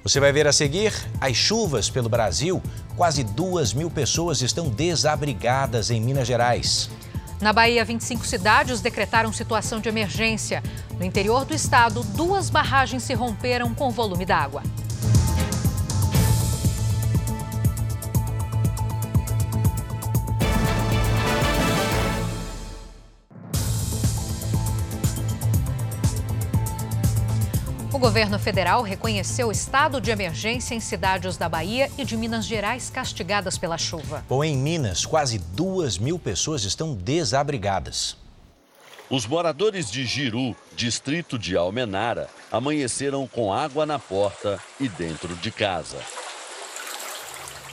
Você 0.05 0.21
vai 0.21 0.31
ver 0.31 0.47
a 0.47 0.53
seguir 0.53 0.93
as 1.21 1.37
chuvas 1.37 1.91
pelo 1.91 2.09
Brasil. 2.09 2.63
Quase 2.97 3.25
duas 3.25 3.75
mil 3.75 3.91
pessoas 3.91 4.41
estão 4.41 4.69
desabrigadas 4.69 5.91
em 5.91 6.01
Minas 6.01 6.29
Gerais. 6.29 6.89
Na 7.41 7.53
Bahia, 7.53 7.85
25 7.85 8.27
cidades 8.27 8.81
decretaram 8.81 9.33
situação 9.33 9.81
de 9.81 9.89
emergência. 9.89 10.63
No 10.99 11.05
interior 11.05 11.45
do 11.45 11.55
estado, 11.55 12.03
duas 12.03 12.51
barragens 12.51 13.05
se 13.05 13.15
romperam 13.15 13.73
com 13.73 13.91
volume 13.91 14.27
d'água. 14.27 14.63
O 27.99 28.01
governo 28.01 28.39
federal 28.39 28.81
reconheceu 28.83 29.51
estado 29.51 30.01
de 30.01 30.13
emergência 30.13 30.73
em 30.73 30.79
cidades 30.79 31.37
da 31.37 31.49
Bahia 31.49 31.91
e 31.99 32.05
de 32.05 32.17
Minas 32.17 32.45
Gerais 32.45 32.89
castigadas 32.89 33.59
pela 33.59 33.77
chuva. 33.77 34.25
Bom, 34.29 34.45
em 34.45 34.57
Minas, 34.57 35.05
quase 35.05 35.37
duas 35.37 35.99
mil 35.99 36.17
pessoas 36.17 36.63
estão 36.63 36.95
desabrigadas. 36.95 38.17
Os 39.11 39.27
moradores 39.27 39.91
de 39.91 40.07
Giru, 40.07 40.55
distrito 40.77 41.37
de 41.37 41.57
Almenara, 41.57 42.29
amanheceram 42.53 43.27
com 43.27 43.53
água 43.53 43.85
na 43.85 43.99
porta 43.99 44.61
e 44.79 44.89
dentro 44.89 45.35
de 45.35 45.51
casa. 45.51 45.99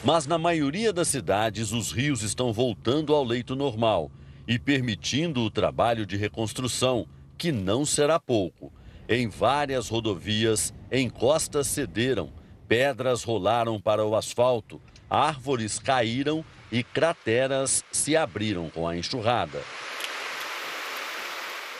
Mas 0.04 0.26
na 0.26 0.40
maioria 0.40 0.92
das 0.92 1.08
cidades, 1.08 1.72
os 1.72 1.92
rios 1.92 2.24
estão 2.24 2.52
voltando 2.52 3.14
ao 3.14 3.24
leito 3.24 3.56
normal 3.56 4.10
e 4.48 4.58
permitindo 4.58 5.42
o 5.42 5.52
trabalho 5.52 6.04
de 6.04 6.18
reconstrução, 6.18 7.06
que 7.38 7.52
não 7.52 7.86
será 7.86 8.20
pouco. 8.20 8.74
Em 9.08 9.28
várias 9.28 9.88
rodovias, 9.88 10.74
encostas 10.92 11.68
cederam, 11.68 12.34
pedras 12.68 13.24
rolaram 13.24 13.80
para 13.80 14.04
o 14.04 14.16
asfalto, 14.16 14.82
árvores 15.08 15.78
caíram 15.78 16.44
e 16.72 16.84
crateras 16.84 17.84
se 17.92 18.18
abriram 18.18 18.68
com 18.70 18.88
a 18.88 18.98
enxurrada. 18.98 19.62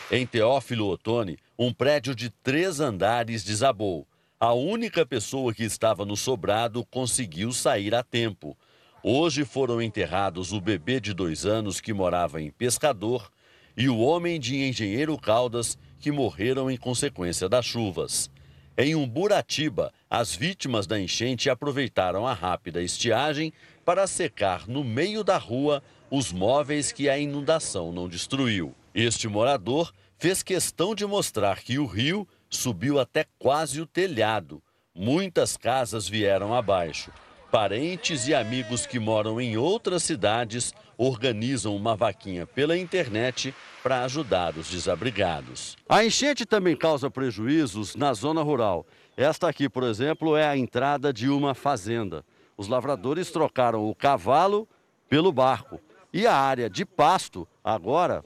Em 0.08 0.24
Teófilo 0.24 0.88
Otoni, 0.88 1.36
um 1.58 1.72
prédio 1.72 2.14
de 2.14 2.30
três 2.30 2.78
andares 2.78 3.42
desabou. 3.42 4.06
A 4.38 4.52
única 4.52 5.04
pessoa 5.04 5.52
que 5.52 5.64
estava 5.64 6.04
no 6.04 6.16
sobrado 6.16 6.84
conseguiu 6.84 7.52
sair 7.52 7.92
a 7.92 8.04
tempo. 8.04 8.56
Hoje 9.02 9.44
foram 9.44 9.82
enterrados 9.82 10.52
o 10.52 10.60
bebê 10.60 11.00
de 11.00 11.12
dois 11.12 11.44
anos 11.44 11.80
que 11.80 11.92
morava 11.92 12.40
em 12.40 12.52
Pescador 12.52 13.28
e 13.76 13.88
o 13.88 13.98
homem 13.98 14.38
de 14.38 14.56
Engenheiro 14.56 15.18
Caldas 15.18 15.76
que 15.98 16.10
morreram 16.10 16.70
em 16.70 16.76
consequência 16.76 17.48
das 17.48 17.64
chuvas. 17.64 18.30
Em 18.78 18.94
Umburatiba, 18.94 19.92
as 20.08 20.34
vítimas 20.34 20.86
da 20.86 21.00
enchente 21.00 21.48
aproveitaram 21.48 22.26
a 22.26 22.34
rápida 22.34 22.82
estiagem 22.82 23.52
para 23.84 24.06
secar 24.06 24.68
no 24.68 24.84
meio 24.84 25.24
da 25.24 25.38
rua 25.38 25.82
os 26.10 26.30
móveis 26.30 26.92
que 26.92 27.08
a 27.08 27.18
inundação 27.18 27.90
não 27.90 28.08
destruiu. 28.08 28.74
Este 28.94 29.28
morador 29.28 29.92
fez 30.18 30.42
questão 30.42 30.94
de 30.94 31.06
mostrar 31.06 31.62
que 31.62 31.78
o 31.78 31.86
rio 31.86 32.28
subiu 32.50 32.98
até 32.98 33.24
quase 33.38 33.80
o 33.80 33.86
telhado. 33.86 34.62
Muitas 34.94 35.56
casas 35.56 36.08
vieram 36.08 36.54
abaixo. 36.54 37.10
Parentes 37.56 38.28
e 38.28 38.34
amigos 38.34 38.84
que 38.84 38.98
moram 38.98 39.40
em 39.40 39.56
outras 39.56 40.02
cidades 40.02 40.74
organizam 40.98 41.74
uma 41.74 41.96
vaquinha 41.96 42.46
pela 42.46 42.76
internet 42.76 43.54
para 43.82 44.04
ajudar 44.04 44.54
os 44.58 44.68
desabrigados. 44.68 45.74
A 45.88 46.04
enchente 46.04 46.44
também 46.44 46.76
causa 46.76 47.10
prejuízos 47.10 47.96
na 47.96 48.12
zona 48.12 48.42
rural. 48.42 48.84
Esta 49.16 49.48
aqui, 49.48 49.70
por 49.70 49.84
exemplo, 49.84 50.36
é 50.36 50.46
a 50.46 50.54
entrada 50.54 51.14
de 51.14 51.30
uma 51.30 51.54
fazenda. 51.54 52.22
Os 52.58 52.68
lavradores 52.68 53.30
trocaram 53.30 53.88
o 53.88 53.94
cavalo 53.94 54.68
pelo 55.08 55.32
barco. 55.32 55.80
E 56.12 56.26
a 56.26 56.34
área 56.34 56.68
de 56.68 56.84
pasto 56.84 57.48
agora 57.64 58.22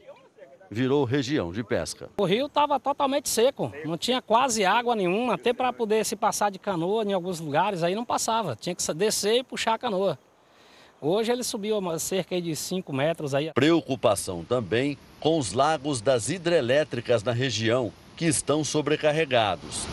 virou 0.70 1.04
região 1.04 1.50
de 1.50 1.64
pesca. 1.64 2.08
O 2.16 2.24
rio 2.24 2.46
estava 2.46 2.78
totalmente 2.78 3.28
seco, 3.28 3.72
não 3.84 3.98
tinha 3.98 4.22
quase 4.22 4.64
água 4.64 4.94
nenhuma, 4.94 5.34
até 5.34 5.52
para 5.52 5.72
poder 5.72 6.04
se 6.04 6.14
passar 6.14 6.50
de 6.50 6.58
canoa 6.58 7.02
em 7.02 7.12
alguns 7.12 7.40
lugares, 7.40 7.82
aí 7.82 7.94
não 7.94 8.04
passava, 8.04 8.54
tinha 8.54 8.74
que 8.74 8.94
descer 8.94 9.38
e 9.38 9.42
puxar 9.42 9.74
a 9.74 9.78
canoa. 9.78 10.18
Hoje 11.02 11.32
ele 11.32 11.42
subiu 11.42 11.80
cerca 11.98 12.40
de 12.40 12.54
5 12.54 12.92
metros 12.92 13.34
aí. 13.34 13.50
Preocupação 13.52 14.44
também 14.44 14.96
com 15.18 15.38
os 15.38 15.52
lagos 15.52 16.00
das 16.00 16.28
hidrelétricas 16.28 17.22
na 17.22 17.32
região, 17.32 17.92
que 18.16 18.26
estão 18.26 18.62
sobrecarregados. 18.62 19.86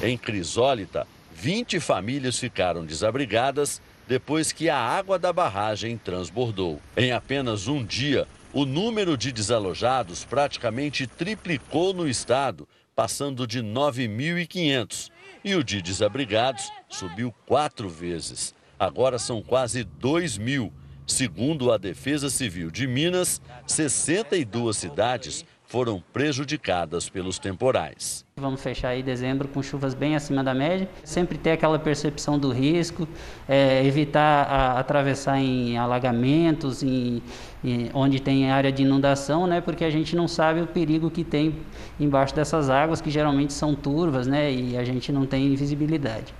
Em 0.00 0.16
Crisólita, 0.16 1.06
20 1.32 1.80
famílias 1.80 2.38
ficaram 2.38 2.84
desabrigadas 2.84 3.82
depois 4.06 4.52
que 4.52 4.70
a 4.70 4.78
água 4.78 5.18
da 5.18 5.32
barragem 5.32 5.98
transbordou. 5.98 6.80
Em 6.96 7.10
apenas 7.10 7.66
um 7.66 7.84
dia, 7.84 8.28
o 8.54 8.64
número 8.64 9.16
de 9.16 9.32
desalojados 9.32 10.24
praticamente 10.24 11.08
triplicou 11.08 11.92
no 11.92 12.08
estado, 12.08 12.68
passando 12.94 13.48
de 13.48 13.60
9.500. 13.60 15.10
E 15.44 15.56
o 15.56 15.64
de 15.64 15.82
desabrigados 15.82 16.70
subiu 16.88 17.34
quatro 17.46 17.88
vezes. 17.88 18.54
Agora 18.78 19.18
são 19.18 19.42
quase 19.42 19.82
2 19.82 20.38
mil. 20.38 20.72
Segundo 21.04 21.72
a 21.72 21.76
Defesa 21.76 22.30
Civil 22.30 22.70
de 22.70 22.86
Minas, 22.86 23.42
62 23.66 24.76
cidades 24.76 25.44
foram 25.74 26.00
prejudicadas 26.12 27.08
pelos 27.08 27.36
temporais. 27.36 28.24
Vamos 28.36 28.62
fechar 28.62 28.90
aí 28.90 29.02
dezembro 29.02 29.48
com 29.48 29.60
chuvas 29.60 29.92
bem 29.92 30.14
acima 30.14 30.44
da 30.44 30.54
média. 30.54 30.88
Sempre 31.02 31.36
ter 31.36 31.50
aquela 31.50 31.80
percepção 31.80 32.38
do 32.38 32.52
risco, 32.52 33.08
é, 33.48 33.84
evitar 33.84 34.44
a, 34.44 34.78
atravessar 34.78 35.36
em 35.40 35.76
alagamentos, 35.76 36.84
em, 36.84 37.20
em, 37.64 37.90
onde 37.92 38.20
tem 38.20 38.52
área 38.52 38.70
de 38.70 38.84
inundação, 38.84 39.48
né? 39.48 39.60
Porque 39.60 39.84
a 39.84 39.90
gente 39.90 40.14
não 40.14 40.28
sabe 40.28 40.60
o 40.60 40.66
perigo 40.68 41.10
que 41.10 41.24
tem 41.24 41.56
embaixo 41.98 42.36
dessas 42.36 42.70
águas, 42.70 43.00
que 43.00 43.10
geralmente 43.10 43.52
são 43.52 43.74
turvas, 43.74 44.28
né? 44.28 44.52
E 44.52 44.76
a 44.76 44.84
gente 44.84 45.10
não 45.10 45.26
tem 45.26 45.52
visibilidade. 45.56 46.32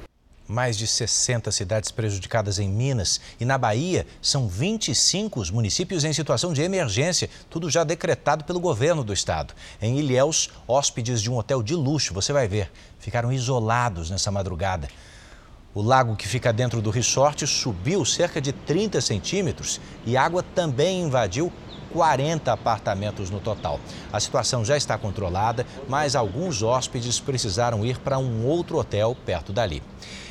Mais 0.54 0.76
de 0.76 0.86
60 0.86 1.50
cidades 1.50 1.90
prejudicadas 1.90 2.60
em 2.60 2.68
Minas 2.68 3.20
e 3.40 3.44
na 3.44 3.58
Bahia 3.58 4.06
são 4.22 4.46
25 4.46 5.40
os 5.40 5.50
municípios 5.50 6.04
em 6.04 6.12
situação 6.12 6.52
de 6.52 6.62
emergência, 6.62 7.28
tudo 7.50 7.68
já 7.68 7.82
decretado 7.82 8.44
pelo 8.44 8.60
governo 8.60 9.02
do 9.02 9.12
estado. 9.12 9.52
Em 9.82 9.98
Ilhéus, 9.98 10.50
hóspedes 10.68 11.20
de 11.20 11.28
um 11.28 11.36
hotel 11.36 11.60
de 11.60 11.74
luxo, 11.74 12.14
você 12.14 12.32
vai 12.32 12.46
ver, 12.46 12.70
ficaram 13.00 13.32
isolados 13.32 14.10
nessa 14.10 14.30
madrugada. 14.30 14.86
O 15.74 15.82
lago 15.82 16.14
que 16.14 16.28
fica 16.28 16.52
dentro 16.52 16.80
do 16.80 16.88
resort 16.88 17.44
subiu 17.48 18.04
cerca 18.04 18.40
de 18.40 18.52
30 18.52 19.00
centímetros 19.00 19.80
e 20.06 20.16
água 20.16 20.40
também 20.40 21.02
invadiu 21.02 21.52
40 21.94 22.52
apartamentos 22.52 23.30
no 23.30 23.38
total. 23.38 23.78
A 24.12 24.18
situação 24.18 24.64
já 24.64 24.76
está 24.76 24.98
controlada, 24.98 25.64
mas 25.88 26.16
alguns 26.16 26.60
hóspedes 26.60 27.20
precisaram 27.20 27.86
ir 27.86 27.98
para 27.98 28.18
um 28.18 28.44
outro 28.44 28.76
hotel 28.78 29.16
perto 29.24 29.52
dali. 29.52 29.80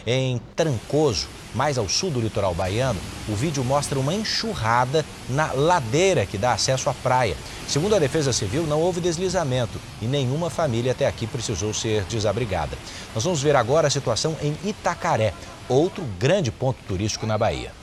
Em 0.06 0.42
Trancoso, 0.54 1.30
mais 1.56 1.78
ao 1.78 1.88
sul 1.88 2.12
do 2.12 2.20
litoral 2.20 2.54
baiano, 2.54 3.00
o 3.30 3.36
vídeo 3.36 3.64
mostra 3.64 3.98
uma 3.98 4.14
enxurrada 4.14 5.06
na 5.30 5.54
ladeira 5.54 6.26
que 6.26 6.38
dá 6.38 6.52
acesso 6.52 6.90
à 6.90 6.94
praia. 6.94 7.38
Segundo 7.66 7.96
a 7.96 8.00
Defesa 8.00 8.34
Civil, 8.34 8.68
não 8.68 8.82
houve 8.82 9.00
deslizamento 9.00 9.80
e 10.02 10.06
nenhuma 10.06 10.50
família 10.50 10.92
até 10.92 11.08
aqui 11.08 11.26
precisou 11.26 11.74
ser 11.74 12.04
desabrigada. 12.04 12.78
Nós 13.16 13.24
vamos 13.24 13.42
ver 13.42 13.56
agora 13.56 13.88
a 13.88 13.92
situação 13.92 14.36
em 14.42 14.58
Itacaré, 14.66 15.34
outro 15.70 16.04
grande 16.20 16.52
ponto 16.52 16.80
turístico 16.86 17.26
na 17.26 17.38
Bahia. 17.38 17.83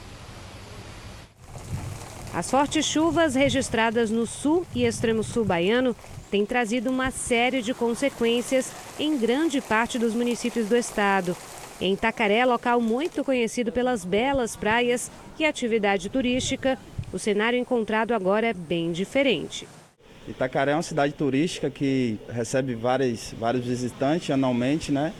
As 2.33 2.49
fortes 2.49 2.87
chuvas 2.87 3.35
registradas 3.35 4.09
no 4.09 4.25
sul 4.25 4.65
e 4.73 4.85
extremo 4.85 5.25
sul 5.25 5.45
baiano 5.45 5.97
têm 6.31 6.47
trazido 6.47 6.89
uma 6.89 7.11
série 7.11 7.61
de 7.61 7.75
consequências 7.75 8.71
em 9.01 9.19
grande 9.19 9.61
parte 9.61 9.99
dos 9.99 10.15
municípios 10.15 10.69
do 10.69 10.77
estado. 10.77 11.37
Em 11.81 11.95
Itacaré, 11.95 12.45
local 12.45 12.81
muito 12.81 13.25
conhecido 13.25 13.73
pelas 13.73 14.05
belas 14.05 14.55
praias 14.55 15.11
e 15.41 15.45
atividade 15.45 16.09
turística, 16.09 16.79
o 17.13 17.19
cenário 17.19 17.59
encontrado 17.59 18.13
agora 18.13 18.47
é 18.47 18.55
bem 18.55 18.93
diferente. 18.93 19.67
Itacaré 20.29 20.71
é 20.71 20.77
uma 20.77 20.83
cidade 20.83 21.15
turística 21.15 21.69
que 21.69 22.17
recebe 22.29 22.77
vários, 22.77 23.35
vários 23.41 23.65
visitantes 23.65 24.31
anualmente, 24.31 24.93
né? 24.93 25.13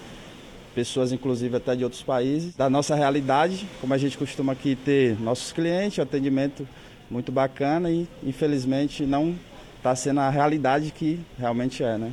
Pessoas, 0.77 1.11
inclusive, 1.11 1.57
até 1.57 1.75
de 1.75 1.83
outros 1.83 2.05
países. 2.05 2.55
Da 2.55 2.71
nossa 2.71 2.95
realidade, 2.95 3.67
como 3.81 3.93
a 3.93 3.99
gente 3.99 4.17
costuma 4.17 4.53
aqui 4.53 4.77
ter 4.77 5.21
nossos 5.21 5.51
clientes, 5.51 5.99
atendimento 5.99 6.69
muito 7.11 7.33
bacana 7.33 7.91
e 7.91 8.07
infelizmente 8.23 9.05
não 9.05 9.35
está 9.77 9.95
sendo 9.97 10.21
a 10.21 10.31
realidade 10.31 10.93
que 10.93 11.21
realmente 11.39 11.83
é, 11.83 11.99
né? 11.99 12.13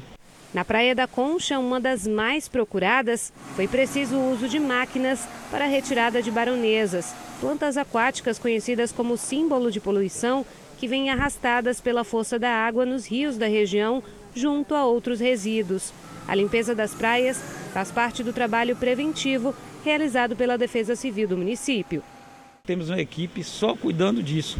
Na 0.53 0.63
Praia 0.63 0.95
da 0.95 1.05
Concha, 1.05 1.59
uma 1.59 1.79
das 1.79 2.07
mais 2.07 2.47
procuradas, 2.47 3.31
foi 3.55 3.67
preciso 3.67 4.15
o 4.15 4.31
uso 4.31 4.47
de 4.47 4.59
máquinas 4.59 5.27
para 5.51 5.65
a 5.65 5.67
retirada 5.67 6.21
de 6.21 6.31
baronesas, 6.31 7.13
plantas 7.39 7.77
aquáticas 7.77 8.39
conhecidas 8.39 8.91
como 8.91 9.17
símbolo 9.17 9.69
de 9.69 9.79
poluição, 9.79 10.45
que 10.77 10.87
vêm 10.87 11.09
arrastadas 11.09 11.81
pela 11.81 12.03
força 12.03 12.39
da 12.39 12.49
água 12.49 12.85
nos 12.85 13.05
rios 13.05 13.37
da 13.37 13.45
região, 13.45 14.01
junto 14.33 14.73
a 14.73 14.85
outros 14.85 15.19
resíduos. 15.19 15.93
A 16.27 16.33
limpeza 16.33 16.73
das 16.73 16.93
praias 16.93 17.37
faz 17.73 17.91
parte 17.91 18.23
do 18.23 18.31
trabalho 18.31 18.75
preventivo 18.75 19.53
realizado 19.83 20.35
pela 20.35 20.57
Defesa 20.57 20.95
Civil 20.95 21.27
do 21.27 21.37
município. 21.37 22.01
Temos 22.65 22.89
uma 22.89 22.99
equipe 22.99 23.43
só 23.43 23.75
cuidando 23.75 24.23
disso 24.23 24.59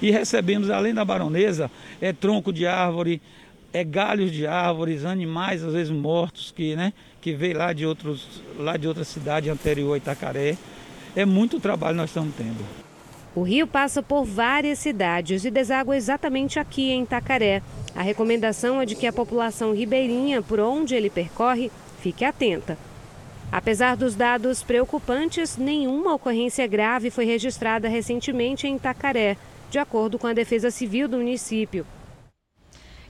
e 0.00 0.10
recebemos, 0.10 0.70
além 0.70 0.94
da 0.94 1.04
baronesa, 1.04 1.70
é 2.00 2.12
tronco 2.12 2.52
de 2.52 2.66
árvore, 2.66 3.20
é 3.72 3.82
galhos 3.82 4.30
de 4.30 4.46
árvores, 4.46 5.04
animais 5.04 5.64
às 5.64 5.72
vezes 5.72 5.92
mortos 5.92 6.52
que, 6.54 6.76
né, 6.76 6.92
que 7.20 7.32
veio 7.32 7.58
lá 7.58 7.72
de 7.72 7.86
outros, 7.86 8.42
lá 8.58 8.76
de 8.76 8.86
outra 8.86 9.04
cidade 9.04 9.48
anterior 9.48 9.94
a 9.94 9.96
Itacaré. 9.96 10.56
É 11.16 11.24
muito 11.24 11.60
trabalho 11.60 11.96
nós 11.96 12.10
estamos 12.10 12.34
tendo. 12.36 12.64
O 13.34 13.42
rio 13.42 13.66
passa 13.66 14.02
por 14.02 14.24
várias 14.24 14.78
cidades 14.78 15.44
e 15.44 15.50
deságua 15.50 15.96
exatamente 15.96 16.58
aqui 16.58 16.90
em 16.90 17.04
Itacaré. 17.04 17.62
A 17.94 18.02
recomendação 18.02 18.80
é 18.80 18.84
de 18.84 18.94
que 18.94 19.06
a 19.06 19.12
população 19.12 19.72
ribeirinha, 19.74 20.42
por 20.42 20.60
onde 20.60 20.94
ele 20.94 21.08
percorre, 21.08 21.70
fique 22.00 22.26
atenta. 22.26 22.76
Apesar 23.50 23.96
dos 23.96 24.14
dados 24.14 24.62
preocupantes, 24.62 25.56
nenhuma 25.56 26.14
ocorrência 26.14 26.66
grave 26.66 27.10
foi 27.10 27.24
registrada 27.24 27.88
recentemente 27.88 28.66
em 28.66 28.76
Itacaré, 28.76 29.36
de 29.72 29.78
acordo 29.78 30.18
com 30.18 30.26
a 30.26 30.34
Defesa 30.34 30.70
Civil 30.70 31.08
do 31.08 31.16
município. 31.16 31.86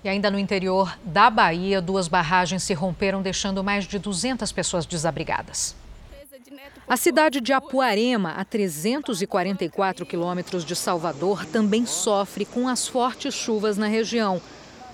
E 0.04 0.08
ainda 0.08 0.30
no 0.30 0.38
interior 0.38 0.96
da 1.02 1.28
Bahia, 1.28 1.82
duas 1.82 2.06
barragens 2.06 2.62
se 2.62 2.72
romperam, 2.72 3.20
deixando 3.20 3.64
mais 3.64 3.84
de 3.84 3.98
200 3.98 4.52
pessoas 4.52 4.86
desabrigadas. 4.86 5.74
A 6.86 6.96
cidade 6.96 7.40
de 7.40 7.52
Apuarema, 7.52 8.30
a 8.34 8.44
344 8.44 10.06
quilômetros 10.06 10.64
de 10.64 10.76
Salvador, 10.76 11.44
também 11.46 11.84
sofre 11.84 12.44
com 12.44 12.68
as 12.68 12.86
fortes 12.86 13.34
chuvas 13.34 13.76
na 13.76 13.88
região. 13.88 14.40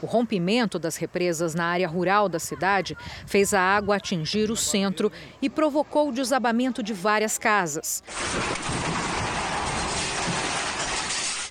O 0.01 0.07
rompimento 0.07 0.79
das 0.79 0.97
represas 0.97 1.55
na 1.55 1.66
área 1.66 1.89
rural 1.89 2.31
da 2.31 2.39
cidade 2.39 2.97
fez 3.27 3.53
a 3.53 3.61
água 3.61 3.97
atingir 3.97 4.51
o 4.51 4.57
centro 4.57 5.12
e 5.43 5.51
provocou 5.51 6.09
o 6.09 6.12
desabamento 6.12 6.83
de 6.83 6.95
várias 6.95 7.37
casas. 7.37 8.03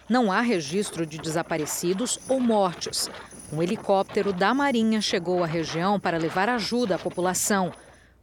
Não 0.09 0.31
há 0.31 0.39
registro 0.39 1.05
de 1.05 1.17
desaparecidos 1.17 2.17
ou 2.29 2.39
mortes. 2.39 3.09
Um 3.51 3.61
helicóptero 3.61 4.31
da 4.31 4.53
Marinha 4.53 5.01
chegou 5.01 5.43
à 5.43 5.47
região 5.47 5.99
para 5.99 6.17
levar 6.17 6.47
ajuda 6.47 6.95
à 6.95 6.99
população. 6.99 7.73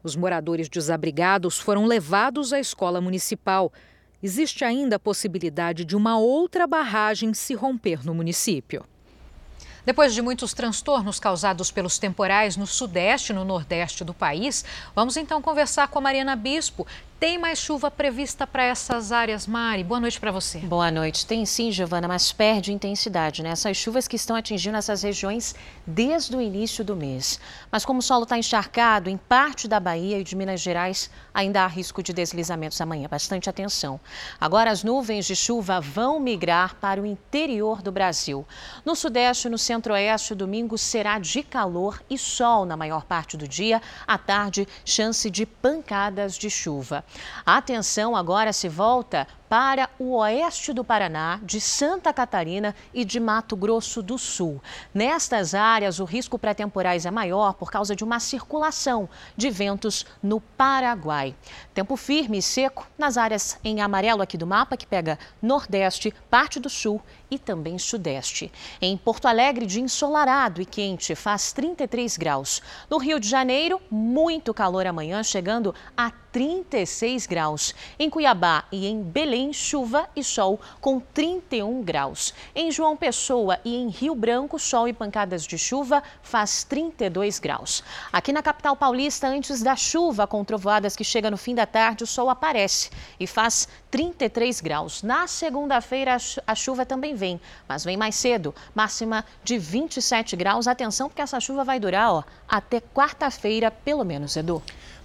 Os 0.02 0.16
moradores 0.16 0.66
desabrigados 0.66 1.58
foram 1.58 1.84
levados 1.84 2.54
à 2.54 2.58
escola 2.58 3.02
municipal. 3.02 3.70
Existe 4.22 4.64
ainda 4.64 4.96
a 4.96 4.98
possibilidade 4.98 5.84
de 5.84 5.94
uma 5.94 6.18
outra 6.18 6.66
barragem 6.66 7.34
se 7.34 7.52
romper 7.52 8.02
no 8.02 8.14
município. 8.14 8.86
Depois 9.84 10.14
de 10.14 10.22
muitos 10.22 10.54
transtornos 10.54 11.20
causados 11.20 11.70
pelos 11.70 11.98
temporais 11.98 12.56
no 12.56 12.66
sudeste 12.66 13.32
e 13.32 13.34
no 13.34 13.44
nordeste 13.44 14.02
do 14.02 14.14
país, 14.14 14.64
vamos 14.94 15.18
então 15.18 15.42
conversar 15.42 15.88
com 15.88 15.98
a 15.98 16.02
Mariana 16.02 16.34
Bispo, 16.34 16.86
tem 17.24 17.38
mais 17.38 17.58
chuva 17.58 17.90
prevista 17.90 18.46
para 18.46 18.64
essas 18.64 19.10
áreas, 19.10 19.46
Mari? 19.46 19.82
Boa 19.82 19.98
noite 19.98 20.20
para 20.20 20.30
você. 20.30 20.58
Boa 20.58 20.90
noite. 20.90 21.24
Tem 21.24 21.46
sim, 21.46 21.72
Giovana, 21.72 22.06
mas 22.06 22.30
perde 22.32 22.70
intensidade, 22.70 23.42
né? 23.42 23.48
Essas 23.48 23.78
chuvas 23.78 24.06
que 24.06 24.14
estão 24.14 24.36
atingindo 24.36 24.76
essas 24.76 25.02
regiões 25.02 25.54
desde 25.86 26.36
o 26.36 26.40
início 26.42 26.84
do 26.84 26.94
mês. 26.94 27.40
Mas 27.72 27.82
como 27.82 28.00
o 28.00 28.02
solo 28.02 28.24
está 28.24 28.36
encharcado, 28.36 29.08
em 29.08 29.16
parte 29.16 29.66
da 29.66 29.80
Bahia 29.80 30.18
e 30.18 30.22
de 30.22 30.36
Minas 30.36 30.60
Gerais, 30.60 31.10
ainda 31.32 31.62
há 31.62 31.66
risco 31.66 32.02
de 32.02 32.12
deslizamentos 32.12 32.78
amanhã. 32.78 33.08
Bastante 33.08 33.48
atenção. 33.48 33.98
Agora, 34.38 34.70
as 34.70 34.84
nuvens 34.84 35.24
de 35.24 35.34
chuva 35.34 35.80
vão 35.80 36.20
migrar 36.20 36.74
para 36.74 37.00
o 37.00 37.06
interior 37.06 37.80
do 37.80 37.90
Brasil. 37.90 38.46
No 38.84 38.94
sudeste 38.94 39.48
e 39.48 39.50
no 39.50 39.56
centro-oeste, 39.56 40.34
domingo 40.34 40.76
será 40.76 41.18
de 41.18 41.42
calor 41.42 42.02
e 42.10 42.18
sol 42.18 42.66
na 42.66 42.76
maior 42.76 43.06
parte 43.06 43.34
do 43.34 43.48
dia. 43.48 43.80
À 44.06 44.18
tarde, 44.18 44.68
chance 44.84 45.30
de 45.30 45.46
pancadas 45.46 46.36
de 46.36 46.50
chuva. 46.50 47.02
A 47.44 47.56
atenção 47.56 48.16
agora 48.16 48.52
se 48.52 48.68
volta 48.68 49.26
para 49.48 49.88
o 49.98 50.16
oeste 50.16 50.72
do 50.72 50.82
Paraná, 50.82 51.38
de 51.42 51.60
Santa 51.60 52.12
Catarina 52.12 52.74
e 52.92 53.04
de 53.04 53.20
Mato 53.20 53.54
Grosso 53.54 54.02
do 54.02 54.18
Sul. 54.18 54.60
Nestas 54.92 55.54
áreas, 55.54 56.00
o 56.00 56.04
risco 56.04 56.38
para 56.38 56.54
temporais 56.54 57.06
é 57.06 57.10
maior 57.10 57.54
por 57.54 57.70
causa 57.70 57.94
de 57.94 58.02
uma 58.02 58.18
circulação 58.18 59.08
de 59.36 59.50
ventos 59.50 60.06
no 60.22 60.40
Paraguai. 60.40 61.36
Tempo 61.72 61.96
firme 61.96 62.38
e 62.38 62.42
seco 62.42 62.86
nas 62.98 63.16
áreas 63.16 63.58
em 63.62 63.80
amarelo 63.80 64.22
aqui 64.22 64.36
do 64.36 64.46
mapa, 64.46 64.76
que 64.76 64.86
pega 64.86 65.18
Nordeste, 65.40 66.12
parte 66.28 66.58
do 66.58 66.68
Sul 66.68 67.00
e 67.34 67.38
também 67.38 67.78
Sudeste. 67.78 68.50
Em 68.80 68.96
Porto 68.96 69.26
Alegre, 69.26 69.66
de 69.66 69.80
ensolarado 69.80 70.62
e 70.62 70.64
quente, 70.64 71.14
faz 71.14 71.52
33 71.52 72.16
graus. 72.16 72.62
No 72.88 72.98
Rio 72.98 73.18
de 73.18 73.28
Janeiro, 73.28 73.80
muito 73.90 74.54
calor 74.54 74.86
amanhã, 74.86 75.22
chegando 75.22 75.74
a 75.96 76.12
36 76.34 77.28
graus. 77.28 77.72
Em 77.96 78.10
Cuiabá 78.10 78.64
e 78.72 78.88
em 78.88 79.00
Belém, 79.00 79.52
chuva 79.52 80.08
e 80.16 80.24
sol 80.24 80.60
com 80.80 80.98
31 80.98 81.80
graus. 81.80 82.34
Em 82.52 82.72
João 82.72 82.96
Pessoa 82.96 83.60
e 83.64 83.76
em 83.76 83.88
Rio 83.88 84.16
Branco, 84.16 84.58
sol 84.58 84.88
e 84.88 84.92
pancadas 84.92 85.46
de 85.46 85.56
chuva 85.56 86.02
faz 86.22 86.64
32 86.64 87.38
graus. 87.38 87.84
Aqui 88.12 88.32
na 88.32 88.42
capital 88.42 88.74
paulista, 88.74 89.28
antes 89.28 89.62
da 89.62 89.76
chuva 89.76 90.26
com 90.26 90.42
trovoadas 90.42 90.96
que 90.96 91.04
chega 91.04 91.30
no 91.30 91.36
fim 91.36 91.54
da 91.54 91.66
tarde, 91.66 92.02
o 92.02 92.06
sol 92.06 92.28
aparece 92.28 92.90
e 93.20 93.28
faz 93.28 93.68
33 93.88 94.60
graus. 94.60 95.04
Na 95.04 95.28
segunda-feira, 95.28 96.16
a 96.44 96.54
chuva 96.56 96.84
também 96.84 97.14
vem, 97.14 97.23
mas 97.68 97.84
vem 97.84 97.96
mais 97.96 98.14
cedo, 98.14 98.54
máxima 98.74 99.24
de 99.42 99.58
27 99.58 100.36
graus. 100.36 100.66
Atenção, 100.66 101.08
porque 101.08 101.22
essa 101.22 101.40
chuva 101.40 101.64
vai 101.64 101.80
durar 101.80 102.12
ó, 102.12 102.22
até 102.48 102.80
quarta-feira, 102.80 103.70
pelo 103.70 104.04
menos, 104.04 104.36
Edu. 104.36 104.62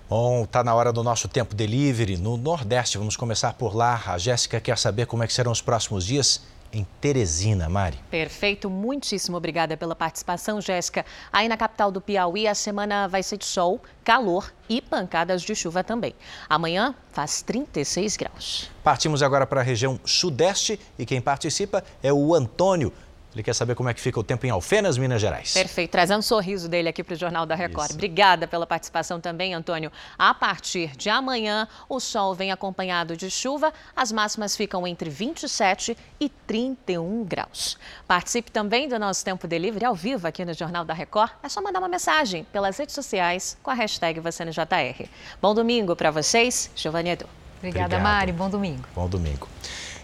Bom, 0.09 0.43
está 0.43 0.63
na 0.63 0.74
hora 0.74 0.91
do 0.91 1.03
nosso 1.03 1.28
tempo 1.28 1.53
delivery 1.53 2.17
no 2.17 2.36
Nordeste. 2.36 2.97
Vamos 2.97 3.15
começar 3.15 3.53
por 3.53 3.76
lá. 3.76 4.01
A 4.07 4.17
Jéssica 4.17 4.59
quer 4.59 4.78
saber 4.78 5.05
como 5.05 5.24
é 5.24 5.28
que 5.28 5.34
serão 5.34 5.51
os 5.51 5.61
próximos 5.61 6.03
dias 6.05 6.41
em 6.72 6.86
Teresina, 7.01 7.67
Mari. 7.70 7.99
Perfeito, 8.09 8.70
muitíssimo 8.70 9.38
obrigada 9.38 9.76
pela 9.76 9.95
participação, 9.95 10.61
Jéssica. 10.61 11.05
Aí 11.32 11.47
na 11.47 11.57
capital 11.57 11.91
do 11.91 12.01
Piauí, 12.01 12.47
a 12.47 12.55
semana 12.55 13.07
vai 13.07 13.24
ser 13.24 13.38
de 13.38 13.45
sol, 13.45 13.82
calor 14.03 14.53
e 14.67 14.82
pancadas 14.82 15.41
de 15.41 15.55
chuva 15.55 15.84
também. 15.84 16.15
Amanhã 16.49 16.95
faz 17.11 17.41
36 17.41 18.17
graus. 18.17 18.72
Partimos 18.84 19.22
agora 19.22 19.45
para 19.45 19.61
a 19.61 19.63
região 19.63 19.99
sudeste 20.05 20.80
e 20.97 21.05
quem 21.05 21.22
participa 21.22 21.84
é 22.01 22.13
o 22.13 22.34
Antônio. 22.34 22.93
Ele 23.40 23.44
quer 23.46 23.54
saber 23.54 23.74
como 23.74 23.88
é 23.88 23.94
que 23.94 24.02
fica 24.02 24.20
o 24.20 24.24
tempo 24.24 24.46
em 24.46 24.50
Alfenas, 24.50 24.98
Minas 24.98 25.22
Gerais. 25.22 25.54
Perfeito, 25.54 25.92
trazendo 25.92 26.20
o 26.20 26.24
sorriso 26.24 26.68
dele 26.68 26.90
aqui 26.90 27.02
para 27.02 27.14
o 27.14 27.18
Jornal 27.18 27.46
da 27.46 27.56
Record. 27.56 27.86
Isso. 27.86 27.94
Obrigada 27.94 28.46
pela 28.50 28.68
participação 28.68 29.22
também, 29.22 29.54
Antônio. 29.54 29.90
A 30.18 30.34
partir 30.34 30.90
de 30.98 31.10
amanhã, 31.10 31.66
o 31.88 32.02
sol 32.02 32.36
vem 32.36 32.52
acompanhado 32.52 33.16
de 33.16 33.32
chuva. 33.32 33.72
As 33.96 34.12
máximas 34.12 34.58
ficam 34.58 34.86
entre 34.86 35.10
27 35.10 35.96
e 36.20 36.28
31 36.28 37.24
graus. 37.24 37.78
Participe 38.06 38.52
também 38.52 38.90
do 38.90 39.00
nosso 39.00 39.24
Tempo 39.24 39.48
Delivery 39.48 39.86
ao 39.86 39.96
vivo 39.96 40.28
aqui 40.28 40.44
no 40.44 40.54
Jornal 40.54 40.84
da 40.84 40.94
Record. 40.94 41.32
É 41.42 41.48
só 41.48 41.62
mandar 41.62 41.80
uma 41.80 41.88
mensagem 41.88 42.44
pelas 42.52 42.78
redes 42.78 42.94
sociais 42.94 43.58
com 43.64 43.72
a 43.72 43.74
hashtag 43.74 44.20
você 44.20 44.44
no 44.44 44.52
JR. 44.52 45.08
Bom 45.42 45.56
domingo 45.56 45.96
para 45.96 46.12
vocês, 46.12 46.70
Giovanni 46.76 47.12
Edu. 47.12 47.26
Obrigada, 47.60 47.86
Obrigado. 47.96 48.04
Mari. 48.04 48.34
Bom 48.34 48.50
domingo. 48.50 48.84
Bom 48.94 49.08
domingo. 49.08 49.48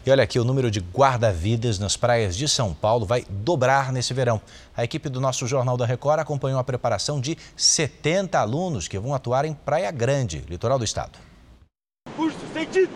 E 0.05 0.11
olha 0.11 0.23
aqui, 0.23 0.39
o 0.39 0.43
número 0.43 0.69
de 0.69 0.79
guarda-vidas 0.79 1.79
nas 1.79 1.97
praias 1.97 2.35
de 2.35 2.47
São 2.47 2.75
Paulo 2.75 3.07
vai 3.07 3.25
dobrar 3.27 3.91
nesse 3.91 4.13
verão. 4.13 4.39
A 4.77 4.83
equipe 4.83 5.09
do 5.09 5.19
nosso 5.19 5.47
Jornal 5.47 5.75
da 5.75 5.83
Record 5.83 6.19
acompanhou 6.19 6.59
a 6.59 6.63
preparação 6.63 7.19
de 7.19 7.35
70 7.57 8.37
alunos 8.37 8.87
que 8.87 8.99
vão 8.99 9.15
atuar 9.15 9.45
em 9.45 9.55
Praia 9.55 9.89
Grande, 9.89 10.45
litoral 10.47 10.77
do 10.77 10.85
estado. 10.85 11.17
Curso 12.15 12.37
sentido. 12.53 12.91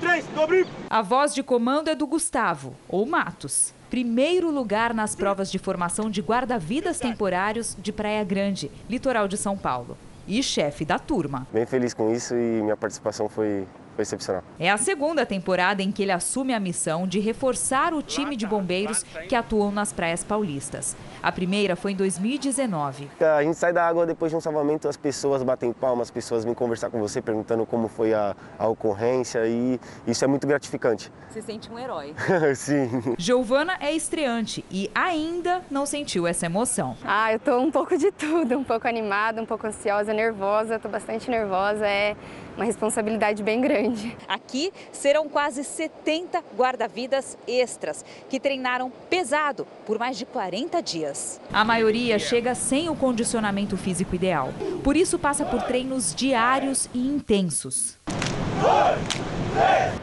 Três, 0.00 0.26
dobre. 0.34 0.66
A 0.90 1.00
voz 1.02 1.32
de 1.32 1.44
comando 1.44 1.88
é 1.88 1.94
do 1.94 2.04
Gustavo, 2.04 2.74
ou 2.88 3.06
Matos. 3.06 3.72
Primeiro 3.88 4.50
lugar 4.50 4.92
nas 4.92 5.14
provas 5.14 5.52
de 5.52 5.58
formação 5.58 6.10
de 6.10 6.20
guarda-vidas 6.20 6.98
temporários 6.98 7.76
de 7.78 7.92
Praia 7.92 8.24
Grande, 8.24 8.72
litoral 8.88 9.28
de 9.28 9.36
São 9.36 9.56
Paulo. 9.56 9.96
E 10.26 10.42
chefe 10.42 10.84
da 10.84 10.98
turma. 10.98 11.46
Bem 11.52 11.64
feliz 11.64 11.94
com 11.94 12.12
isso 12.12 12.34
e 12.34 12.60
minha 12.60 12.76
participação 12.76 13.28
foi 13.28 13.68
foi 13.89 13.89
excepcional. 14.02 14.42
É 14.58 14.70
a 14.70 14.76
segunda 14.76 15.24
temporada 15.24 15.82
em 15.82 15.90
que 15.90 16.02
ele 16.02 16.12
assume 16.12 16.52
a 16.52 16.60
missão 16.60 17.06
de 17.06 17.20
reforçar 17.20 17.92
o 17.94 18.02
time 18.02 18.36
de 18.36 18.46
bombeiros 18.46 19.04
que 19.28 19.34
atuam 19.34 19.70
nas 19.70 19.92
praias 19.92 20.24
paulistas. 20.24 20.96
A 21.22 21.30
primeira 21.30 21.76
foi 21.76 21.92
em 21.92 21.96
2019. 21.96 23.10
A 23.20 23.42
gente 23.42 23.56
sai 23.56 23.72
da 23.74 23.86
água 23.86 24.06
depois 24.06 24.32
de 24.32 24.36
um 24.36 24.40
salvamento, 24.40 24.88
as 24.88 24.96
pessoas 24.96 25.42
batem 25.42 25.70
palmas, 25.70 26.08
as 26.08 26.10
pessoas 26.10 26.44
vêm 26.44 26.54
conversar 26.54 26.88
com 26.88 26.98
você 26.98 27.20
perguntando 27.20 27.66
como 27.66 27.88
foi 27.88 28.14
a, 28.14 28.34
a 28.58 28.66
ocorrência 28.66 29.46
e 29.46 29.78
isso 30.06 30.24
é 30.24 30.28
muito 30.28 30.46
gratificante. 30.46 31.12
Você 31.28 31.42
sente 31.42 31.70
um 31.70 31.78
herói. 31.78 32.14
Sim. 32.56 33.14
Giovana 33.18 33.76
é 33.80 33.92
estreante 33.92 34.64
e 34.70 34.90
ainda 34.94 35.62
não 35.70 35.84
sentiu 35.84 36.26
essa 36.26 36.46
emoção. 36.46 36.96
Ah, 37.04 37.32
eu 37.32 37.38
tô 37.38 37.58
um 37.58 37.70
pouco 37.70 37.98
de 37.98 38.10
tudo, 38.10 38.56
um 38.56 38.64
pouco 38.64 38.88
animada, 38.88 39.42
um 39.42 39.46
pouco 39.46 39.66
ansiosa, 39.66 40.14
nervosa, 40.14 40.78
tô 40.78 40.88
bastante 40.88 41.30
nervosa, 41.30 41.86
é 41.86 42.16
uma 42.56 42.64
responsabilidade 42.64 43.42
bem 43.42 43.60
grande. 43.60 44.16
Aqui 44.26 44.72
serão 44.92 45.28
quase 45.28 45.64
70 45.64 46.42
guarda-vidas 46.56 47.36
extras 47.46 48.04
que 48.28 48.40
treinaram 48.40 48.90
pesado 49.08 49.66
por 49.86 49.98
mais 49.98 50.16
de 50.16 50.26
40 50.26 50.82
dias. 50.82 51.09
A 51.52 51.64
maioria 51.64 52.18
chega 52.18 52.54
sem 52.54 52.88
o 52.88 52.96
condicionamento 52.96 53.76
físico 53.76 54.14
ideal. 54.14 54.52
Por 54.82 54.96
isso 54.96 55.18
passa 55.18 55.44
por 55.44 55.62
treinos 55.62 56.14
diários 56.14 56.88
e 56.94 56.98
intensos. 56.98 57.98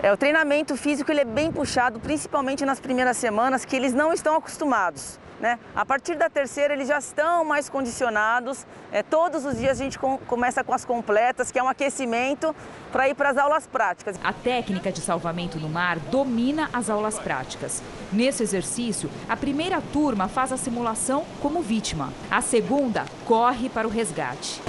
É, 0.01 0.11
o 0.11 0.17
treinamento 0.17 0.75
físico 0.75 1.11
ele 1.11 1.21
é 1.21 1.25
bem 1.25 1.51
puxado, 1.51 1.99
principalmente 1.99 2.65
nas 2.65 2.79
primeiras 2.79 3.17
semanas, 3.17 3.65
que 3.65 3.75
eles 3.75 3.93
não 3.93 4.11
estão 4.13 4.35
acostumados. 4.35 5.19
Né? 5.39 5.59
A 5.75 5.85
partir 5.85 6.15
da 6.15 6.29
terceira, 6.29 6.73
eles 6.73 6.87
já 6.87 6.97
estão 6.97 7.45
mais 7.45 7.69
condicionados. 7.69 8.65
É, 8.91 9.03
todos 9.03 9.45
os 9.45 9.57
dias 9.57 9.79
a 9.79 9.83
gente 9.83 9.99
com, 9.99 10.17
começa 10.17 10.63
com 10.63 10.73
as 10.73 10.83
completas, 10.83 11.51
que 11.51 11.59
é 11.59 11.63
um 11.63 11.69
aquecimento 11.69 12.55
para 12.91 13.07
ir 13.07 13.15
para 13.15 13.29
as 13.29 13.37
aulas 13.37 13.67
práticas. 13.67 14.19
A 14.23 14.33
técnica 14.33 14.91
de 14.91 15.01
salvamento 15.01 15.59
no 15.59 15.69
mar 15.69 15.99
domina 15.99 16.69
as 16.73 16.89
aulas 16.89 17.19
práticas. 17.19 17.83
Nesse 18.11 18.41
exercício, 18.41 19.09
a 19.29 19.37
primeira 19.37 19.81
turma 19.93 20.27
faz 20.27 20.51
a 20.51 20.57
simulação 20.57 21.25
como 21.41 21.61
vítima, 21.61 22.11
a 22.31 22.41
segunda 22.41 23.05
corre 23.25 23.69
para 23.69 23.87
o 23.87 23.91
resgate. 23.91 24.61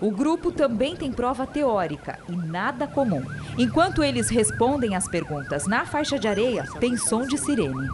O 0.00 0.10
grupo 0.10 0.50
também 0.50 0.96
tem 0.96 1.12
prova 1.12 1.46
teórica 1.46 2.18
e 2.28 2.32
nada 2.32 2.86
comum. 2.86 3.22
Enquanto 3.58 4.02
eles 4.02 4.30
respondem 4.30 4.94
as 4.94 5.06
perguntas 5.06 5.66
na 5.66 5.84
faixa 5.84 6.18
de 6.18 6.26
areia, 6.26 6.64
tem 6.80 6.96
som 6.96 7.26
de 7.26 7.36
sirene. 7.36 7.88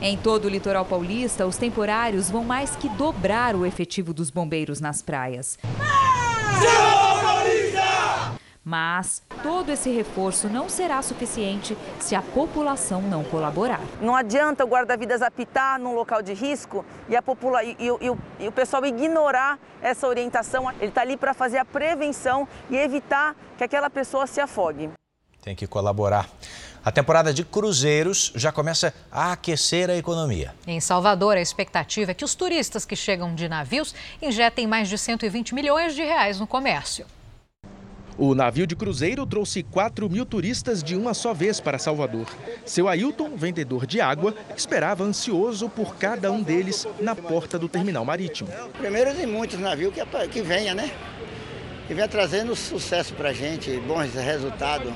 Em 0.00 0.16
todo 0.16 0.46
o 0.46 0.48
litoral 0.48 0.84
paulista, 0.84 1.46
os 1.46 1.56
temporários 1.56 2.30
vão 2.30 2.44
mais 2.44 2.74
que 2.74 2.88
dobrar 2.88 3.54
o 3.54 3.66
efetivo 3.66 4.14
dos 4.14 4.30
bombeiros 4.30 4.80
nas 4.80 5.02
praias. 5.02 5.58
Mas 8.64 9.22
todo 9.42 9.70
esse 9.72 9.90
reforço 9.90 10.48
não 10.48 10.68
será 10.68 11.02
suficiente 11.02 11.76
se 11.98 12.14
a 12.14 12.22
população 12.22 13.02
não 13.02 13.24
colaborar. 13.24 13.80
Não 14.00 14.14
adianta 14.14 14.64
o 14.64 14.68
guarda-vidas 14.68 15.20
apitar 15.20 15.80
num 15.80 15.94
local 15.94 16.22
de 16.22 16.32
risco 16.32 16.84
e, 17.08 17.16
a 17.16 17.22
popula 17.22 17.64
e, 17.64 17.76
e, 17.78 17.88
e, 17.88 18.44
e 18.44 18.48
o 18.48 18.52
pessoal 18.52 18.86
ignorar 18.86 19.58
essa 19.80 20.06
orientação. 20.06 20.70
Ele 20.80 20.86
está 20.86 21.00
ali 21.00 21.16
para 21.16 21.34
fazer 21.34 21.58
a 21.58 21.64
prevenção 21.64 22.46
e 22.70 22.76
evitar 22.76 23.34
que 23.58 23.64
aquela 23.64 23.90
pessoa 23.90 24.28
se 24.28 24.40
afogue. 24.40 24.90
Tem 25.42 25.56
que 25.56 25.66
colaborar. 25.66 26.28
A 26.84 26.92
temporada 26.92 27.34
de 27.34 27.44
cruzeiros 27.44 28.32
já 28.36 28.52
começa 28.52 28.94
a 29.10 29.32
aquecer 29.32 29.90
a 29.90 29.96
economia. 29.96 30.54
Em 30.66 30.80
Salvador, 30.80 31.36
a 31.36 31.40
expectativa 31.40 32.12
é 32.12 32.14
que 32.14 32.24
os 32.24 32.36
turistas 32.36 32.84
que 32.84 32.94
chegam 32.94 33.34
de 33.34 33.48
navios 33.48 33.92
injetem 34.20 34.68
mais 34.68 34.88
de 34.88 34.96
120 34.96 35.52
milhões 35.52 35.94
de 35.96 36.02
reais 36.02 36.38
no 36.38 36.46
comércio. 36.46 37.06
O 38.24 38.36
navio 38.36 38.68
de 38.68 38.76
cruzeiro 38.76 39.26
trouxe 39.26 39.64
4 39.64 40.08
mil 40.08 40.24
turistas 40.24 40.80
de 40.80 40.94
uma 40.94 41.12
só 41.12 41.34
vez 41.34 41.58
para 41.58 41.76
Salvador. 41.76 42.28
Seu 42.64 42.86
Ailton, 42.86 43.34
vendedor 43.34 43.84
de 43.84 44.00
água, 44.00 44.32
esperava 44.56 45.02
ansioso 45.02 45.68
por 45.68 45.96
cada 45.96 46.30
um 46.30 46.40
deles 46.40 46.86
na 47.00 47.16
porta 47.16 47.58
do 47.58 47.68
terminal 47.68 48.04
marítimo. 48.04 48.48
Primeiro 48.78 49.12
de 49.12 49.26
muitos 49.26 49.58
navios 49.58 49.92
que, 49.92 50.28
que 50.28 50.40
venha, 50.40 50.72
né? 50.72 50.92
Que 51.88 51.94
venha 51.94 52.06
trazendo 52.06 52.54
sucesso 52.54 53.12
para 53.14 53.30
a 53.30 53.32
gente, 53.32 53.76
bons 53.80 54.14
resultados, 54.14 54.92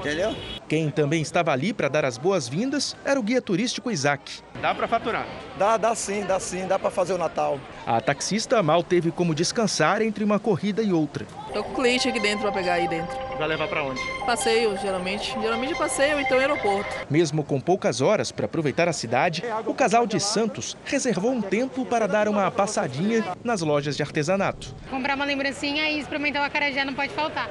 entendeu? 0.00 0.36
Quem 0.68 0.90
também 0.90 1.22
estava 1.22 1.50
ali 1.50 1.72
para 1.72 1.88
dar 1.88 2.04
as 2.04 2.18
boas-vindas 2.18 2.94
era 3.02 3.18
o 3.18 3.22
guia 3.22 3.40
turístico 3.40 3.90
Isaac. 3.90 4.42
Dá 4.60 4.74
para 4.74 4.86
faturar? 4.86 5.26
Dá, 5.58 5.78
dá 5.78 5.94
sim, 5.94 6.24
dá 6.26 6.38
sim, 6.38 6.66
dá 6.66 6.78
para 6.78 6.90
fazer 6.90 7.14
o 7.14 7.18
Natal. 7.18 7.58
A 7.86 7.98
taxista 8.02 8.62
mal 8.62 8.82
teve 8.82 9.10
como 9.10 9.34
descansar 9.34 10.02
entre 10.02 10.22
uma 10.22 10.38
corrida 10.38 10.82
e 10.82 10.92
outra. 10.92 11.24
Tô 11.54 11.64
com 11.64 11.72
o 11.72 11.74
cliente 11.74 12.06
aqui 12.06 12.20
dentro 12.20 12.42
para 12.42 12.52
pegar 12.52 12.74
aí 12.74 12.86
dentro. 12.86 13.16
Vai 13.38 13.48
levar 13.48 13.66
para 13.66 13.82
onde? 13.82 14.00
Passeio, 14.26 14.76
geralmente. 14.76 15.34
Geralmente 15.40 15.74
passeio, 15.74 16.20
então 16.20 16.38
aeroporto. 16.38 16.94
Mesmo 17.08 17.42
com 17.42 17.58
poucas 17.58 18.02
horas 18.02 18.30
para 18.30 18.44
aproveitar 18.44 18.88
a 18.88 18.92
cidade, 18.92 19.42
o 19.64 19.72
casal 19.72 20.06
de 20.06 20.20
Santos 20.20 20.76
reservou 20.84 21.32
um 21.32 21.40
tempo 21.40 21.86
para 21.86 22.06
dar 22.06 22.28
uma 22.28 22.50
passadinha 22.50 23.24
nas 23.42 23.62
lojas 23.62 23.96
de 23.96 24.02
artesanato. 24.02 24.74
Comprar 24.90 25.14
uma 25.14 25.24
lembrancinha 25.24 25.88
e 25.88 25.98
experimentar 25.98 26.42
o 26.42 26.44
acarajé 26.44 26.84
não 26.84 26.92
pode 26.92 27.14
faltar. 27.14 27.48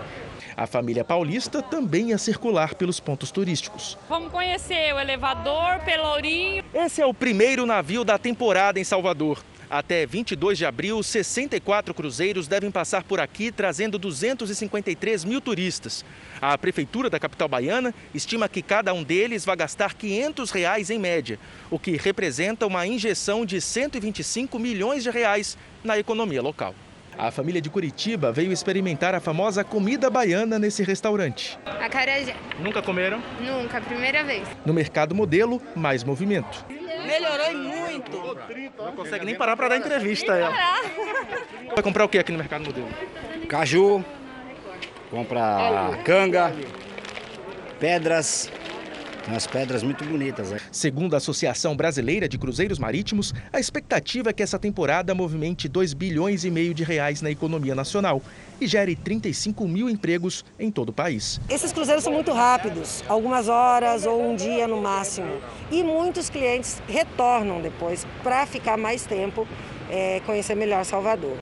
A 0.57 0.65
família 0.65 1.03
paulista 1.03 1.61
também 1.61 2.09
ia 2.09 2.17
circular 2.17 2.73
pelos 2.73 2.99
pontos 2.99 3.29
turísticos. 3.29 3.95
Vamos 4.09 4.31
conhecer 4.31 4.91
o 4.91 4.99
elevador, 4.99 5.79
Pelourinho. 5.85 6.65
Esse 6.73 6.99
é 6.99 7.05
o 7.05 7.13
primeiro 7.13 7.63
navio 7.63 8.03
da 8.03 8.17
temporada 8.17 8.79
em 8.79 8.83
Salvador. 8.83 9.43
Até 9.69 10.03
22 10.07 10.57
de 10.57 10.65
abril, 10.65 11.03
64 11.03 11.93
cruzeiros 11.93 12.47
devem 12.47 12.71
passar 12.71 13.03
por 13.03 13.19
aqui, 13.19 13.51
trazendo 13.51 13.99
253 13.99 15.25
mil 15.25 15.39
turistas. 15.39 16.03
A 16.41 16.57
Prefeitura 16.57 17.07
da 17.07 17.19
capital 17.19 17.47
baiana 17.47 17.93
estima 18.11 18.49
que 18.49 18.63
cada 18.63 18.91
um 18.95 19.03
deles 19.03 19.45
vai 19.45 19.57
gastar 19.57 19.93
500 19.93 20.49
reais 20.49 20.89
em 20.89 20.97
média, 20.97 21.37
o 21.69 21.77
que 21.77 21.97
representa 21.97 22.65
uma 22.65 22.87
injeção 22.87 23.45
de 23.45 23.61
125 23.61 24.57
milhões 24.57 25.03
de 25.03 25.11
reais 25.11 25.55
na 25.83 25.99
economia 25.99 26.41
local. 26.41 26.73
A 27.17 27.31
família 27.31 27.59
de 27.59 27.67
Curitiba 27.69 28.31
veio 28.31 28.51
experimentar 28.51 29.15
a 29.15 29.19
famosa 29.19 29.63
comida 29.63 30.07
baiana 30.07 30.59
nesse 30.59 30.83
restaurante. 30.83 31.57
Acarajé. 31.65 32.35
Nunca 32.59 32.79
comeram? 32.81 33.21
Nunca, 33.41 33.81
primeira 33.81 34.23
vez. 34.23 34.47
No 34.63 34.71
mercado 34.71 35.15
modelo, 35.15 35.59
mais 35.75 36.03
movimento. 36.03 36.63
Melhorou 36.69 37.57
muito. 37.57 38.37
Não 38.77 38.91
consegue 38.91 39.25
nem 39.25 39.33
parar 39.33 39.57
para 39.57 39.69
dar 39.69 39.77
entrevista. 39.77 40.35
Ela. 40.35 40.53
Vai 41.73 41.83
comprar 41.83 42.05
o 42.05 42.09
que 42.09 42.19
aqui 42.19 42.31
no 42.31 42.37
mercado 42.37 42.65
modelo? 42.65 42.87
Caju, 43.49 44.05
compra 45.09 45.97
canga, 46.05 46.53
pedras, 47.79 48.51
umas 49.27 49.45
pedras 49.45 49.83
muito 49.83 50.03
bonitas. 50.05 50.51
Né? 50.51 50.59
Segundo 50.71 51.13
a 51.13 51.17
Associação 51.17 51.75
Brasileira 51.75 52.27
de 52.27 52.37
Cruzeiros 52.37 52.79
Marítimos, 52.79 53.33
a 53.51 53.59
expectativa 53.59 54.29
é 54.29 54.33
que 54.33 54.43
essa 54.43 54.57
temporada 54.57 55.13
movimente 55.13 55.67
2 55.67 55.93
bilhões 55.93 56.43
e 56.43 56.51
meio 56.51 56.73
de 56.73 56.83
reais 56.83 57.21
na 57.21 57.29
economia 57.29 57.75
nacional 57.75 58.21
e 58.59 58.67
gere 58.67 58.95
35 58.95 59.67
mil 59.67 59.89
empregos 59.89 60.43
em 60.59 60.71
todo 60.71 60.89
o 60.89 60.93
país. 60.93 61.39
Esses 61.49 61.71
cruzeiros 61.71 62.03
são 62.03 62.13
muito 62.13 62.31
rápidos, 62.31 63.03
algumas 63.07 63.47
horas 63.47 64.05
ou 64.05 64.31
um 64.31 64.35
dia 64.35 64.67
no 64.67 64.81
máximo. 64.81 65.39
E 65.71 65.83
muitos 65.83 66.29
clientes 66.29 66.81
retornam 66.87 67.61
depois 67.61 68.05
para 68.23 68.45
ficar 68.45 68.77
mais 68.77 69.05
tempo, 69.05 69.47
é, 69.89 70.21
conhecer 70.25 70.55
melhor 70.55 70.83
Salvador. 70.85 71.37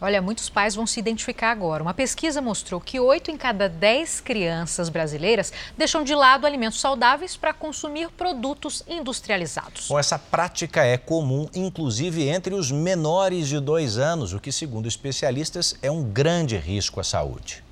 Olha, 0.00 0.20
muitos 0.20 0.48
pais 0.48 0.74
vão 0.74 0.86
se 0.86 0.98
identificar 0.98 1.52
agora. 1.52 1.82
Uma 1.82 1.94
pesquisa 1.94 2.40
mostrou 2.40 2.80
que 2.80 2.98
8 2.98 3.30
em 3.30 3.36
cada 3.36 3.68
10 3.68 4.20
crianças 4.20 4.88
brasileiras 4.88 5.52
deixam 5.78 6.02
de 6.02 6.14
lado 6.14 6.46
alimentos 6.46 6.80
saudáveis 6.80 7.36
para 7.36 7.54
consumir 7.54 8.10
produtos 8.10 8.82
industrializados. 8.88 9.86
Bom, 9.88 9.98
essa 9.98 10.18
prática 10.18 10.84
é 10.84 10.98
comum, 10.98 11.48
inclusive 11.54 12.28
entre 12.28 12.54
os 12.54 12.72
menores 12.72 13.46
de 13.46 13.60
dois 13.60 13.96
anos, 13.96 14.32
o 14.32 14.40
que, 14.40 14.50
segundo 14.50 14.88
especialistas, 14.88 15.76
é 15.80 15.90
um 15.90 16.02
grande 16.02 16.56
risco 16.56 16.98
à 16.98 17.04
saúde. 17.04 17.62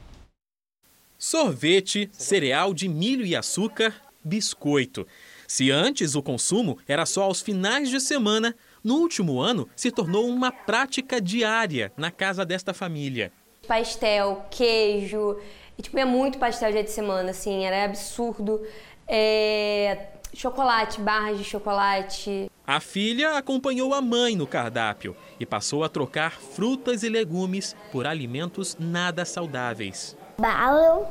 Sorvete, 1.19 2.09
cereal 2.13 2.73
de 2.73 2.89
milho 2.89 3.27
e 3.27 3.35
açúcar, 3.35 3.95
biscoito. 4.25 5.07
Se 5.47 5.71
antes 5.71 6.15
o 6.15 6.23
consumo 6.23 6.79
era 6.87 7.05
só 7.05 7.25
aos 7.25 7.41
finais 7.41 7.91
de 7.91 8.01
semana, 8.01 8.55
no 8.83 8.97
último 8.97 9.41
ano 9.41 9.69
se 9.77 9.91
tornou 9.91 10.27
uma 10.29 10.51
prática 10.51 11.21
diária 11.21 11.93
na 11.97 12.11
casa 12.11 12.45
desta 12.45 12.75
família. 12.75 13.33
Pastel, 13.67 14.45
queijo, 14.51 15.39
e 15.79 15.83
tipo, 15.83 15.99
é 15.99 16.05
muito 16.05 16.39
pastel 16.39 16.73
dia 16.73 16.85
de 16.85 16.91
semana, 16.91 17.31
assim, 17.31 17.65
era 17.65 17.85
absurdo. 17.85 18.61
É... 19.07 20.09
Chocolate, 20.35 21.01
barras 21.01 21.37
de 21.37 21.45
chocolate. 21.45 22.51
A 22.67 22.81
filha 22.81 23.37
acompanhou 23.37 23.93
a 23.93 24.01
mãe 24.01 24.35
no 24.35 24.47
cardápio 24.47 25.15
e 25.39 25.45
passou 25.45 25.85
a 25.85 25.89
trocar 25.91 26.41
frutas 26.41 27.03
e 27.03 27.09
legumes 27.09 27.77
por 27.91 28.07
alimentos 28.07 28.77
nada 28.81 29.27
saudáveis. 29.27 30.17
Bala, 30.39 31.07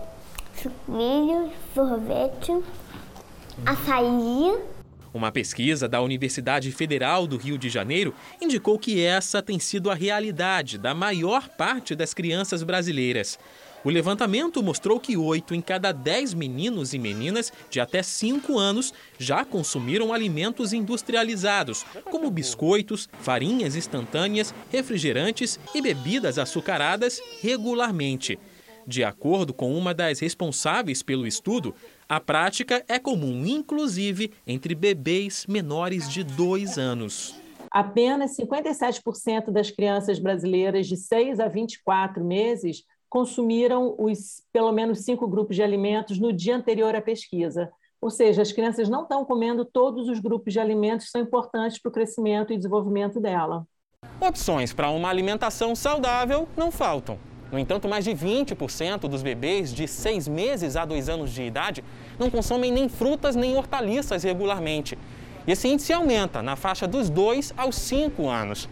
milho, 0.88 1.52
sorvete, 1.76 2.52
açaí. 3.64 4.71
Uma 5.14 5.30
pesquisa 5.30 5.90
da 5.90 6.02
Universidade 6.02 6.72
Federal 6.72 7.28
do 7.28 7.36
Rio 7.36 7.58
de 7.58 7.68
Janeiro 7.68 8.16
indicou 8.40 8.80
que 8.80 9.04
essa 9.04 9.42
tem 9.42 9.60
sido 9.60 9.92
a 9.92 9.94
realidade 9.94 10.78
da 10.78 10.94
maior 10.94 11.50
parte 11.50 11.94
das 11.94 12.14
crianças 12.14 12.64
brasileiras. 12.64 13.38
O 13.84 13.90
levantamento 13.90 14.64
mostrou 14.64 15.02
que 15.02 15.18
8 15.18 15.54
em 15.54 15.62
cada 15.62 15.92
10 15.92 16.34
meninos 16.34 16.94
e 16.94 17.00
meninas 17.00 17.52
de 17.70 17.82
até 17.82 18.02
5 18.02 18.58
anos 18.58 18.94
já 19.18 19.44
consumiram 19.44 20.14
alimentos 20.14 20.72
industrializados, 20.72 21.84
como 22.06 22.32
biscoitos, 22.32 23.10
farinhas 23.22 23.76
instantâneas, 23.76 24.54
refrigerantes 24.72 25.60
e 25.76 25.82
bebidas 25.82 26.38
açucaradas 26.38 27.20
regularmente. 27.42 28.40
De 28.86 29.04
acordo 29.04 29.54
com 29.54 29.76
uma 29.76 29.94
das 29.94 30.20
responsáveis 30.20 31.04
pelo 31.04 31.28
estudo, 31.28 31.74
a 32.12 32.20
prática 32.20 32.84
é 32.90 33.00
comum, 33.00 33.46
inclusive, 33.46 34.34
entre 34.46 34.76
bebês 34.76 35.46
menores 35.48 36.10
de 36.10 36.26
2 36.26 36.78
anos. 36.78 37.40
Apenas 37.72 38.36
57% 38.36 39.50
das 39.50 39.72
crianças 39.72 40.20
brasileiras 40.20 40.88
de 40.88 40.98
6 40.98 41.40
a 41.40 41.48
24 41.48 42.22
meses 42.22 42.84
consumiram 43.08 43.96
os 43.98 44.44
pelo 44.52 44.74
menos 44.74 45.06
cinco 45.06 45.26
grupos 45.26 45.56
de 45.56 45.64
alimentos 45.64 46.20
no 46.20 46.34
dia 46.34 46.54
anterior 46.54 46.94
à 46.98 47.02
pesquisa. 47.02 47.72
Ou 48.02 48.10
seja, 48.10 48.42
as 48.42 48.52
crianças 48.52 48.90
não 48.90 49.04
estão 49.04 49.24
comendo 49.24 49.64
todos 49.64 50.10
os 50.10 50.20
grupos 50.20 50.52
de 50.52 50.60
alimentos 50.60 51.06
que 51.06 51.12
são 51.14 51.22
importantes 51.22 51.82
para 51.82 51.92
o 51.92 51.94
crescimento 51.94 52.52
e 52.52 52.58
desenvolvimento 52.58 53.22
dela. 53.22 53.66
Opções 54.20 54.74
para 54.74 54.90
uma 54.90 55.08
alimentação 55.08 55.74
saudável 55.78 56.46
não 56.58 56.72
faltam. 56.72 57.31
No 57.52 57.60
entanto, 57.60 57.88
mais 57.88 58.06
de 58.06 58.12
20% 58.12 59.02
dos 59.10 59.22
bebês 59.22 59.74
de 59.74 59.88
6 59.88 60.28
meses 60.28 60.76
a 60.76 60.86
2 60.86 61.10
anos 61.10 61.32
de 61.32 61.44
idade 61.44 61.84
não 62.18 62.30
consomem 62.30 62.72
nem 62.72 62.88
frutas 62.88 63.36
nem 63.36 63.58
hortaliças 63.58 64.24
regularmente. 64.24 64.98
E 65.46 65.52
esse 65.52 65.68
índice 65.68 65.92
aumenta 65.92 66.42
na 66.42 66.56
faixa 66.56 66.88
dos 66.88 67.10
2 67.10 67.54
aos 67.58 67.76
5 67.76 68.30
anos. 68.30 68.70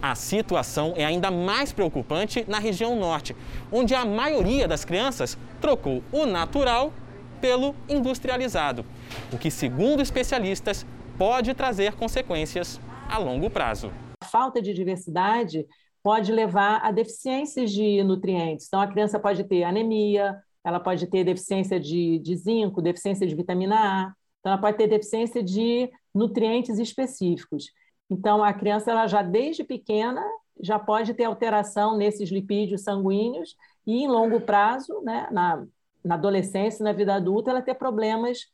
A 0.00 0.14
situação 0.14 0.94
é 0.96 1.04
ainda 1.04 1.30
mais 1.30 1.72
preocupante 1.72 2.44
na 2.48 2.58
região 2.58 2.96
norte, 2.96 3.34
onde 3.70 3.94
a 3.94 4.04
maioria 4.04 4.68
das 4.68 4.84
crianças 4.84 5.36
trocou 5.60 6.02
o 6.12 6.24
natural 6.24 6.92
pelo 7.40 7.74
industrializado, 7.88 8.84
o 9.32 9.38
que, 9.38 9.50
segundo 9.50 10.02
especialistas, 10.02 10.86
pode 11.18 11.52
trazer 11.52 11.94
consequências 11.94 12.80
a 13.08 13.18
longo 13.18 13.50
prazo. 13.50 13.90
A 14.22 14.26
falta 14.26 14.62
de 14.62 14.72
diversidade 14.72 15.66
pode 16.02 16.32
levar 16.32 16.80
a 16.82 16.90
deficiências 16.90 17.70
de 17.70 18.02
nutrientes. 18.02 18.66
Então, 18.66 18.80
a 18.80 18.86
criança 18.86 19.18
pode 19.18 19.44
ter 19.44 19.64
anemia, 19.64 20.38
ela 20.64 20.80
pode 20.80 21.06
ter 21.06 21.24
deficiência 21.24 21.78
de, 21.78 22.18
de 22.18 22.36
zinco, 22.36 22.82
deficiência 22.82 23.26
de 23.26 23.34
vitamina 23.34 23.76
A, 23.76 24.12
então, 24.40 24.52
ela 24.52 24.60
pode 24.60 24.78
ter 24.78 24.86
deficiência 24.86 25.42
de 25.42 25.90
nutrientes 26.14 26.78
específicos. 26.78 27.66
Então, 28.08 28.42
a 28.42 28.52
criança, 28.52 28.90
ela 28.90 29.06
já 29.06 29.22
desde 29.22 29.62
pequena, 29.62 30.22
já 30.60 30.78
pode 30.78 31.14
ter 31.14 31.24
alteração 31.24 31.96
nesses 31.96 32.30
lipídios 32.30 32.82
sanguíneos 32.82 33.54
e, 33.86 34.02
em 34.02 34.08
longo 34.08 34.40
prazo, 34.40 35.00
né, 35.02 35.28
na, 35.30 35.64
na 36.04 36.14
adolescência, 36.14 36.82
na 36.82 36.92
vida 36.92 37.14
adulta, 37.14 37.50
ela 37.50 37.62
ter 37.62 37.74
problemas 37.74 38.46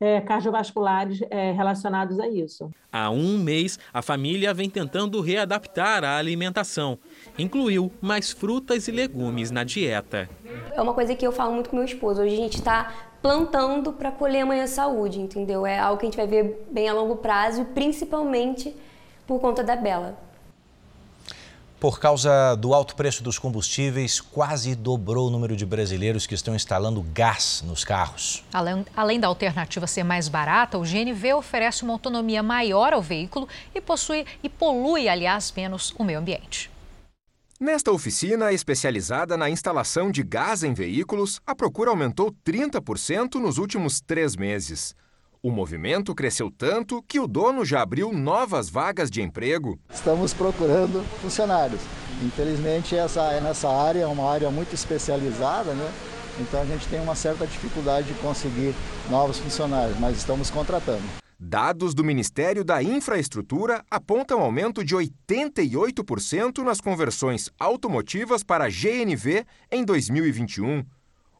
é, 0.00 0.20
cardiovasculares 0.20 1.20
é, 1.30 1.52
relacionados 1.52 2.20
a 2.20 2.28
isso. 2.28 2.70
Há 2.92 3.10
um 3.10 3.38
mês, 3.38 3.78
a 3.92 4.00
família 4.00 4.54
vem 4.54 4.70
tentando 4.70 5.20
readaptar 5.20 6.04
a 6.04 6.16
alimentação. 6.16 6.98
Incluiu 7.38 7.92
mais 8.00 8.30
frutas 8.30 8.88
e 8.88 8.92
legumes 8.92 9.50
na 9.50 9.64
dieta. 9.64 10.28
É 10.72 10.80
uma 10.80 10.94
coisa 10.94 11.14
que 11.14 11.26
eu 11.26 11.32
falo 11.32 11.52
muito 11.52 11.70
com 11.70 11.76
meu 11.76 11.84
esposo. 11.84 12.22
Hoje 12.22 12.34
a 12.34 12.38
gente 12.38 12.56
está 12.56 12.92
plantando 13.20 13.92
para 13.92 14.12
colher 14.12 14.42
amanhã 14.42 14.66
saúde, 14.66 15.20
entendeu? 15.20 15.66
É 15.66 15.78
algo 15.78 15.98
que 15.98 16.06
a 16.06 16.08
gente 16.08 16.16
vai 16.16 16.26
ver 16.26 16.66
bem 16.70 16.88
a 16.88 16.92
longo 16.92 17.16
prazo 17.16 17.62
e 17.62 17.64
principalmente 17.64 18.74
por 19.26 19.40
conta 19.40 19.62
da 19.62 19.76
Bela. 19.76 20.27
Por 21.80 22.00
causa 22.00 22.56
do 22.56 22.74
alto 22.74 22.96
preço 22.96 23.22
dos 23.22 23.38
combustíveis, 23.38 24.20
quase 24.20 24.74
dobrou 24.74 25.28
o 25.28 25.30
número 25.30 25.54
de 25.54 25.64
brasileiros 25.64 26.26
que 26.26 26.34
estão 26.34 26.56
instalando 26.56 27.00
gás 27.14 27.62
nos 27.64 27.84
carros. 27.84 28.44
Além, 28.52 28.84
além 28.96 29.20
da 29.20 29.28
alternativa 29.28 29.86
ser 29.86 30.02
mais 30.02 30.26
barata, 30.26 30.76
o 30.76 30.82
GNV 30.82 31.34
oferece 31.34 31.84
uma 31.84 31.92
autonomia 31.92 32.42
maior 32.42 32.92
ao 32.92 33.00
veículo 33.00 33.46
e 33.72 33.80
possui 33.80 34.26
e 34.42 34.48
polui, 34.48 35.08
aliás, 35.08 35.52
menos 35.56 35.94
o 35.96 36.02
meio 36.02 36.18
ambiente. 36.18 36.68
Nesta 37.60 37.92
oficina 37.92 38.52
especializada 38.52 39.36
na 39.36 39.48
instalação 39.48 40.10
de 40.10 40.24
gás 40.24 40.64
em 40.64 40.74
veículos, 40.74 41.40
a 41.46 41.54
procura 41.54 41.90
aumentou 41.90 42.34
30% 42.44 43.36
nos 43.36 43.56
últimos 43.56 44.00
três 44.00 44.34
meses. 44.34 44.96
O 45.40 45.52
movimento 45.52 46.16
cresceu 46.16 46.50
tanto 46.50 47.00
que 47.00 47.20
o 47.20 47.28
dono 47.28 47.64
já 47.64 47.80
abriu 47.80 48.12
novas 48.12 48.68
vagas 48.68 49.08
de 49.08 49.22
emprego. 49.22 49.78
Estamos 49.88 50.34
procurando 50.34 51.04
funcionários. 51.20 51.80
Infelizmente, 52.24 52.96
essa, 52.96 53.40
nessa 53.40 53.68
área 53.68 54.00
é 54.00 54.06
uma 54.06 54.28
área 54.28 54.50
muito 54.50 54.74
especializada, 54.74 55.74
né? 55.74 55.92
Então 56.40 56.60
a 56.60 56.64
gente 56.64 56.88
tem 56.88 57.00
uma 57.00 57.14
certa 57.14 57.46
dificuldade 57.46 58.08
de 58.08 58.14
conseguir 58.14 58.74
novos 59.08 59.38
funcionários, 59.38 59.96
mas 60.00 60.16
estamos 60.16 60.50
contratando. 60.50 61.04
Dados 61.38 61.94
do 61.94 62.02
Ministério 62.02 62.64
da 62.64 62.82
Infraestrutura 62.82 63.84
apontam 63.88 64.40
aumento 64.40 64.84
de 64.84 64.96
88% 64.96 66.64
nas 66.64 66.80
conversões 66.80 67.48
automotivas 67.60 68.42
para 68.42 68.68
GNV 68.68 69.46
em 69.70 69.84
2021. 69.84 70.84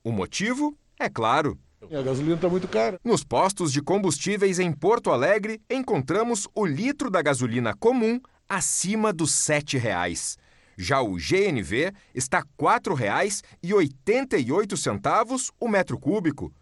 O 0.05 0.13
motivo 0.13 0.79
é 1.01 1.09
claro 1.09 1.59
a 1.83 2.03
gasolina 2.03 2.35
está 2.35 2.49
muito 2.49 2.67
cara. 2.69 3.01
Nos 3.05 3.23
postos 3.25 3.73
de 3.73 3.81
combustíveis 3.81 4.59
em 4.59 4.71
Porto 4.73 5.11
Alegre, 5.11 5.63
encontramos 5.71 6.47
o 6.55 6.67
litro 6.67 7.11
da 7.11 7.23
gasolina 7.23 7.75
comum 7.75 8.21
acima 8.49 9.13
dos 9.13 9.49
R$ 9.49 9.61
7,00. 9.61 10.37
Já 10.77 11.01
o 11.03 11.17
GNV 11.17 11.93
está 12.15 12.39
R$ 12.39 12.45
4,88 12.57 15.51
o 15.59 15.69
metro 15.69 15.99
cúbico. 15.99 16.53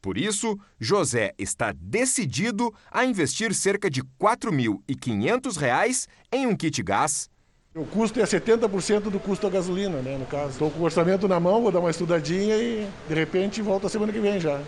Por 0.00 0.16
isso, 0.16 0.56
José 0.78 1.34
está 1.36 1.72
decidido 1.72 2.72
a 2.92 3.04
investir 3.04 3.52
cerca 3.52 3.90
de 3.90 4.02
R$ 4.02 4.06
4.500 4.20 6.06
em 6.30 6.46
um 6.46 6.54
kit 6.54 6.80
gás. 6.82 7.28
O 7.76 7.84
custo 7.84 8.18
é 8.18 8.24
70% 8.24 9.10
do 9.10 9.20
custo 9.20 9.46
da 9.46 9.52
gasolina, 9.52 10.00
né, 10.00 10.16
no 10.16 10.24
caso. 10.24 10.52
Estou 10.52 10.70
com 10.70 10.80
o 10.80 10.84
orçamento 10.84 11.28
na 11.28 11.38
mão, 11.38 11.60
vou 11.60 11.70
dar 11.70 11.80
uma 11.80 11.90
estudadinha 11.90 12.56
e, 12.56 12.88
de 13.06 13.14
repente, 13.14 13.60
volta 13.60 13.86
semana 13.86 14.10
que 14.10 14.18
vem 14.18 14.40
já. 14.40 14.62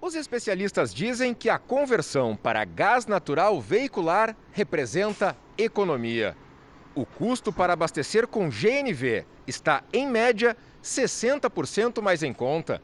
Os 0.00 0.14
especialistas 0.14 0.94
dizem 0.94 1.34
que 1.34 1.50
a 1.50 1.58
conversão 1.58 2.34
para 2.34 2.64
gás 2.64 3.04
natural 3.04 3.60
veicular 3.60 4.34
representa 4.52 5.36
economia. 5.58 6.34
O 6.94 7.04
custo 7.04 7.52
para 7.52 7.74
abastecer 7.74 8.26
com 8.26 8.48
GNV 8.48 9.26
está, 9.46 9.82
em 9.92 10.06
média, 10.06 10.56
60% 10.82 12.00
mais 12.00 12.22
em 12.22 12.32
conta. 12.32 12.80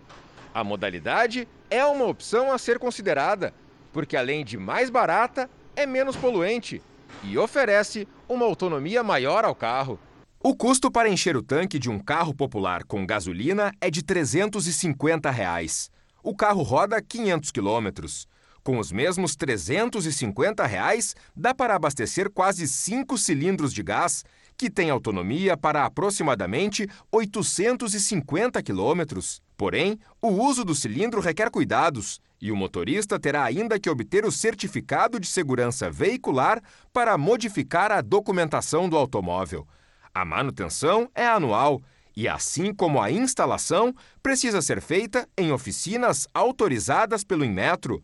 A 0.52 0.62
modalidade 0.62 1.48
é 1.70 1.82
uma 1.86 2.04
opção 2.04 2.52
a 2.52 2.58
ser 2.58 2.78
considerada, 2.78 3.54
porque 3.90 4.18
além 4.18 4.44
de 4.44 4.58
mais 4.58 4.90
barata, 4.90 5.48
é 5.74 5.86
menos 5.86 6.14
poluente 6.14 6.82
e 7.22 7.38
oferece 7.38 8.06
uma 8.28 8.44
autonomia 8.44 9.02
maior 9.02 9.44
ao 9.44 9.54
carro. 9.54 9.98
O 10.40 10.56
custo 10.56 10.90
para 10.90 11.08
encher 11.08 11.36
o 11.36 11.42
tanque 11.42 11.78
de 11.78 11.88
um 11.88 11.98
carro 11.98 12.34
popular 12.34 12.82
com 12.84 13.06
gasolina 13.06 13.72
é 13.80 13.90
de 13.90 14.02
350 14.02 15.30
reais. 15.30 15.90
O 16.22 16.34
carro 16.34 16.62
roda 16.62 17.00
500 17.00 17.50
quilômetros. 17.50 18.26
Com 18.64 18.78
os 18.78 18.92
mesmos 18.92 19.34
350 19.34 20.64
reais, 20.66 21.16
dá 21.34 21.52
para 21.54 21.74
abastecer 21.74 22.30
quase 22.30 22.66
5 22.68 23.18
cilindros 23.18 23.72
de 23.72 23.82
gás, 23.82 24.24
que 24.56 24.70
tem 24.70 24.90
autonomia 24.90 25.56
para 25.56 25.84
aproximadamente 25.84 26.88
850 27.10 28.62
quilômetros. 28.62 29.40
Porém, 29.56 29.98
o 30.20 30.28
uso 30.28 30.64
do 30.64 30.74
cilindro 30.74 31.20
requer 31.20 31.50
cuidados 31.50 32.20
e 32.42 32.50
o 32.50 32.56
motorista 32.56 33.20
terá 33.20 33.44
ainda 33.44 33.78
que 33.78 33.88
obter 33.88 34.24
o 34.24 34.32
certificado 34.32 35.20
de 35.20 35.28
segurança 35.28 35.88
veicular 35.88 36.60
para 36.92 37.16
modificar 37.16 37.92
a 37.92 38.00
documentação 38.00 38.88
do 38.88 38.96
automóvel. 38.96 39.64
A 40.12 40.24
manutenção 40.24 41.08
é 41.14 41.24
anual 41.24 41.80
e, 42.16 42.26
assim 42.26 42.74
como 42.74 43.00
a 43.00 43.12
instalação, 43.12 43.94
precisa 44.20 44.60
ser 44.60 44.80
feita 44.80 45.28
em 45.38 45.52
oficinas 45.52 46.26
autorizadas 46.34 47.22
pelo 47.22 47.44
Inmetro. 47.44 48.02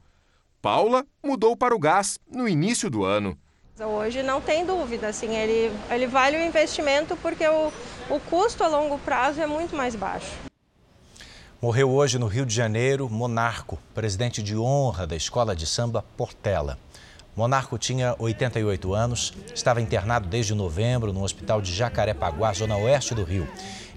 Paula 0.62 1.04
mudou 1.20 1.56
para 1.56 1.74
o 1.74 1.78
gás 1.78 2.16
no 2.30 2.48
início 2.48 2.88
do 2.88 3.04
ano. 3.04 3.36
Hoje 3.80 4.22
não 4.22 4.40
tem 4.40 4.64
dúvida, 4.64 5.08
assim, 5.08 5.34
ele, 5.34 5.72
ele 5.90 6.06
vale 6.06 6.36
o 6.36 6.40
investimento 6.40 7.16
porque 7.16 7.46
o, 7.46 7.72
o 8.08 8.20
custo 8.20 8.62
a 8.62 8.68
longo 8.68 8.98
prazo 9.00 9.40
é 9.40 9.46
muito 9.48 9.74
mais 9.74 9.96
baixo. 9.96 10.47
Morreu 11.60 11.90
hoje 11.90 12.20
no 12.20 12.28
Rio 12.28 12.46
de 12.46 12.54
Janeiro 12.54 13.10
Monarco, 13.10 13.80
presidente 13.92 14.40
de 14.40 14.56
honra 14.56 15.08
da 15.08 15.16
escola 15.16 15.56
de 15.56 15.66
samba 15.66 16.04
Portela. 16.16 16.78
Monarco 17.34 17.76
tinha 17.76 18.14
88 18.16 18.94
anos, 18.94 19.34
estava 19.52 19.80
internado 19.80 20.28
desde 20.28 20.54
novembro 20.54 21.12
no 21.12 21.24
hospital 21.24 21.60
de 21.60 21.74
Jacarepaguá, 21.74 22.52
zona 22.52 22.76
oeste 22.76 23.12
do 23.12 23.24
Rio. 23.24 23.48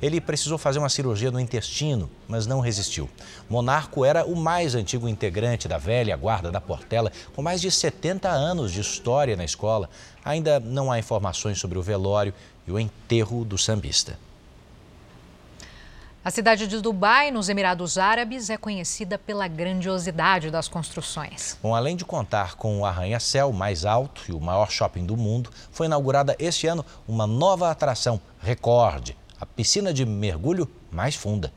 Ele 0.02 0.20
precisou 0.20 0.58
fazer 0.58 0.80
uma 0.80 0.90
cirurgia 0.90 1.30
no 1.30 1.40
intestino, 1.40 2.10
mas 2.28 2.48
não 2.48 2.62
resistiu. 2.62 3.08
Monarco 3.48 4.04
era 4.04 4.26
o 4.26 4.36
mais 4.36 4.74
antigo 4.74 5.08
integrante 5.08 5.68
da 5.68 5.78
velha 5.78 6.18
guarda 6.18 6.52
da 6.52 6.60
Portela, 6.60 7.12
com 7.36 7.44
mais 7.44 7.62
de 7.62 7.70
70 7.70 8.28
anos 8.28 8.72
de 8.72 8.82
história 8.82 9.38
na 9.38 9.46
escola. 9.46 9.88
Ainda 10.26 10.60
não 10.60 10.92
há 10.92 10.98
informações 10.98 11.60
sobre 11.60 11.78
o 11.78 11.84
velório 11.84 12.34
e 12.68 12.72
o 12.72 12.80
enterro 12.80 13.46
do 13.46 13.56
sambista. 13.56 14.18
A 16.24 16.30
cidade 16.30 16.68
de 16.68 16.80
Dubai, 16.80 17.32
nos 17.32 17.50
Emirados 17.50 17.98
Árabes, 17.98 18.52
é 18.52 18.56
conhecida 18.56 19.18
pela 19.18 19.48
grandiosidade 19.48 20.52
das 20.52 20.68
construções. 20.68 21.58
Bom, 21.64 21.74
além 21.74 21.96
de 21.96 22.06
contar 22.06 22.54
com 22.54 22.80
o 22.80 22.86
arranha-céu 22.86 23.52
mais 23.52 23.86
alto 23.86 24.22
e 24.30 24.32
o 24.32 24.40
maior 24.40 24.70
shopping 24.70 25.04
do 25.04 25.18
mundo, 25.18 25.50
foi 25.72 25.88
inaugurada 25.88 26.36
este 26.38 26.68
ano 26.68 26.86
uma 27.08 27.26
nova 27.26 27.72
atração 27.72 28.22
recorde, 28.40 29.18
a 29.40 29.48
piscina 29.48 29.92
de 29.92 30.06
mergulho 30.06 30.70
mais 30.92 31.16
funda. 31.16 31.52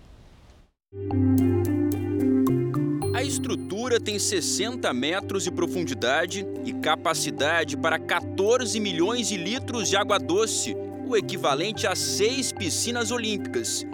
A 3.15 3.23
estrutura 3.23 4.01
tem 4.01 4.19
60 4.19 4.91
metros 4.95 5.45
de 5.45 5.51
profundidade 5.51 6.47
e 6.65 6.73
capacidade 6.73 7.77
para 7.77 7.99
14 7.99 8.81
milhões 8.81 9.29
de 9.29 9.37
litros 9.37 9.91
de 9.91 9.97
água 9.99 10.19
doce, 10.19 10.75
o 11.07 11.15
equivalente 11.15 11.87
a 11.87 11.95
seis 11.95 12.51
piscinas 12.51 13.11
olímpicas. 13.11 13.85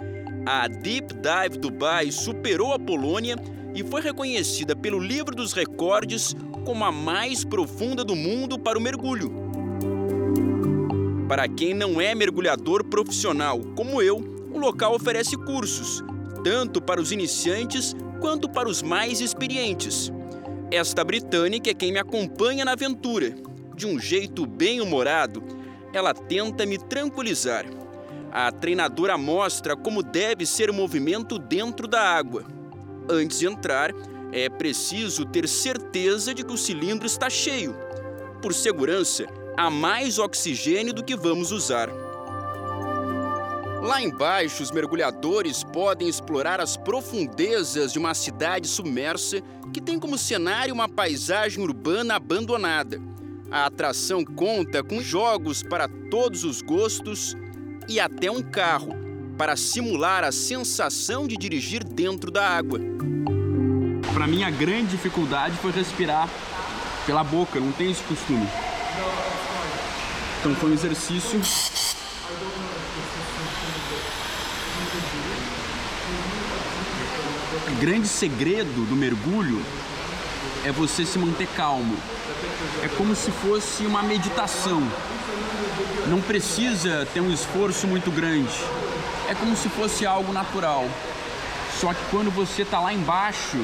A 0.45 0.67
Deep 0.67 1.13
Dive 1.13 1.59
Dubai 1.59 2.11
superou 2.11 2.73
a 2.73 2.79
Polônia 2.79 3.35
e 3.75 3.83
foi 3.83 4.01
reconhecida 4.01 4.75
pelo 4.75 4.97
Livro 4.97 5.35
dos 5.35 5.53
Recordes 5.53 6.35
como 6.65 6.83
a 6.83 6.91
mais 6.91 7.43
profunda 7.43 8.03
do 8.03 8.15
mundo 8.15 8.57
para 8.57 8.77
o 8.77 8.81
mergulho. 8.81 9.31
Para 11.27 11.47
quem 11.47 11.73
não 11.73 12.01
é 12.01 12.15
mergulhador 12.15 12.83
profissional, 12.83 13.59
como 13.75 14.01
eu, 14.01 14.17
o 14.51 14.57
local 14.57 14.95
oferece 14.95 15.37
cursos, 15.37 16.03
tanto 16.43 16.81
para 16.81 16.99
os 16.99 17.11
iniciantes 17.11 17.95
quanto 18.19 18.49
para 18.49 18.67
os 18.67 18.81
mais 18.81 19.21
experientes. 19.21 20.11
Esta 20.71 21.03
britânica 21.03 21.69
é 21.69 21.73
quem 21.73 21.91
me 21.91 21.99
acompanha 21.99 22.65
na 22.65 22.73
aventura. 22.73 23.35
De 23.75 23.85
um 23.85 23.99
jeito 23.99 24.45
bem 24.45 24.81
humorado, 24.81 25.43
ela 25.93 26.13
tenta 26.13 26.65
me 26.65 26.77
tranquilizar. 26.77 27.65
A 28.31 28.49
treinadora 28.49 29.17
mostra 29.17 29.75
como 29.75 30.01
deve 30.01 30.45
ser 30.45 30.69
o 30.69 30.73
movimento 30.73 31.37
dentro 31.37 31.85
da 31.85 32.01
água. 32.01 32.45
Antes 33.09 33.39
de 33.39 33.45
entrar, 33.45 33.91
é 34.31 34.47
preciso 34.47 35.25
ter 35.25 35.49
certeza 35.49 36.33
de 36.33 36.41
que 36.41 36.53
o 36.53 36.57
cilindro 36.57 37.05
está 37.05 37.29
cheio. 37.29 37.75
Por 38.41 38.53
segurança, 38.53 39.25
há 39.57 39.69
mais 39.69 40.17
oxigênio 40.17 40.93
do 40.93 41.03
que 41.03 41.13
vamos 41.13 41.51
usar. 41.51 41.89
Lá 43.81 44.01
embaixo, 44.01 44.63
os 44.63 44.71
mergulhadores 44.71 45.61
podem 45.63 46.07
explorar 46.07 46.61
as 46.61 46.77
profundezas 46.77 47.91
de 47.91 47.99
uma 47.99 48.13
cidade 48.13 48.65
submersa 48.65 49.41
que 49.73 49.81
tem 49.81 49.99
como 49.99 50.17
cenário 50.17 50.73
uma 50.73 50.87
paisagem 50.87 51.61
urbana 51.61 52.15
abandonada. 52.15 53.01
A 53.49 53.65
atração 53.65 54.23
conta 54.23 54.81
com 54.81 55.01
jogos 55.01 55.61
para 55.61 55.89
todos 56.09 56.45
os 56.45 56.61
gostos 56.61 57.35
e 57.87 57.99
até 57.99 58.29
um 58.29 58.41
carro 58.41 58.95
para 59.37 59.55
simular 59.55 60.23
a 60.23 60.31
sensação 60.31 61.27
de 61.27 61.35
dirigir 61.37 61.83
dentro 61.83 62.31
da 62.31 62.47
água. 62.47 62.79
Para 64.13 64.27
mim, 64.27 64.43
a 64.43 64.49
grande 64.49 64.91
dificuldade 64.91 65.55
foi 65.57 65.71
respirar 65.71 66.29
pela 67.05 67.23
boca, 67.23 67.59
não 67.59 67.71
tenho 67.71 67.91
esse 67.91 68.03
costume. 68.03 68.47
Então 70.39 70.55
foi 70.55 70.71
um 70.71 70.73
exercício 70.73 71.39
O 77.67 77.75
grande 77.81 78.07
segredo 78.07 78.85
do 78.87 78.95
mergulho 78.95 79.61
é 80.63 80.71
você 80.71 81.05
se 81.05 81.17
manter 81.17 81.47
calmo. 81.55 81.97
É 82.83 82.87
como 82.89 83.15
se 83.15 83.31
fosse 83.31 83.85
uma 83.85 84.03
meditação. 84.03 84.81
Não 86.07 86.21
precisa 86.21 87.07
ter 87.13 87.21
um 87.21 87.31
esforço 87.31 87.87
muito 87.87 88.11
grande. 88.11 88.53
É 89.29 89.35
como 89.35 89.55
se 89.55 89.69
fosse 89.69 90.05
algo 90.05 90.33
natural. 90.33 90.87
Só 91.79 91.93
que 91.93 92.03
quando 92.09 92.29
você 92.29 92.63
está 92.63 92.79
lá 92.79 92.93
embaixo 92.93 93.57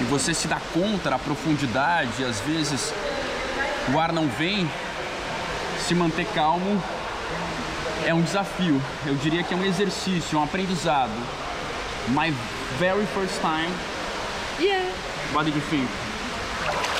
e 0.00 0.04
você 0.04 0.34
se 0.34 0.48
dá 0.48 0.60
conta 0.72 1.10
da 1.10 1.18
profundidade, 1.18 2.24
às 2.24 2.40
vezes 2.40 2.92
o 3.92 3.98
ar 3.98 4.12
não 4.12 4.28
vem, 4.28 4.70
se 5.86 5.94
manter 5.94 6.26
calmo 6.34 6.82
é 8.06 8.12
um 8.12 8.22
desafio. 8.22 8.80
Eu 9.06 9.14
diria 9.14 9.42
que 9.42 9.54
é 9.54 9.56
um 9.56 9.64
exercício, 9.64 10.36
é 10.36 10.38
um 10.38 10.44
aprendizado. 10.44 11.12
My 12.08 12.34
very 12.78 13.06
first 13.06 13.40
time. 13.40 13.72
Yeah. 14.60 14.90
What 15.32 15.46
did 15.46 15.54
you 15.54 15.62
think? 15.70 16.03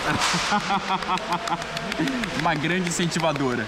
Uma 2.41 2.55
grande 2.55 2.89
incentivadora. 2.89 3.67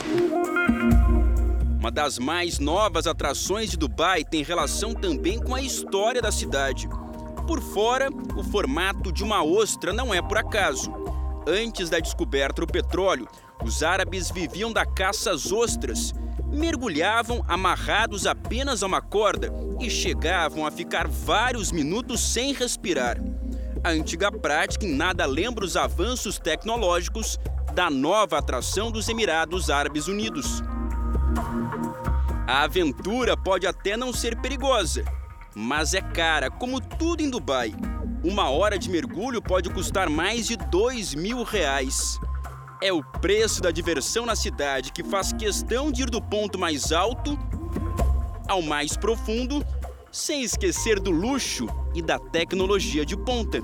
Uma 1.79 1.91
das 1.91 2.19
mais 2.19 2.59
novas 2.59 3.07
atrações 3.07 3.71
de 3.71 3.77
Dubai 3.77 4.25
tem 4.25 4.43
relação 4.43 4.95
também 4.95 5.39
com 5.39 5.55
a 5.55 5.63
história 5.63 6.21
da 6.21 6.33
cidade. 6.33 6.89
Por 7.47 7.61
fora, 7.61 8.09
o 8.37 8.43
formato 8.43 9.13
de 9.13 9.23
uma 9.23 9.45
ostra 9.45 9.93
não 9.93 10.13
é 10.13 10.21
por 10.21 10.39
acaso. 10.39 10.93
Antes 11.47 11.89
da 11.89 12.01
descoberta 12.01 12.63
do 12.63 12.67
petróleo, 12.67 13.29
os 13.65 13.83
árabes 13.83 14.31
viviam 14.31 14.73
da 14.73 14.85
caça 14.85 15.31
às 15.31 15.53
ostras 15.53 16.13
mergulhavam 16.57 17.45
amarrados 17.49 18.27
apenas 18.27 18.83
a 18.83 18.87
uma 18.87 19.03
corda 19.03 19.53
e 19.81 19.91
chegavam 19.91 20.67
a 20.67 20.71
ficar 20.71 21.07
vários 21.07 21.71
minutos 21.71 22.21
sem 22.21 22.53
respirar. 22.53 23.21
A 23.87 23.91
antiga 23.91 24.33
prática 24.33 24.85
em 24.85 24.97
nada 24.97 25.25
lembra 25.27 25.65
os 25.65 25.77
avanços 25.77 26.41
tecnológicos 26.41 27.39
da 27.73 27.89
nova 27.89 28.37
atração 28.37 28.91
dos 28.91 29.09
Emirados 29.09 29.71
Árabes 29.71 30.09
Unidos. 30.09 30.61
A 32.49 32.65
aventura 32.65 33.37
pode 33.37 33.65
até 33.65 33.97
não 33.97 34.13
ser 34.13 34.41
perigosa, 34.41 35.05
mas 35.55 35.95
é 35.95 36.01
cara, 36.01 36.51
como 36.51 36.81
tudo 36.81 37.23
em 37.23 37.31
Dubai. 37.31 37.77
Uma 38.25 38.51
hora 38.51 38.77
de 38.77 38.91
mergulho 38.91 39.41
pode 39.41 39.71
custar 39.71 40.11
mais 40.11 40.49
de 40.49 40.57
dois 40.57 41.15
mil 41.15 41.45
reais. 41.45 42.19
É 42.83 42.93
o 42.93 43.05
preço 43.05 43.63
da 43.63 43.71
diversão 43.71 44.27
na 44.27 44.35
cidade 44.35 44.91
que 44.91 45.05
faz 45.05 45.33
questão 45.33 45.93
de 45.93 46.03
ir 46.03 46.11
do 46.11 46.21
ponto 46.21 46.59
mais 46.59 46.91
alto 46.91 47.39
ao 48.49 48.63
mais 48.63 48.97
profundo, 48.97 49.65
sem 50.17 50.43
esquecer 50.43 50.99
do 50.99 51.11
luxo 51.11 51.67
e 51.95 52.01
da 52.01 52.19
tecnologia 52.19 53.05
de 53.05 53.15
ponta. 53.19 53.63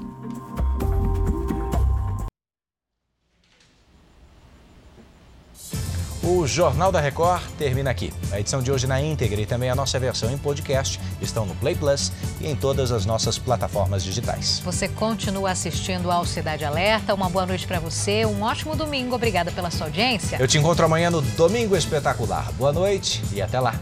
O 6.23 6.47
Jornal 6.47 6.93
da 6.93 7.01
Record 7.01 7.43
termina 7.59 7.91
aqui. 7.91 8.13
A 8.31 8.39
edição 8.39 8.63
de 8.63 8.71
hoje 8.71 8.87
na 8.87 9.01
íntegra 9.01 9.41
e 9.41 9.47
também 9.47 9.71
a 9.71 9.75
nossa 9.75 9.99
versão 9.99 10.31
em 10.31 10.37
podcast 10.37 11.01
estão 11.23 11.47
no 11.47 11.55
Play 11.55 11.75
Plus 11.75 12.13
e 12.41 12.47
em 12.47 12.55
todas 12.55 12.93
as 12.93 13.07
nossas 13.07 13.39
plataformas 13.39 14.05
digitais. 14.05 14.61
Você 14.61 14.89
continua 14.89 15.51
assistindo 15.51 16.11
ao 16.11 16.27
Cidade 16.27 16.65
Alerta. 16.65 17.15
Uma 17.15 17.31
boa 17.31 17.47
noite 17.47 17.67
para 17.67 17.81
você, 17.81 18.27
um 18.27 18.43
ótimo 18.43 18.77
domingo. 18.77 19.15
Obrigada 19.15 19.51
pela 19.51 19.71
sua 19.71 19.87
audiência. 19.87 20.37
Eu 20.39 20.47
te 20.47 20.59
encontro 20.59 20.85
amanhã 20.85 21.11
no 21.11 21.23
Domingo 21.23 21.75
Espetacular. 21.75 22.53
Boa 22.53 22.73
noite 22.73 23.23
e 23.33 23.41
até 23.41 23.59
lá. 23.59 23.75